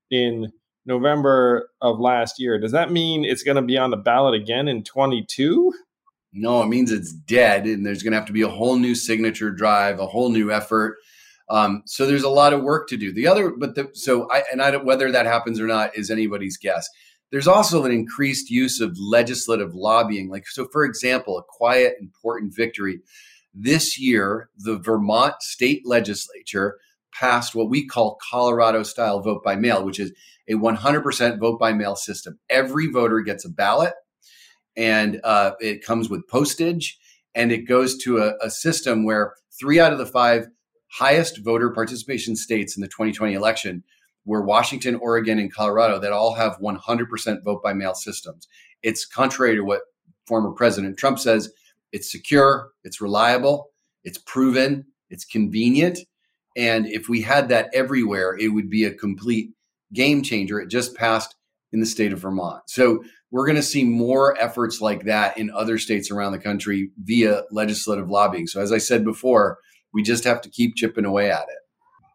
in 0.09 0.51
November 0.85 1.69
of 1.81 1.99
last 1.99 2.39
year, 2.39 2.59
does 2.59 2.71
that 2.71 2.91
mean 2.91 3.25
it's 3.25 3.43
going 3.43 3.57
to 3.57 3.61
be 3.61 3.77
on 3.77 3.91
the 3.91 3.97
ballot 3.97 4.39
again 4.39 4.67
in 4.67 4.83
22? 4.83 5.73
No, 6.33 6.61
it 6.61 6.67
means 6.67 6.91
it's 6.91 7.11
dead, 7.11 7.65
and 7.65 7.85
there's 7.85 8.03
going 8.03 8.11
to 8.11 8.17
have 8.17 8.27
to 8.27 8.33
be 8.33 8.43
a 8.43 8.47
whole 8.47 8.77
new 8.77 8.95
signature 8.95 9.51
drive, 9.51 9.99
a 9.99 10.07
whole 10.07 10.29
new 10.29 10.51
effort. 10.51 10.97
Um, 11.49 11.83
so 11.85 12.05
there's 12.05 12.23
a 12.23 12.29
lot 12.29 12.53
of 12.53 12.63
work 12.63 12.87
to 12.89 12.97
do. 12.97 13.13
The 13.13 13.27
other, 13.27 13.51
but 13.51 13.75
the, 13.75 13.89
so 13.93 14.29
I 14.31 14.43
and 14.51 14.61
I 14.61 14.71
don't 14.71 14.85
whether 14.85 15.11
that 15.11 15.25
happens 15.25 15.59
or 15.59 15.67
not 15.67 15.97
is 15.97 16.11
anybody's 16.11 16.57
guess. 16.57 16.87
There's 17.31 17.47
also 17.47 17.83
an 17.83 17.91
increased 17.91 18.49
use 18.49 18.79
of 18.79 18.97
legislative 18.97 19.73
lobbying. 19.73 20.29
Like 20.29 20.47
so, 20.47 20.67
for 20.71 20.83
example, 20.83 21.37
a 21.37 21.43
quiet, 21.43 21.95
important 21.99 22.55
victory 22.55 22.99
this 23.59 23.99
year, 23.99 24.49
the 24.57 24.77
Vermont 24.77 25.35
state 25.41 25.81
legislature 25.85 26.77
passed 27.11 27.55
what 27.55 27.69
we 27.69 27.87
call 27.87 28.19
Colorado 28.29 28.83
style 28.83 29.19
vote 29.21 29.43
by 29.43 29.55
mail, 29.55 29.83
which 29.83 29.99
is 29.99 30.13
a 30.47 30.53
100% 30.53 31.39
vote 31.39 31.59
by 31.59 31.73
mail 31.73 31.95
system. 31.95 32.39
Every 32.49 32.87
voter 32.87 33.21
gets 33.21 33.45
a 33.45 33.49
ballot 33.49 33.93
and 34.75 35.19
uh, 35.23 35.53
it 35.59 35.83
comes 35.83 36.09
with 36.09 36.27
postage 36.27 36.99
and 37.33 37.51
it 37.51 37.67
goes 37.67 37.97
to 38.03 38.19
a, 38.19 38.35
a 38.41 38.51
system 38.51 39.03
where 39.03 39.33
three 39.59 39.79
out 39.79 39.91
of 39.91 39.97
the 39.97 40.05
five 40.05 40.47
highest 40.91 41.43
voter 41.43 41.71
participation 41.71 42.35
states 42.35 42.77
in 42.77 42.81
the 42.81 42.87
2020 42.87 43.33
election 43.33 43.83
were 44.25 44.43
Washington, 44.43 44.95
Oregon, 44.95 45.39
and 45.39 45.53
Colorado 45.53 45.99
that 45.99 46.11
all 46.11 46.35
have 46.35 46.59
100% 46.59 47.43
vote 47.43 47.63
by 47.63 47.73
mail 47.73 47.95
systems. 47.95 48.47
It's 48.83 49.05
contrary 49.05 49.55
to 49.55 49.61
what 49.61 49.81
former 50.27 50.51
President 50.51 50.97
Trump 50.97 51.17
says 51.17 51.49
it's 51.91 52.11
secure, 52.11 52.71
it's 52.83 53.01
reliable, 53.01 53.69
it's 54.03 54.17
proven, 54.17 54.85
it's 55.09 55.25
convenient. 55.25 55.99
And 56.55 56.87
if 56.87 57.07
we 57.07 57.21
had 57.21 57.49
that 57.49 57.69
everywhere, 57.73 58.35
it 58.37 58.49
would 58.49 58.69
be 58.69 58.83
a 58.83 58.93
complete 58.93 59.51
game 59.93 60.23
changer. 60.23 60.59
It 60.59 60.69
just 60.69 60.95
passed 60.95 61.35
in 61.71 61.79
the 61.79 61.85
state 61.85 62.13
of 62.13 62.19
Vermont. 62.19 62.63
So 62.67 63.03
we're 63.31 63.45
going 63.45 63.57
to 63.57 63.63
see 63.63 63.83
more 63.83 64.39
efforts 64.41 64.81
like 64.81 65.03
that 65.03 65.37
in 65.37 65.51
other 65.51 65.77
states 65.77 66.09
around 66.09 66.31
the 66.31 66.39
country 66.39 66.91
via 67.03 67.43
legislative 67.51 68.09
lobbying. 68.09 68.47
So 68.47 68.61
as 68.61 68.71
I 68.71 68.77
said 68.77 69.03
before, 69.03 69.59
we 69.93 70.01
just 70.01 70.23
have 70.23 70.41
to 70.41 70.49
keep 70.49 70.75
chipping 70.75 71.05
away 71.05 71.29
at 71.29 71.43
it. 71.43 71.57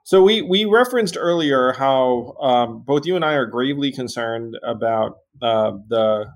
So 0.04 0.22
we 0.22 0.42
we 0.42 0.64
referenced 0.64 1.16
earlier 1.16 1.72
how 1.72 2.34
um, 2.40 2.82
both 2.84 3.06
you 3.06 3.14
and 3.14 3.24
I 3.24 3.34
are 3.34 3.46
gravely 3.46 3.92
concerned 3.92 4.58
about 4.64 5.18
uh, 5.40 5.72
the 5.88 6.26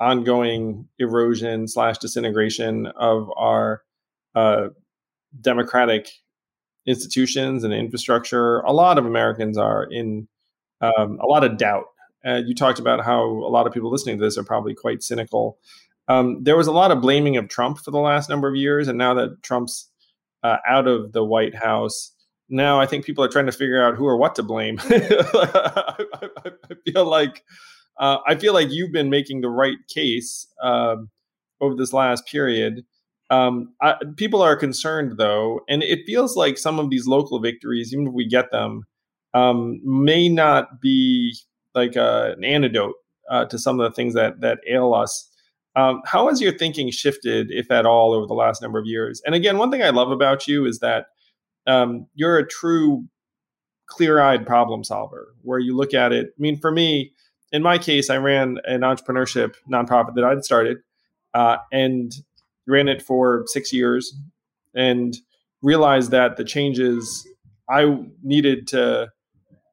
ongoing 0.00 0.88
erosion 0.98 1.68
slash 1.68 1.98
disintegration 1.98 2.86
of 2.86 3.30
our 3.36 3.82
uh, 4.34 4.68
democratic 5.40 6.10
institutions 6.86 7.64
and 7.64 7.72
infrastructure. 7.72 8.60
A 8.60 8.72
lot 8.72 8.98
of 8.98 9.06
Americans 9.06 9.56
are 9.56 9.84
in 9.84 10.28
um, 10.80 11.18
a 11.20 11.26
lot 11.26 11.44
of 11.44 11.56
doubt. 11.56 11.86
Uh, 12.26 12.40
you 12.44 12.54
talked 12.54 12.78
about 12.78 13.04
how 13.04 13.22
a 13.22 13.50
lot 13.50 13.66
of 13.66 13.72
people 13.72 13.90
listening 13.90 14.18
to 14.18 14.24
this 14.24 14.38
are 14.38 14.44
probably 14.44 14.74
quite 14.74 15.02
cynical. 15.02 15.58
Um, 16.08 16.42
there 16.42 16.56
was 16.56 16.66
a 16.66 16.72
lot 16.72 16.90
of 16.90 17.00
blaming 17.00 17.36
of 17.36 17.48
Trump 17.48 17.78
for 17.78 17.90
the 17.90 17.98
last 17.98 18.28
number 18.28 18.48
of 18.48 18.56
years, 18.56 18.88
and 18.88 18.98
now 18.98 19.14
that 19.14 19.42
Trump's 19.42 19.90
uh, 20.42 20.58
out 20.68 20.86
of 20.86 21.12
the 21.12 21.24
White 21.24 21.54
House, 21.54 22.12
now 22.48 22.80
I 22.80 22.86
think 22.86 23.04
people 23.04 23.24
are 23.24 23.28
trying 23.28 23.46
to 23.46 23.52
figure 23.52 23.82
out 23.82 23.94
who 23.94 24.06
or 24.06 24.16
what 24.16 24.34
to 24.34 24.42
blame. 24.42 24.78
I, 24.84 26.04
I, 26.14 26.50
I, 26.70 26.74
feel 26.84 27.06
like 27.06 27.42
uh, 27.98 28.18
I 28.26 28.34
feel 28.34 28.52
like 28.52 28.70
you've 28.70 28.92
been 28.92 29.10
making 29.10 29.40
the 29.40 29.50
right 29.50 29.78
case 29.88 30.46
um, 30.62 31.10
over 31.60 31.74
this 31.74 31.92
last 31.92 32.26
period. 32.26 32.84
Um, 33.30 33.74
I, 33.80 33.96
people 34.16 34.42
are 34.42 34.56
concerned 34.56 35.16
though, 35.16 35.60
and 35.68 35.82
it 35.82 36.00
feels 36.06 36.36
like 36.36 36.58
some 36.58 36.78
of 36.78 36.90
these 36.90 37.06
local 37.06 37.40
victories, 37.40 37.92
even 37.92 38.08
if 38.08 38.12
we 38.12 38.26
get 38.28 38.50
them, 38.50 38.82
um, 39.32 39.80
may 39.82 40.28
not 40.28 40.80
be 40.80 41.36
like 41.74 41.96
uh, 41.96 42.34
an 42.36 42.44
antidote 42.44 42.94
uh, 43.30 43.46
to 43.46 43.58
some 43.58 43.80
of 43.80 43.90
the 43.90 43.94
things 43.94 44.14
that 44.14 44.40
that 44.42 44.58
ail 44.70 44.94
us. 44.94 45.30
Um, 45.74 46.02
how 46.04 46.28
has 46.28 46.40
your 46.40 46.56
thinking 46.56 46.90
shifted, 46.90 47.48
if 47.50 47.70
at 47.70 47.86
all, 47.86 48.12
over 48.12 48.26
the 48.26 48.34
last 48.34 48.62
number 48.62 48.78
of 48.78 48.86
years? 48.86 49.20
And 49.26 49.34
again, 49.34 49.58
one 49.58 49.72
thing 49.72 49.82
I 49.82 49.90
love 49.90 50.12
about 50.12 50.46
you 50.46 50.66
is 50.66 50.78
that 50.80 51.06
um, 51.66 52.06
you're 52.14 52.38
a 52.38 52.46
true 52.46 53.06
clear-eyed 53.86 54.46
problem 54.46 54.84
solver, 54.84 55.34
where 55.42 55.58
you 55.58 55.76
look 55.76 55.92
at 55.92 56.12
it. 56.12 56.26
I 56.28 56.40
mean, 56.40 56.58
for 56.58 56.70
me, 56.70 57.13
in 57.54 57.62
my 57.62 57.78
case, 57.78 58.10
I 58.10 58.16
ran 58.16 58.58
an 58.64 58.80
entrepreneurship 58.80 59.54
nonprofit 59.72 60.16
that 60.16 60.24
I'd 60.24 60.44
started, 60.44 60.78
uh, 61.34 61.58
and 61.72 62.12
ran 62.66 62.88
it 62.88 63.00
for 63.00 63.44
six 63.46 63.72
years, 63.72 64.12
and 64.74 65.16
realized 65.62 66.10
that 66.10 66.36
the 66.36 66.42
changes 66.42 67.24
I 67.70 67.96
needed 68.24 68.66
to 68.68 69.12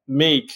make 0.08 0.54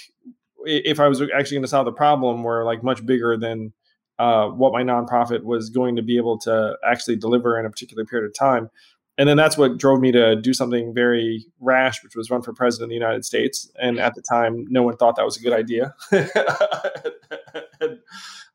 if 0.67 0.99
I 0.99 1.07
was 1.07 1.19
actually 1.19 1.55
going 1.55 1.63
to 1.63 1.67
solve 1.67 1.86
the 1.86 1.91
problem 1.91 2.43
were 2.43 2.63
like 2.63 2.84
much 2.84 3.03
bigger 3.03 3.38
than 3.38 3.73
uh, 4.19 4.47
what 4.49 4.71
my 4.71 4.84
nonprofit 4.84 5.43
was 5.43 5.71
going 5.71 5.95
to 5.95 6.03
be 6.03 6.17
able 6.17 6.38
to 6.39 6.78
actually 6.88 7.15
deliver 7.15 7.59
in 7.59 7.65
a 7.65 7.69
particular 7.71 8.05
period 8.05 8.28
of 8.28 8.36
time. 8.38 8.69
And 9.18 9.30
then 9.30 9.38
that's 9.38 9.57
what 9.57 9.78
drove 9.78 10.01
me 10.01 10.11
to 10.11 10.36
do 10.36 10.53
something 10.53 10.93
very 10.93 11.45
rash, 11.61 12.03
which 12.03 12.16
was 12.16 12.30
run 12.30 12.41
for 12.41 12.53
president 12.53 12.88
of 12.88 12.89
the 12.89 12.95
United 12.95 13.24
States. 13.24 13.72
And 13.82 13.97
at 13.99 14.13
the 14.16 14.22
time, 14.22 14.66
no 14.70 14.84
one 14.84 14.97
thought 14.97 15.16
that 15.16 15.24
was 15.24 15.38
a 15.38 15.41
good 15.41 15.53
idea. 15.53 15.95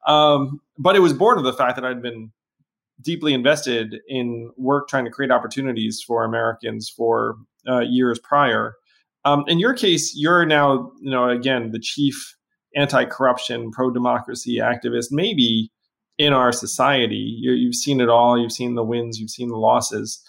um, 0.07 0.61
but 0.79 0.97
it 0.97 1.01
was 1.01 1.15
born 1.15 1.39
of 1.39 1.45
the 1.45 1.55
fact 1.55 1.77
that 1.77 1.85
I'd 1.85 2.03
been 2.03 2.31
deeply 3.01 3.33
invested 3.33 4.01
in 4.09 4.51
work 4.59 4.89
trying 4.89 5.07
to 5.07 5.11
create 5.11 5.31
opportunities 5.31 6.03
for 6.07 6.25
Americans 6.25 6.93
for 6.95 7.37
uh, 7.67 7.81
years 7.81 8.19
prior. 8.19 8.75
Um, 9.25 9.45
in 9.49 9.59
your 9.59 9.75
case, 9.75 10.15
you're 10.15 10.45
now, 10.47 10.93
you 11.01 11.11
know, 11.11 11.29
again, 11.29 11.71
the 11.73 11.79
chief 11.79 12.37
anti-corruption, 12.77 13.71
pro-democracy 13.71 14.59
activist, 14.59 15.07
maybe 15.11 15.71
in 16.19 16.33
our 16.33 16.53
society. 16.53 17.39
You, 17.41 17.67
have 17.67 17.75
seen 17.75 18.01
it 18.01 18.09
all. 18.09 18.39
You've 18.39 18.53
seen 18.53 18.75
the 18.75 18.85
wins. 18.85 19.19
You've 19.19 19.31
seen 19.31 19.49
the 19.49 19.57
losses, 19.57 20.23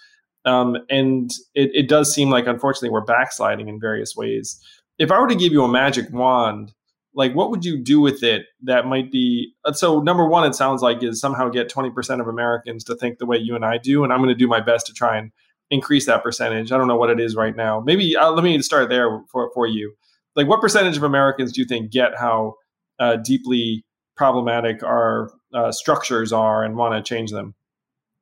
um, 0.45 0.77
and 0.89 1.29
it, 1.53 1.71
it 1.73 1.89
does 1.89 2.13
seem 2.13 2.29
like, 2.29 2.47
unfortunately, 2.47 2.89
we're 2.89 3.01
backsliding 3.01 3.67
in 3.67 3.79
various 3.79 4.15
ways. 4.15 4.59
If 4.97 5.11
I 5.11 5.19
were 5.19 5.27
to 5.27 5.35
give 5.35 5.51
you 5.51 5.63
a 5.63 5.67
magic 5.67 6.11
wand, 6.11 6.73
like 7.13 7.33
what 7.33 7.49
would 7.51 7.65
you 7.65 7.77
do 7.77 7.99
with 7.99 8.23
it 8.23 8.45
that 8.63 8.85
might 8.85 9.11
be 9.11 9.53
uh, 9.65 9.73
so 9.73 9.99
number 9.99 10.25
one 10.25 10.47
it 10.47 10.55
sounds 10.55 10.81
like 10.81 11.03
is 11.03 11.19
somehow 11.19 11.49
get 11.49 11.69
20% 11.69 12.21
of 12.21 12.27
americans 12.29 12.85
to 12.85 12.95
think 12.95 13.17
the 13.17 13.25
way 13.25 13.35
you 13.35 13.53
and 13.53 13.65
i 13.65 13.77
do 13.77 14.05
and 14.05 14.13
i'm 14.13 14.19
going 14.19 14.29
to 14.29 14.33
do 14.33 14.47
my 14.47 14.61
best 14.61 14.85
to 14.85 14.93
try 14.93 15.17
and 15.17 15.29
increase 15.71 16.05
that 16.05 16.21
percentage. 16.21 16.71
I 16.71 16.77
don't 16.77 16.87
know 16.87 16.97
what 16.97 17.09
it 17.09 17.19
is 17.19 17.35
right 17.35 17.55
now. 17.55 17.79
Maybe 17.79 18.15
uh, 18.15 18.29
let 18.31 18.43
me 18.43 18.61
start 18.61 18.89
there 18.89 19.21
for, 19.31 19.49
for 19.53 19.65
you. 19.65 19.95
Like, 20.35 20.47
what 20.47 20.61
percentage 20.61 20.97
of 20.97 21.03
Americans 21.03 21.53
do 21.53 21.61
you 21.61 21.67
think 21.67 21.91
get 21.91 22.11
how 22.17 22.55
uh, 22.99 23.15
deeply 23.15 23.83
problematic 24.15 24.83
our 24.83 25.31
uh, 25.53 25.71
structures 25.71 26.31
are 26.31 26.63
and 26.63 26.75
want 26.75 26.93
to 26.93 27.09
change 27.09 27.31
them? 27.31 27.55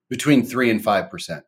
Between 0.10 0.44
three 0.44 0.72
and 0.72 0.84
five 0.84 1.10
percent. 1.10 1.44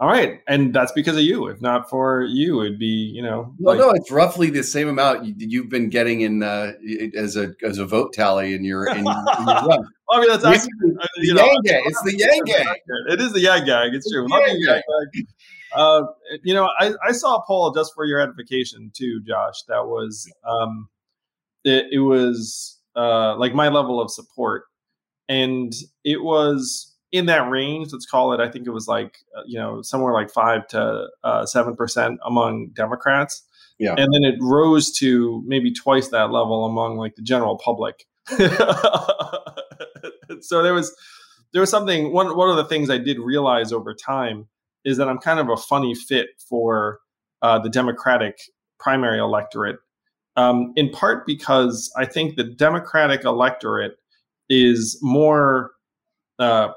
All 0.00 0.08
right, 0.08 0.40
and 0.48 0.74
that's 0.74 0.90
because 0.90 1.16
of 1.16 1.22
you. 1.22 1.46
If 1.46 1.60
not 1.60 1.88
for 1.88 2.22
you, 2.22 2.62
it'd 2.62 2.80
be 2.80 3.12
you 3.14 3.22
know. 3.22 3.54
Well, 3.58 3.76
like, 3.76 3.86
no, 3.86 3.90
it's 3.92 4.10
roughly 4.10 4.50
the 4.50 4.64
same 4.64 4.88
amount 4.88 5.40
you've 5.40 5.68
been 5.68 5.88
getting 5.88 6.22
in 6.22 6.42
uh, 6.42 6.72
as 7.16 7.36
a 7.36 7.54
as 7.62 7.78
a 7.78 7.86
vote 7.86 8.12
tally 8.12 8.54
in 8.54 8.64
your 8.64 8.88
in, 8.88 9.04
your, 9.04 9.14
in 9.38 9.46
your 9.46 9.54
run. 9.68 9.88
I 10.10 10.20
mean, 10.20 10.30
that's 10.30 10.44
actually, 10.44 10.70
you 11.18 11.34
know, 11.34 11.44
yang 11.44 11.60
gang. 11.64 11.82
It's 11.86 12.02
the 12.02 12.16
yang 12.16 12.42
gang. 12.44 12.74
It 13.08 13.20
is 13.20 13.32
the 13.32 13.40
yang 13.40 13.64
gang. 13.64 13.94
It's 13.94 14.10
true. 14.10 14.26
Yang 14.28 14.64
gang. 14.64 14.82
Uh, 15.74 16.02
you 16.42 16.54
know, 16.54 16.68
I, 16.78 16.92
I 17.06 17.12
saw 17.12 17.36
a 17.36 17.44
poll 17.46 17.72
just 17.72 17.94
for 17.94 18.04
your 18.04 18.20
edification 18.20 18.90
too, 18.94 19.20
Josh. 19.26 19.62
That 19.68 19.86
was 19.86 20.30
um, 20.44 20.88
it, 21.64 21.86
it 21.92 21.98
was 22.00 22.80
uh, 22.96 23.36
like 23.36 23.54
my 23.54 23.68
level 23.68 24.00
of 24.00 24.10
support, 24.10 24.64
and 25.28 25.72
it 26.04 26.22
was 26.22 26.93
in 27.14 27.26
that 27.26 27.48
range. 27.48 27.92
Let's 27.92 28.06
call 28.06 28.32
it. 28.32 28.40
I 28.40 28.48
think 28.50 28.66
it 28.66 28.70
was 28.70 28.88
like 28.88 29.18
uh, 29.36 29.42
you 29.46 29.56
know 29.56 29.82
somewhere 29.82 30.12
like 30.12 30.32
five 30.32 30.66
to 30.68 31.06
uh, 31.22 31.46
seven 31.46 31.76
percent 31.76 32.18
among 32.26 32.70
Democrats. 32.74 33.44
Yeah, 33.78 33.94
and 33.96 34.12
then 34.12 34.24
it 34.24 34.34
rose 34.40 34.90
to 34.98 35.40
maybe 35.46 35.72
twice 35.72 36.08
that 36.08 36.32
level 36.32 36.64
among 36.64 36.96
like 36.98 37.14
the 37.14 37.22
general 37.22 37.56
public. 37.56 38.06
so 40.40 40.62
there 40.62 40.74
was 40.74 40.92
there 41.52 41.60
was 41.60 41.70
something 41.70 42.12
one 42.12 42.36
one 42.36 42.50
of 42.50 42.56
the 42.56 42.64
things 42.64 42.90
I 42.90 42.98
did 42.98 43.20
realize 43.20 43.72
over 43.72 43.94
time 43.94 44.48
is 44.84 44.96
that 44.96 45.08
I'm 45.08 45.18
kind 45.18 45.38
of 45.38 45.48
a 45.48 45.56
funny 45.56 45.94
fit 45.94 46.30
for 46.48 46.98
uh, 47.42 47.60
the 47.60 47.70
Democratic 47.70 48.40
primary 48.80 49.20
electorate, 49.20 49.78
um, 50.34 50.72
in 50.74 50.90
part 50.90 51.26
because 51.26 51.92
I 51.96 52.06
think 52.06 52.34
the 52.34 52.42
Democratic 52.44 53.24
electorate 53.24 53.98
is 54.48 54.98
more 55.00 55.70
uh, 56.38 56.72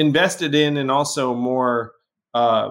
invested 0.00 0.54
in 0.54 0.76
and 0.76 0.90
also 0.90 1.34
more 1.34 1.92
uh, 2.34 2.70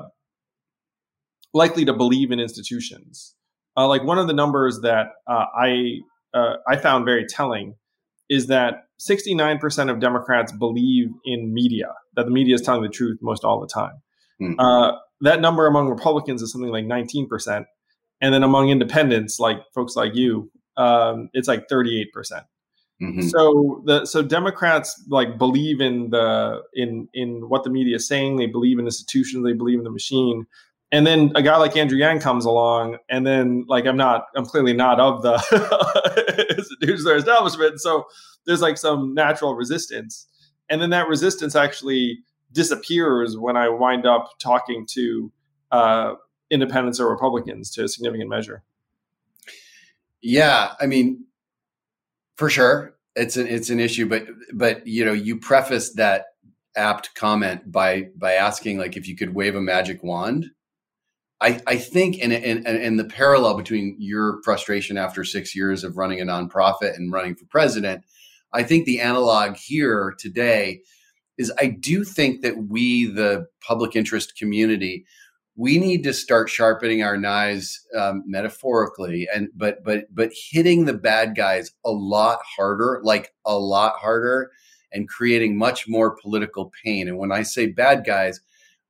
likely 1.54 1.86
to 1.86 1.94
believe 1.94 2.32
in 2.32 2.40
institutions. 2.40 3.36
Uh, 3.78 3.88
like 3.88 4.04
one 4.04 4.18
of 4.18 4.28
the 4.28 4.34
numbers 4.34 4.82
that 4.82 5.08
uh, 5.28 5.46
I 5.56 6.00
uh, 6.34 6.56
I 6.68 6.76
found 6.78 7.06
very 7.06 7.26
telling 7.26 7.76
is 8.30 8.48
that 8.48 8.84
69% 9.00 9.90
of 9.90 10.00
Democrats 10.00 10.52
believe 10.52 11.08
in 11.26 11.54
media, 11.54 11.88
that 12.16 12.26
the 12.26 12.32
media 12.32 12.54
is 12.56 12.62
telling 12.62 12.84
the 12.84 12.90
truth 12.90 13.18
most 13.22 13.44
all 13.44 13.60
the 13.60 13.68
time. 13.68 14.02
Mm-hmm. 14.40 14.60
Uh, 14.60 14.98
that 15.22 15.42
number 15.42 15.66
among 15.66 15.90
Republicans 15.90 16.42
is 16.42 16.52
something 16.52 16.72
like 16.72 16.86
19%. 16.86 17.66
And 18.22 18.34
then 18.34 18.44
among 18.44 18.70
independents, 18.70 19.40
like 19.40 19.58
folks 19.74 19.96
like 19.96 20.14
you, 20.14 20.52
um, 20.78 21.30
it's 21.34 21.48
like 21.48 21.68
38%. 21.68 22.06
Mm-hmm. 23.02 23.22
So 23.22 23.82
the 23.86 24.06
so 24.06 24.22
Democrats 24.22 25.04
like 25.08 25.38
believe 25.38 25.80
in 25.80 26.10
the 26.10 26.64
in 26.74 27.08
in 27.14 27.48
what 27.48 27.64
the 27.64 27.70
media 27.70 27.96
is 27.96 28.08
saying. 28.08 28.36
They 28.36 28.46
believe 28.46 28.78
in 28.78 28.86
institutions. 28.86 29.46
They 29.46 29.54
believe 29.54 29.78
in 29.78 29.86
the 29.86 29.92
machine 29.92 30.46
and 30.92 31.06
then 31.06 31.32
a 31.36 31.42
guy 31.42 31.58
like 31.58 31.78
Andrew 31.78 31.98
Yang 31.98 32.22
comes 32.22 32.46
along, 32.46 32.98
and 33.10 33.26
then 33.26 33.66
like 33.68 33.86
I'm 33.86 33.98
not, 33.98 34.26
I'm 34.36 34.46
clearly 34.46 34.74
not 34.74 35.00
of 35.00 35.22
the 35.22 36.46
institutions 36.58 37.06
or 37.06 37.16
establishment, 37.16 37.80
so 37.80 38.06
there's 38.46 38.62
like 38.62 38.78
some 38.78 39.14
natural 39.14 39.54
resistance, 39.56 40.28
and 40.68 40.82
then 40.82 40.90
that 40.90 41.08
resistance 41.08 41.56
actually 41.56 42.20
disappears 42.52 43.38
when 43.38 43.56
I 43.56 43.70
wind 43.70 44.08
up 44.08 44.32
talking 44.40 44.88
to 44.94 45.32
uh, 45.72 46.14
independents 46.50 47.00
or 47.00 47.08
Republicans 47.10 47.70
to 47.72 47.84
a 47.84 47.88
significant 47.88 48.30
measure. 48.30 48.64
Yeah, 50.22 50.72
I 50.82 50.88
mean, 50.88 51.26
for 52.40 52.50
sure, 52.50 52.96
it's 53.18 53.36
an 53.36 53.48
it's 53.48 53.70
an 53.70 53.82
issue, 53.82 54.08
but 54.08 54.26
but 54.54 54.88
you 54.88 55.04
know, 55.04 55.12
you 55.12 55.38
preface 55.38 55.94
that 55.96 56.28
apt 56.78 57.14
comment 57.14 57.70
by 57.70 58.08
by 58.16 58.32
asking 58.32 58.78
like 58.78 58.96
if 58.96 59.10
you 59.10 59.18
could 59.18 59.36
wave 59.36 59.56
a 59.56 59.62
magic 59.62 60.02
wand. 60.04 60.46
I, 61.42 61.62
I 61.68 61.78
think, 61.78 62.18
and, 62.22 62.34
and, 62.34 62.68
and 62.68 63.00
the 63.00 63.06
parallel 63.06 63.56
between 63.56 63.96
your 63.98 64.42
frustration 64.44 64.98
after 64.98 65.24
six 65.24 65.56
years 65.56 65.86
of 65.86 65.96
running 65.96 66.20
a 66.20 66.26
nonprofit 66.26 66.96
and 66.98 67.14
running 67.14 67.34
for 67.34 67.46
president, 67.46 68.04
I 68.52 68.64
think 68.64 68.86
the 68.86 69.00
analog 69.00 69.56
here 69.56 70.16
today 70.20 70.82
is 71.38 71.52
I 71.58 71.68
do 71.68 72.04
think 72.04 72.42
that 72.42 72.68
we, 72.68 73.06
the 73.06 73.48
public 73.66 73.96
interest 73.96 74.38
community, 74.38 75.06
we 75.60 75.78
need 75.78 76.06
to 76.06 76.14
start 76.14 76.50
sharpening 76.50 77.04
our 77.04 77.18
knives 77.18 77.86
um, 77.94 78.24
metaphorically 78.26 79.28
and 79.36 79.50
but 79.56 79.84
but 79.84 80.06
but 80.16 80.32
hitting 80.34 80.86
the 80.86 80.94
bad 80.94 81.36
guys 81.36 81.74
a 81.84 81.92
lot 81.92 82.40
harder 82.56 83.02
like 83.04 83.34
a 83.46 83.60
lot 83.60 83.96
harder 83.98 84.52
and 84.94 85.10
creating 85.10 85.58
much 85.58 85.88
more 85.88 86.16
political 86.16 86.72
pain. 86.84 87.10
And 87.10 87.18
when 87.18 87.34
i 87.34 87.44
say 87.44 87.68
bad 87.68 88.06
guys 88.06 88.40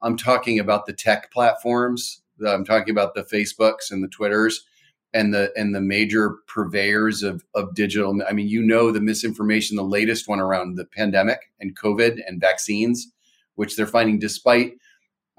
i'm 0.03 0.15
talking 0.15 0.59
about 0.59 0.85
the 0.85 0.93
tech 0.93 1.31
platforms 1.31 2.21
i'm 2.47 2.63
talking 2.63 2.91
about 2.91 3.15
the 3.15 3.23
facebooks 3.23 3.89
and 3.89 4.03
the 4.03 4.07
twitters 4.07 4.63
and 5.11 5.33
the 5.33 5.51
and 5.57 5.73
the 5.73 5.81
major 5.81 6.35
purveyors 6.45 7.23
of 7.23 7.43
of 7.55 7.73
digital 7.73 8.15
i 8.29 8.31
mean 8.31 8.47
you 8.47 8.61
know 8.61 8.91
the 8.91 9.01
misinformation 9.01 9.75
the 9.75 9.83
latest 9.83 10.27
one 10.27 10.39
around 10.39 10.75
the 10.75 10.85
pandemic 10.85 11.51
and 11.59 11.75
covid 11.75 12.19
and 12.27 12.39
vaccines 12.39 13.11
which 13.55 13.75
they're 13.75 13.87
finding 13.87 14.19
despite 14.19 14.73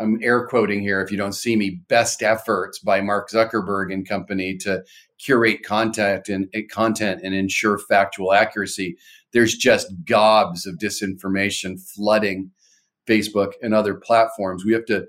I'm 0.00 0.18
air 0.22 0.46
quoting 0.46 0.80
here 0.80 1.02
if 1.02 1.10
you 1.10 1.18
don't 1.18 1.34
see 1.34 1.56
me, 1.56 1.82
best 1.88 2.22
efforts 2.22 2.78
by 2.78 3.00
Mark 3.00 3.30
Zuckerberg 3.30 3.92
and 3.92 4.08
company 4.08 4.56
to 4.58 4.82
curate 5.18 5.62
content 5.62 6.28
and 6.28 6.48
content 6.70 7.20
and 7.22 7.34
ensure 7.34 7.78
factual 7.78 8.32
accuracy. 8.32 8.96
There's 9.32 9.54
just 9.54 9.92
gobs 10.06 10.66
of 10.66 10.76
disinformation 10.76 11.78
flooding 11.78 12.50
Facebook 13.06 13.52
and 13.62 13.74
other 13.74 13.94
platforms. 13.94 14.64
We 14.64 14.72
have 14.72 14.86
to 14.86 15.06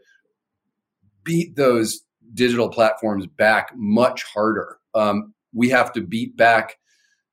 beat 1.23 1.55
those 1.55 2.01
digital 2.33 2.69
platforms 2.69 3.27
back 3.27 3.71
much 3.75 4.23
harder. 4.23 4.77
Um, 4.93 5.33
we 5.53 5.69
have 5.69 5.93
to 5.93 6.01
beat 6.01 6.35
back 6.35 6.77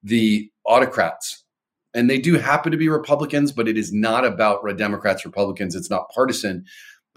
the 0.02 0.50
autocrats. 0.64 1.44
And 1.94 2.08
they 2.08 2.18
do 2.18 2.34
happen 2.34 2.70
to 2.70 2.78
be 2.78 2.88
Republicans, 2.88 3.50
but 3.50 3.66
it 3.66 3.78
is 3.78 3.92
not 3.92 4.24
about 4.24 4.62
Democrats, 4.76 5.24
Republicans. 5.24 5.74
It's 5.74 5.90
not 5.90 6.10
partisan. 6.10 6.64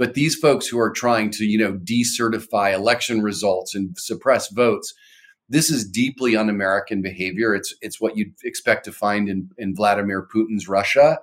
But 0.02 0.16
these 0.16 0.34
folks 0.34 0.66
who 0.66 0.80
are 0.80 0.89
trying 0.89 1.30
to, 1.34 1.45
you 1.45 1.60
know, 1.60 1.74
decertify 1.74 2.74
election 2.74 3.22
results 3.22 3.76
and 3.76 3.95
suppress 3.99 4.49
votes, 4.52 4.95
this 5.47 5.70
is 5.70 5.88
deeply 5.88 6.36
un-American 6.36 7.04
behavior. 7.04 7.54
It's 7.54 7.76
it's 7.84 8.02
what 8.02 8.18
you'd 8.18 8.34
expect 8.43 8.84
to 8.86 8.91
find 8.91 9.30
in, 9.30 9.52
in 9.60 9.76
Vladimir 9.76 10.28
Putin's 10.34 10.68
Russia. 10.68 11.20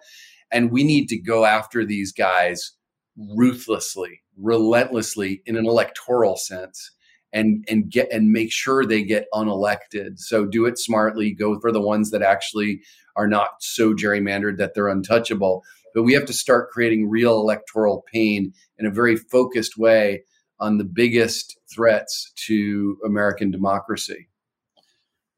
And 0.53 0.71
we 0.71 0.85
need 0.85 1.09
to 1.09 1.19
go 1.19 1.45
after 1.45 1.85
these 1.85 2.13
guys 2.13 2.75
ruthlessly, 3.17 4.21
relentlessly 4.37 5.43
in 5.45 5.57
an 5.57 5.67
electoral 5.67 6.37
sense 6.37 6.93
and 7.33 7.65
and 7.69 7.91
get 7.91 8.13
and 8.13 8.31
make 8.31 8.53
sure 8.53 8.87
they 8.87 9.03
get 9.03 9.27
unelected. 9.35 10.21
So 10.21 10.47
do 10.47 10.67
it 10.67 10.79
smartly, 10.79 11.33
go 11.33 11.59
for 11.59 11.73
the 11.73 11.81
ones 11.81 12.13
that 12.13 12.23
actually 12.23 12.83
are 13.17 13.27
not 13.27 13.49
so 13.59 13.93
gerrymandered 13.93 14.59
that 14.59 14.75
they're 14.75 14.87
untouchable 14.87 15.65
but 15.95 16.03
we 16.03 16.13
have 16.15 16.27
to 16.27 16.33
start 16.33 16.71
creating 16.71 17.09
real 17.09 17.35
electoral 17.41 18.05
pain 18.13 18.53
in 18.79 18.87
a 18.87 18.91
very 18.91 19.17
focused 19.17 19.77
way 19.77 20.25
on 20.61 20.79
the 20.79 20.85
biggest 20.85 21.59
threats 21.73 22.33
to 22.47 22.99
American 23.05 23.51
democracy. 23.51 24.29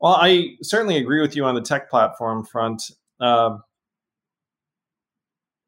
Well, 0.00 0.14
I 0.14 0.56
certainly 0.62 0.96
agree 0.96 1.20
with 1.20 1.36
you 1.36 1.44
on 1.44 1.54
the 1.54 1.60
tech 1.60 1.90
platform 1.90 2.44
front. 2.44 2.90
Uh, 3.20 3.58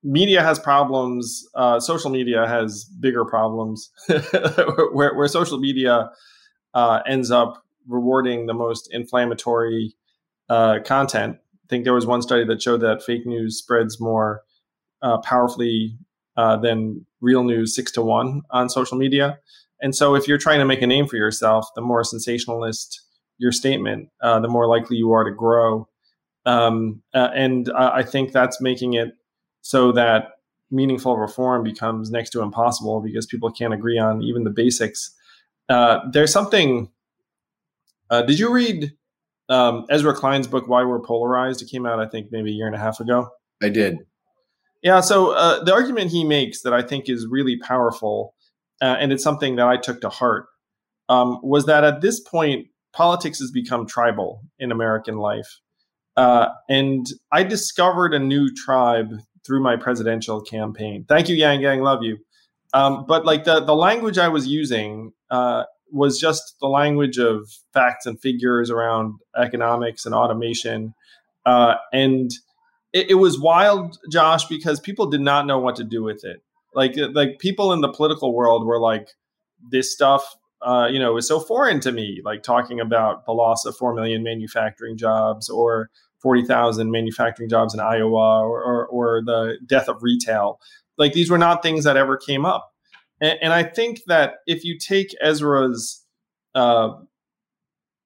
media 0.03 0.43
has 0.43 0.59
problems. 0.59 1.47
Uh, 1.55 1.79
social 1.81 2.11
media 2.11 2.47
has 2.47 2.85
bigger 2.85 3.25
problems, 3.25 3.91
where, 4.93 5.15
where, 5.15 5.29
social 5.29 5.59
media 5.59 6.11
uh, 6.73 7.01
ends 7.07 7.31
up 7.31 7.63
rewarding 7.87 8.47
the 8.47 8.55
most 8.55 8.89
inflammatory 8.93 9.95
uh, 10.49 10.79
content. 10.85 11.37
I 11.65 11.67
think 11.69 11.85
there 11.85 11.95
was 11.95 12.07
one 12.07 12.23
study 12.23 12.45
that 12.47 12.63
showed 12.63 12.81
that 12.81 13.03
fake 13.03 13.27
news 13.27 13.59
spreads 13.59 14.01
more 14.01 14.43
uh, 15.03 15.19
powerfully 15.19 15.97
uh, 16.37 16.57
than 16.57 17.07
real 17.21 17.45
news 17.45 17.75
six 17.75 17.93
to 17.93 18.03
one 18.03 18.43
on 18.51 18.69
social 18.69 18.97
media. 18.97 19.39
And 19.81 19.95
so, 19.95 20.15
if 20.15 20.29
you're 20.29 20.39
trying 20.39 20.61
to 20.61 20.65
make 20.65 20.83
a 20.83 20.87
name 20.87 21.07
for 21.07 21.17
yourself, 21.17 21.67
the 21.75 21.83
more 21.83 22.05
sensationalist 22.05 23.03
your 23.39 23.53
statement, 23.53 24.09
uh, 24.23 24.39
the 24.41 24.49
more 24.49 24.69
likely 24.69 24.97
you 24.97 25.13
are 25.13 25.25
to 25.25 25.35
grow. 25.35 25.89
Um, 26.47 27.03
uh, 27.15 27.29
and 27.35 27.71
I 27.77 28.03
think 28.03 28.33
that's 28.33 28.61
making 28.61 28.95
it 28.95 29.11
so 29.63 29.93
that 29.93 30.33
meaningful 30.71 31.17
reform 31.17 31.63
becomes 31.63 32.11
next 32.11 32.31
to 32.31 32.43
impossible 32.43 33.01
because 33.01 33.27
people 33.27 33.51
can't 33.51 33.75
agree 33.75 33.99
on 33.99 34.23
even 34.23 34.45
the 34.45 34.51
basics. 34.51 35.15
Uh, 35.69 36.01
there's 36.11 36.33
something. 36.33 36.91
Uh, 38.11 38.23
did 38.23 38.39
you 38.39 38.53
read 38.53 38.93
um, 39.49 39.87
Ezra 39.91 40.15
Klein's 40.15 40.47
book 40.47 40.69
"Why 40.69 40.85
We're 40.85 41.01
Polarized"? 41.01 41.63
It 41.63 41.71
came 41.71 41.87
out, 41.87 42.01
I 42.01 42.07
think, 42.07 42.29
maybe 42.31 42.51
a 42.51 42.55
year 42.55 42.67
and 42.67 42.75
a 42.77 42.79
half 42.79 43.01
ago. 43.01 43.31
I 43.63 43.69
did. 43.69 43.99
Yeah. 44.83 45.01
So 45.01 45.31
uh, 45.33 45.63
the 45.63 45.73
argument 45.73 46.11
he 46.11 46.25
makes 46.25 46.63
that 46.63 46.73
I 46.73 46.83
think 46.83 47.09
is 47.09 47.27
really 47.27 47.57
powerful, 47.57 48.35
uh, 48.81 48.97
and 48.99 49.13
it's 49.13 49.23
something 49.23 49.57
that 49.57 49.69
I 49.69 49.77
took 49.77 50.01
to 50.01 50.09
heart, 50.09 50.47
um, 51.09 51.39
was 51.43 51.67
that 51.67 51.85
at 51.85 52.01
this 52.01 52.21
point, 52.21 52.67
politics 52.93 53.39
has 53.39 53.51
become 53.51 53.87
tribal 53.87 54.43
in 54.59 54.73
American 54.73 55.17
life. 55.17 55.61
Uh, 56.17 56.49
and 56.69 57.07
I 57.31 57.43
discovered 57.43 58.13
a 58.13 58.19
new 58.19 58.53
tribe 58.53 59.13
through 59.47 59.63
my 59.63 59.77
presidential 59.77 60.41
campaign. 60.41 61.05
Thank 61.09 61.29
you, 61.29 61.37
Yang 61.37 61.63
Gang, 61.63 61.81
Love 61.81 62.03
you. 62.03 62.19
Um, 62.75 63.05
but 63.07 63.25
like 63.25 63.45
the, 63.45 63.61
the 63.61 63.75
language 63.75 64.19
I 64.19 64.29
was 64.29 64.47
using 64.47 65.13
uh, 65.31 65.65
was 65.91 66.19
just 66.19 66.57
the 66.61 66.69
language 66.69 67.19
of 67.19 67.51
facts 67.73 68.07
and 68.07 68.21
figures 68.21 68.71
around 68.71 69.15
economics 69.37 70.07
and 70.07 70.15
automation. 70.15 70.95
Uh, 71.45 71.75
and 71.93 72.31
it, 72.93 73.11
it 73.11 73.15
was 73.15 73.41
wild, 73.41 73.99
Josh, 74.11 74.47
because 74.47 74.81
people 74.81 75.07
did 75.07 75.21
not 75.21 75.47
know 75.47 75.59
what 75.59 75.77
to 75.77 75.85
do 75.85 76.03
with 76.03 76.25
it. 76.25 76.43
Like 76.75 76.95
like 77.13 77.39
people 77.39 77.73
in 77.73 77.81
the 77.81 77.93
political 77.93 78.35
world 78.35 78.67
were 78.67 78.81
like, 78.81 79.09
this 79.71 79.93
stuff 79.93 80.37
uh, 80.63 80.87
you 80.91 80.99
know, 80.99 81.17
is 81.17 81.27
so 81.27 81.41
foreign 81.41 81.81
to 81.81 81.93
me, 81.93 82.21
like 82.25 82.43
talking 82.43 82.81
about 82.81 83.27
the 83.27 83.33
loss 83.33 83.65
of 83.65 83.77
4 83.77 83.95
million 83.95 84.23
manufacturing 84.23 84.97
jobs 84.97 85.51
or 85.51 85.91
40,000 86.21 86.91
manufacturing 86.91 87.49
jobs 87.49 87.75
in 87.75 87.81
Iowa 87.81 88.47
or, 88.47 88.63
or, 88.63 88.87
or, 88.87 89.23
the 89.25 89.59
death 89.67 89.89
of 89.89 90.03
retail. 90.03 90.61
Like 90.97 91.15
these 91.15 91.31
were 91.31 91.39
not 91.39 91.63
things 91.63 91.83
that 91.83 91.97
ever 91.97 92.17
came 92.17 92.45
up. 92.45 92.71
And, 93.21 93.39
and 93.43 93.53
I 93.53 93.65
think 93.65 94.03
that 94.07 94.35
if 94.47 94.65
you 94.65 94.79
take 94.79 95.09
Ezra's 95.21 96.05
uh, 96.55 96.91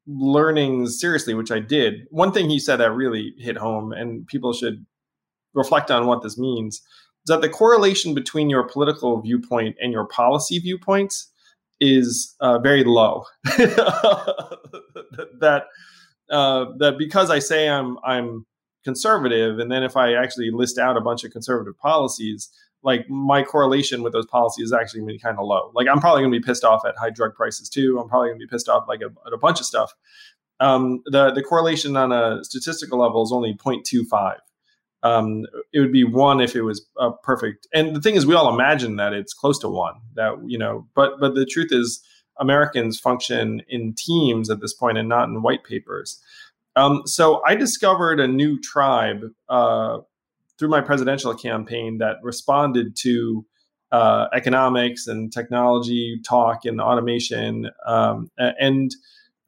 learnings 0.07 1.01
seriously, 1.01 1.35
which 1.35 1.51
I 1.51 1.59
did, 1.59 2.07
one 2.11 2.33
thing 2.33 2.49
he 2.49 2.59
said 2.59 2.77
that 2.77 2.93
really 2.93 3.35
hit 3.39 3.57
home, 3.57 3.93
and 3.93 4.27
people 4.27 4.53
should 4.53 4.85
reflect 5.55 5.91
on 5.91 6.07
what 6.07 6.23
this 6.23 6.39
means, 6.39 6.77
is 6.77 6.83
that 7.27 7.41
the 7.41 7.49
correlation 7.49 8.15
between 8.15 8.49
your 8.49 8.69
political 8.69 9.21
viewpoint 9.21 9.77
and 9.81 9.93
your 9.93 10.07
policy 10.07 10.59
viewpoints 10.59 11.31
is 11.81 12.35
uh, 12.41 12.59
very 12.59 12.85
low. 12.85 13.25
that 13.45 15.65
uh, 16.31 16.67
that 16.79 16.99
because 16.99 17.31
I 17.31 17.39
say 17.39 17.69
I'm 17.69 17.99
I'm 18.05 18.47
conservative, 18.85 19.59
and 19.59 19.71
then 19.71 19.83
if 19.83 19.97
I 19.97 20.15
actually 20.15 20.51
list 20.51 20.79
out 20.79 20.97
a 20.97 21.01
bunch 21.01 21.25
of 21.25 21.33
conservative 21.33 21.77
policies, 21.79 22.51
like 22.87 23.11
my 23.11 23.43
correlation 23.43 24.05
with 24.05 24.13
those 24.13 24.27
policies 24.27 24.67
is 24.67 24.73
actually 24.73 25.01
going 25.01 25.09
to 25.09 25.15
be 25.15 25.19
kind 25.19 25.37
of 25.41 25.45
low. 25.45 25.73
Like 25.75 25.89
I'm 25.89 26.01
probably 26.01 26.23
going 26.23 26.33
to 26.33 26.39
be 26.39 26.45
pissed 26.45 26.63
off 26.63 26.87
at 26.87 26.95
high 26.97 27.11
drug 27.11 27.35
prices 27.35 27.69
too. 27.69 27.99
I'm 28.01 28.09
probably 28.09 28.29
going 28.29 28.39
to 28.39 28.47
be 28.47 28.49
pissed 28.49 28.69
off 28.69 28.85
like 28.87 29.01
a, 29.01 29.07
at 29.27 29.33
a 29.33 29.37
bunch 29.37 29.59
of 29.59 29.67
stuff. 29.67 29.93
Um, 30.61 31.03
the 31.07 31.33
the 31.33 31.43
correlation 31.43 31.97
on 31.97 32.13
a 32.13 32.45
statistical 32.45 33.01
level 33.01 33.25
is 33.25 33.33
only 33.33 33.55
0.25. 33.55 34.37
Um, 35.03 35.47
it 35.73 35.81
would 35.81 35.93
be 35.93 36.05
one 36.05 36.41
if 36.41 36.55
it 36.55 36.63
was 36.63 36.87
perfect. 37.25 37.67
And 37.75 37.95
the 37.95 38.01
thing 38.01 38.15
is, 38.15 38.25
we 38.25 38.35
all 38.35 38.55
imagine 38.55 38.97
that 38.97 39.13
it's 39.13 39.35
close 39.35 39.59
to 39.59 39.69
one. 39.69 39.95
That 40.15 40.39
you 40.47 40.57
know, 40.57 40.87
but 40.95 41.19
but 41.19 41.35
the 41.35 41.45
truth 41.45 41.73
is, 41.73 42.01
Americans 42.39 43.01
function 43.01 43.63
in 43.69 43.95
teams 43.99 44.49
at 44.49 44.61
this 44.61 44.73
point 44.73 44.97
and 44.97 45.09
not 45.09 45.29
in 45.29 45.43
white 45.43 45.65
papers. 45.65 46.23
Um, 46.77 47.03
so 47.05 47.43
I 47.45 47.57
discovered 47.57 48.21
a 48.21 48.29
new 48.29 48.61
tribe 48.61 49.23
uh, 49.49 49.99
through 50.59 50.69
my 50.69 50.81
presidential 50.81 51.35
campaign 51.35 51.99
that 51.99 52.17
responded 52.23 52.97
to 52.97 53.45
uh, 53.93 54.27
economics 54.35 55.07
and 55.07 55.33
technology 55.33 56.21
talk 56.27 56.65
and 56.65 56.81
automation 56.81 57.71
um, 57.87 58.31
and 58.39 58.91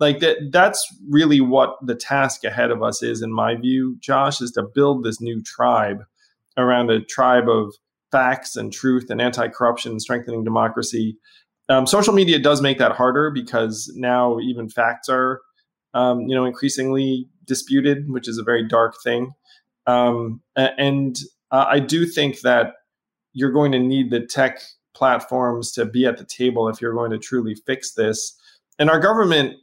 like 0.00 0.20
that 0.20 0.36
that's 0.52 0.86
really 1.08 1.40
what 1.40 1.76
the 1.84 1.94
task 1.94 2.44
ahead 2.44 2.70
of 2.70 2.82
us 2.82 3.02
is 3.02 3.20
in 3.20 3.32
my 3.32 3.56
view 3.56 3.96
josh 3.98 4.40
is 4.40 4.52
to 4.52 4.62
build 4.62 5.02
this 5.02 5.20
new 5.20 5.42
tribe 5.42 6.04
around 6.56 6.90
a 6.90 7.00
tribe 7.00 7.48
of 7.48 7.72
facts 8.10 8.56
and 8.56 8.72
truth 8.72 9.10
and 9.10 9.20
anti-corruption 9.20 10.00
strengthening 10.00 10.44
democracy. 10.44 11.16
Um, 11.68 11.86
social 11.86 12.14
media 12.14 12.38
does 12.38 12.62
make 12.62 12.78
that 12.78 12.92
harder 12.92 13.30
because 13.30 13.92
now 13.94 14.38
even 14.40 14.68
facts 14.68 15.08
are 15.08 15.40
um, 15.94 16.20
you 16.22 16.34
know 16.34 16.44
increasingly 16.44 17.28
disputed 17.46 18.10
which 18.10 18.28
is 18.28 18.38
a 18.38 18.42
very 18.42 18.66
dark 18.66 18.94
thing 19.02 19.32
um, 19.88 20.42
and 20.54 21.18
uh, 21.50 21.64
I 21.66 21.80
do 21.80 22.04
think 22.04 22.42
that 22.42 22.74
you're 23.32 23.52
going 23.52 23.72
to 23.72 23.78
need 23.78 24.10
the 24.10 24.20
tech 24.20 24.60
platforms 24.94 25.72
to 25.72 25.86
be 25.86 26.04
at 26.04 26.18
the 26.18 26.24
table 26.24 26.68
if 26.68 26.80
you're 26.80 26.92
going 26.92 27.10
to 27.10 27.18
truly 27.18 27.54
fix 27.66 27.94
this. 27.94 28.38
And 28.78 28.90
our 28.90 29.00
government 29.00 29.56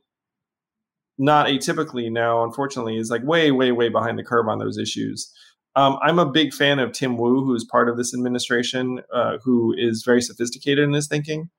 not 1.17 1.47
atypically 1.47 2.11
now, 2.11 2.43
unfortunately, 2.43 2.97
is 2.97 3.11
like 3.11 3.23
way, 3.23 3.51
way, 3.51 3.71
way 3.71 3.89
behind 3.89 4.17
the 4.17 4.23
curve 4.23 4.47
on 4.47 4.57
those 4.59 4.77
issues. 4.77 5.31
Um, 5.75 5.97
I'm 6.01 6.19
a 6.19 6.29
big 6.29 6.53
fan 6.53 6.79
of 6.79 6.91
Tim 6.91 7.17
Wu, 7.17 7.43
who 7.43 7.53
is 7.53 7.63
part 7.63 7.87
of 7.87 7.97
this 7.97 8.13
administration, 8.13 9.01
uh, 9.13 9.37
who 9.43 9.75
is 9.77 10.03
very 10.03 10.21
sophisticated 10.21 10.83
in 10.83 10.93
his 10.93 11.07
thinking. 11.07 11.49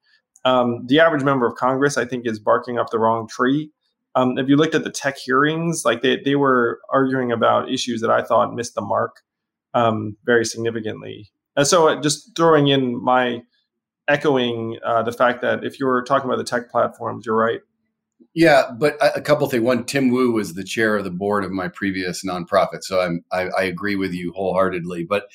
Um, 0.45 0.87
the 0.87 1.01
average 1.01 1.23
member 1.23 1.47
of 1.47 1.55
Congress, 1.55 1.97
I 1.97 2.05
think, 2.05 2.27
is 2.27 2.39
barking 2.39 2.79
up 2.79 2.91
the 2.91 2.99
wrong 2.99 3.29
tree. 3.29 3.71
Um, 4.17 4.39
if 4.39 4.49
you 4.49 4.57
looked 4.57 4.75
at 4.75 4.83
the 4.83 4.91
tech 4.91 5.19
hearings, 5.19 5.85
like 5.85 6.03
they, 6.03 6.19
they 6.25 6.35
were 6.35 6.81
arguing 6.91 7.31
about 7.31 7.71
issues 7.71 8.01
that 8.01 8.11
I 8.11 8.23
thought 8.23 8.55
missed 8.55 8.75
the 8.75 8.81
mark 8.81 9.21
um, 9.75 10.17
very 10.25 10.45
significantly. 10.45 11.31
And 11.55 11.67
so, 11.67 11.89
uh, 11.89 12.01
just 12.01 12.35
throwing 12.35 12.69
in 12.69 13.03
my 13.03 13.43
echoing 14.09 14.79
uh, 14.85 15.03
the 15.03 15.13
fact 15.13 15.43
that 15.43 15.65
if 15.65 15.79
you're 15.79 16.03
talking 16.03 16.29
about 16.29 16.39
the 16.39 16.45
tech 16.45 16.71
platforms, 16.71 17.27
you're 17.27 17.37
right. 17.37 17.61
Yeah, 18.35 18.71
but 18.79 18.97
a, 19.01 19.21
couple 19.21 19.45
of 19.45 19.51
things. 19.51 19.63
One, 19.63 19.85
Tim 19.85 20.11
Wu 20.11 20.33
was 20.33 20.55
the 20.55 20.65
chair 20.65 20.97
of 20.97 21.05
the 21.05 21.11
board 21.11 21.45
of 21.45 21.51
my 21.51 21.69
previous 21.69 22.25
nonprofit, 22.25 22.83
so 22.83 23.01
I'm 23.01 23.25
I, 23.33 23.49
I 23.59 23.63
agree 23.65 23.97
with 23.97 24.13
you 24.13 24.33
wholeheartedly. 24.33 25.05
But 25.05 25.29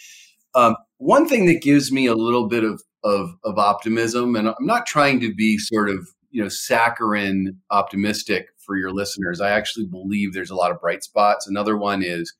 um, 0.55 0.75
one 0.97 1.27
thing 1.27 1.45
that 1.47 1.61
gives 1.61 1.91
me 1.91 2.05
a 2.05 2.15
little 2.15 2.47
bit 2.47 2.63
of, 2.63 2.81
of 3.03 3.35
of 3.43 3.57
optimism, 3.57 4.35
and 4.35 4.49
I'm 4.49 4.55
not 4.61 4.85
trying 4.85 5.19
to 5.21 5.33
be 5.33 5.57
sort 5.57 5.89
of 5.89 6.09
you 6.31 6.41
know 6.41 6.49
saccharine 6.49 7.57
optimistic 7.69 8.47
for 8.57 8.75
your 8.75 8.91
listeners. 8.91 9.41
I 9.41 9.51
actually 9.51 9.85
believe 9.85 10.33
there's 10.33 10.49
a 10.49 10.55
lot 10.55 10.71
of 10.71 10.79
bright 10.79 11.03
spots. 11.03 11.47
Another 11.47 11.77
one 11.77 12.01
is 12.03 12.33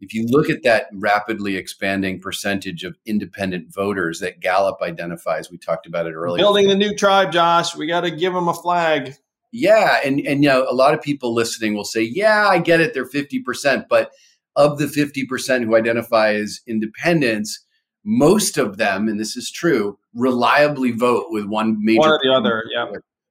if 0.00 0.12
you 0.12 0.26
look 0.28 0.50
at 0.50 0.62
that 0.62 0.86
rapidly 0.92 1.56
expanding 1.56 2.20
percentage 2.20 2.84
of 2.84 2.96
independent 3.06 3.72
voters 3.72 4.20
that 4.20 4.40
Gallup 4.40 4.82
identifies, 4.82 5.50
we 5.50 5.56
talked 5.56 5.86
about 5.86 6.06
it 6.06 6.12
earlier. 6.12 6.42
Building 6.42 6.68
the 6.68 6.74
new 6.74 6.94
tribe, 6.94 7.32
Josh. 7.32 7.74
We 7.74 7.86
got 7.86 8.02
to 8.02 8.10
give 8.10 8.34
them 8.34 8.48
a 8.48 8.54
flag. 8.54 9.14
Yeah, 9.52 10.00
and 10.04 10.20
and 10.20 10.42
you 10.42 10.50
know, 10.50 10.66
a 10.68 10.74
lot 10.74 10.92
of 10.92 11.00
people 11.00 11.32
listening 11.32 11.74
will 11.74 11.84
say, 11.84 12.02
"Yeah, 12.02 12.46
I 12.46 12.58
get 12.58 12.80
it. 12.80 12.92
They're 12.92 13.06
fifty 13.06 13.40
percent," 13.40 13.86
but 13.88 14.10
of 14.54 14.78
the 14.78 14.88
fifty 14.88 15.24
percent 15.24 15.64
who 15.64 15.76
identify 15.76 16.34
as 16.34 16.60
independents, 16.66 17.64
most 18.04 18.58
of 18.58 18.76
them, 18.76 19.08
and 19.08 19.18
this 19.18 19.36
is 19.36 19.50
true, 19.50 19.98
reliably 20.16 20.90
vote 20.90 21.26
with 21.28 21.44
one 21.44 21.76
major 21.84 22.00
one 22.00 22.10
or 22.10 22.20
the 22.22 22.32
other. 22.32 22.64
Yeah. 22.74 22.90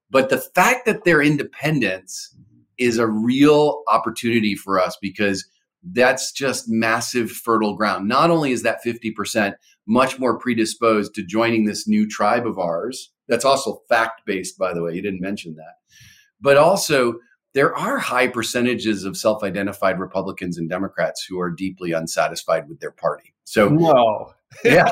But 0.09 0.29
the 0.29 0.37
fact 0.37 0.85
that 0.85 1.03
they're 1.03 1.21
independents 1.21 2.33
is 2.77 2.97
a 2.97 3.07
real 3.07 3.83
opportunity 3.89 4.55
for 4.55 4.79
us 4.79 4.97
because 5.01 5.45
that's 5.83 6.31
just 6.31 6.69
massive 6.69 7.31
fertile 7.31 7.75
ground. 7.75 8.07
Not 8.07 8.31
only 8.31 8.51
is 8.51 8.63
that 8.63 8.83
50% 8.83 9.55
much 9.87 10.19
more 10.19 10.37
predisposed 10.37 11.13
to 11.15 11.23
joining 11.23 11.65
this 11.65 11.87
new 11.87 12.07
tribe 12.07 12.47
of 12.47 12.57
ours, 12.57 13.11
that's 13.27 13.45
also 13.45 13.81
fact 13.89 14.21
based, 14.25 14.57
by 14.57 14.73
the 14.73 14.81
way, 14.81 14.93
you 14.93 15.01
didn't 15.01 15.21
mention 15.21 15.55
that, 15.55 15.75
but 16.39 16.57
also 16.57 17.15
there 17.53 17.75
are 17.75 17.97
high 17.97 18.27
percentages 18.27 19.05
of 19.05 19.17
self 19.17 19.43
identified 19.43 19.99
Republicans 19.99 20.57
and 20.57 20.69
Democrats 20.69 21.25
who 21.27 21.39
are 21.39 21.49
deeply 21.49 21.93
unsatisfied 21.93 22.67
with 22.67 22.79
their 22.79 22.91
party. 22.91 23.33
So, 23.45 23.69
no. 23.69 24.33
yeah. 24.63 24.89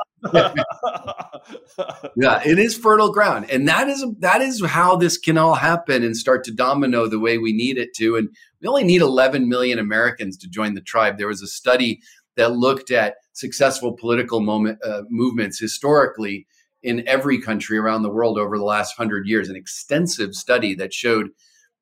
yeah, 2.16 2.42
it 2.46 2.60
is 2.60 2.78
fertile 2.78 3.12
ground, 3.12 3.50
and 3.50 3.68
that 3.68 3.88
is 3.88 4.06
that 4.20 4.42
is 4.42 4.64
how 4.66 4.96
this 4.96 5.18
can 5.18 5.38
all 5.38 5.56
happen 5.56 6.04
and 6.04 6.16
start 6.16 6.44
to 6.46 6.52
domino 6.52 7.08
the 7.08 7.20
way 7.20 7.38
we 7.38 7.54
need 7.54 7.78
it 7.78 7.94
to. 7.96 8.16
And 8.16 8.30
we 8.62 8.68
only 8.68 8.84
need 8.84 9.02
11 9.02 9.48
million 9.50 9.80
Americans 9.80 10.38
to 10.38 10.50
join 10.50 10.74
the 10.74 10.82
tribe. 10.82 11.18
There 11.18 11.28
was 11.28 11.42
a 11.42 11.48
study 11.48 12.02
that 12.36 12.54
looked 12.54 12.92
at 12.92 13.16
successful 13.34 13.94
political 13.94 14.40
moment, 14.40 14.80
uh, 14.84 15.04
movements 15.10 15.60
historically 15.60 16.48
in 16.82 17.08
every 17.08 17.40
country 17.40 17.78
around 17.78 18.04
the 18.04 18.10
world 18.10 18.38
over 18.38 18.58
the 18.58 18.64
last 18.64 18.96
hundred 18.96 19.28
years. 19.28 19.50
An 19.50 19.56
extensive 19.56 20.34
study 20.34 20.74
that 20.76 20.94
showed 20.94 21.30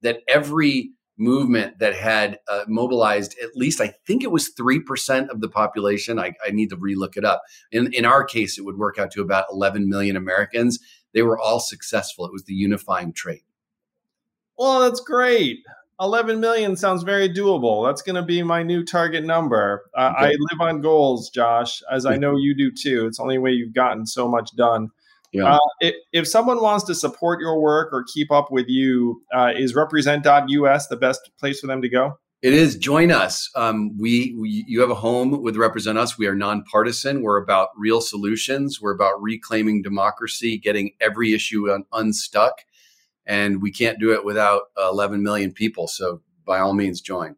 that 0.02 0.20
every 0.28 0.92
movement 1.22 1.80
that 1.80 1.96
had 1.96 2.40
uh, 2.50 2.64
mobilized 2.68 3.38
at 3.42 3.56
least, 3.56 3.80
I 3.80 3.94
think 4.06 4.24
it 4.24 4.32
was 4.32 4.52
3% 4.54 5.30
of 5.30 5.40
the 5.40 5.48
population. 5.48 6.20
I, 6.20 6.34
I 6.46 6.52
need 6.52 6.70
to 6.72 6.78
relook 6.78 7.16
it 7.16 7.24
up. 7.24 7.44
In, 7.72 7.94
in 7.94 8.06
our 8.06 8.24
case, 8.24 8.58
it 8.58 8.64
would 8.64 8.78
work 8.78 8.98
out 8.98 9.12
to 9.12 9.22
about 9.22 9.46
11 9.52 9.88
million 9.88 10.18
Americans. 10.18 10.80
They 11.14 11.22
were 11.22 11.40
all 11.40 11.60
successful. 11.60 12.26
It 12.26 12.34
was 12.34 12.44
the 12.46 12.54
unifying 12.54 13.14
trait. 13.14 13.44
Well, 14.58 14.82
that's 14.82 15.00
great. 15.00 15.60
11 16.00 16.40
million 16.40 16.76
sounds 16.76 17.04
very 17.04 17.30
doable. 17.30 17.88
That's 17.88 18.02
going 18.02 18.16
to 18.16 18.24
be 18.24 18.42
my 18.42 18.64
new 18.64 18.84
target 18.84 19.24
number. 19.24 19.84
Uh, 19.96 20.14
okay. 20.16 20.26
I 20.26 20.30
live 20.30 20.62
on 20.62 20.82
goals, 20.82 21.30
Josh, 21.30 21.84
as 21.92 22.08
I 22.08 22.18
know 22.18 22.36
you 22.36 22.56
do 22.56 22.72
too. 22.72 23.06
It's 23.06 23.18
the 23.18 23.24
only 23.24 23.38
way 23.38 23.52
you've 23.52 23.74
gotten 23.74 24.08
so 24.08 24.28
much 24.28 24.56
done. 24.56 24.90
Yeah. 25.32 25.56
Uh, 25.56 25.60
if, 25.80 25.96
if, 26.12 26.28
someone 26.28 26.62
wants 26.62 26.84
to 26.86 26.96
support 26.96 27.40
your 27.40 27.60
work 27.60 27.94
or 27.94 28.04
keep 28.04 28.32
up 28.32 28.52
with 28.52 28.68
you, 28.68 29.24
uh, 29.34 29.52
is 29.56 29.74
represent.us 29.74 30.88
the 30.88 30.98
best 30.98 31.32
place 31.40 31.62
for 31.62 31.68
them 31.68 31.82
to 31.82 31.90
go? 31.90 32.18
It 32.42 32.54
is. 32.54 32.76
Join 32.76 33.12
us. 33.12 33.50
Um, 33.56 33.96
we, 33.98 34.36
we, 34.38 34.66
you 34.68 34.82
have 34.82 34.90
a 34.90 34.96
home 34.96 35.44
with 35.44 35.56
Represent 35.56 35.98
Us. 35.98 36.18
We 36.18 36.26
are 36.26 36.36
nonpartisan. 36.36 37.22
We're 37.22 37.38
about 37.38 37.70
real 37.78 38.02
solutions. 38.02 38.82
We're 38.82 38.96
about 38.96 39.22
reclaiming 39.22 39.84
democracy, 39.84 40.58
getting 40.58 40.92
every 41.00 41.34
issue 41.34 41.72
un- 41.72 41.86
unstuck, 41.94 42.62
and 43.28 43.62
we 43.62 43.72
can't 43.72 44.00
do 44.00 44.12
it 44.12 44.26
without 44.26 44.64
11 44.78 45.22
million 45.22 45.54
people. 45.54 45.88
So, 45.88 46.22
by 46.44 46.60
all 46.60 46.74
means, 46.74 47.00
join. 47.00 47.36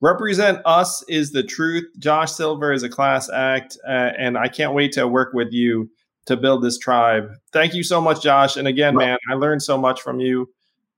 Represent 0.00 0.60
Us 0.64 1.04
is 1.08 1.30
the 1.30 1.44
truth. 1.44 1.84
Josh 1.98 2.32
Silver 2.32 2.72
is 2.72 2.82
a 2.82 2.88
class 2.88 3.28
act, 3.30 3.76
uh, 3.86 4.12
and 4.18 4.38
I 4.38 4.48
can't 4.48 4.74
wait 4.74 4.92
to 4.92 5.06
work 5.06 5.34
with 5.34 5.52
you 5.52 5.90
to 6.26 6.36
build 6.36 6.62
this 6.62 6.78
tribe. 6.78 7.30
Thank 7.52 7.74
you 7.74 7.82
so 7.82 8.00
much, 8.00 8.22
Josh. 8.22 8.56
And 8.56 8.68
again, 8.68 8.94
man, 8.94 9.18
I 9.30 9.34
learned 9.34 9.62
so 9.62 9.76
much 9.76 10.02
from 10.02 10.20
you. 10.20 10.48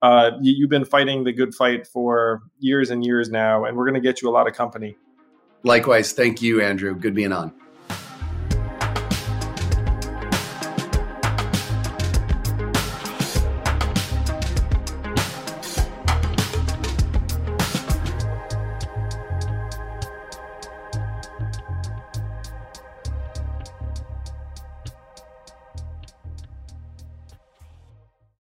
Uh, 0.02 0.32
you 0.42 0.66
have 0.66 0.70
been 0.70 0.84
fighting 0.84 1.24
the 1.24 1.32
good 1.32 1.54
fight 1.54 1.86
for 1.86 2.42
years 2.58 2.90
and 2.90 3.04
years 3.04 3.30
now, 3.30 3.64
and 3.64 3.76
we're 3.76 3.86
going 3.86 3.94
to 3.94 4.06
get 4.06 4.20
you 4.20 4.28
a 4.28 4.32
lot 4.32 4.46
of 4.46 4.54
company. 4.54 4.96
Likewise. 5.62 6.12
Thank 6.12 6.42
you, 6.42 6.60
Andrew. 6.60 6.94
Good 6.94 7.14
being 7.14 7.32
on. 7.32 7.54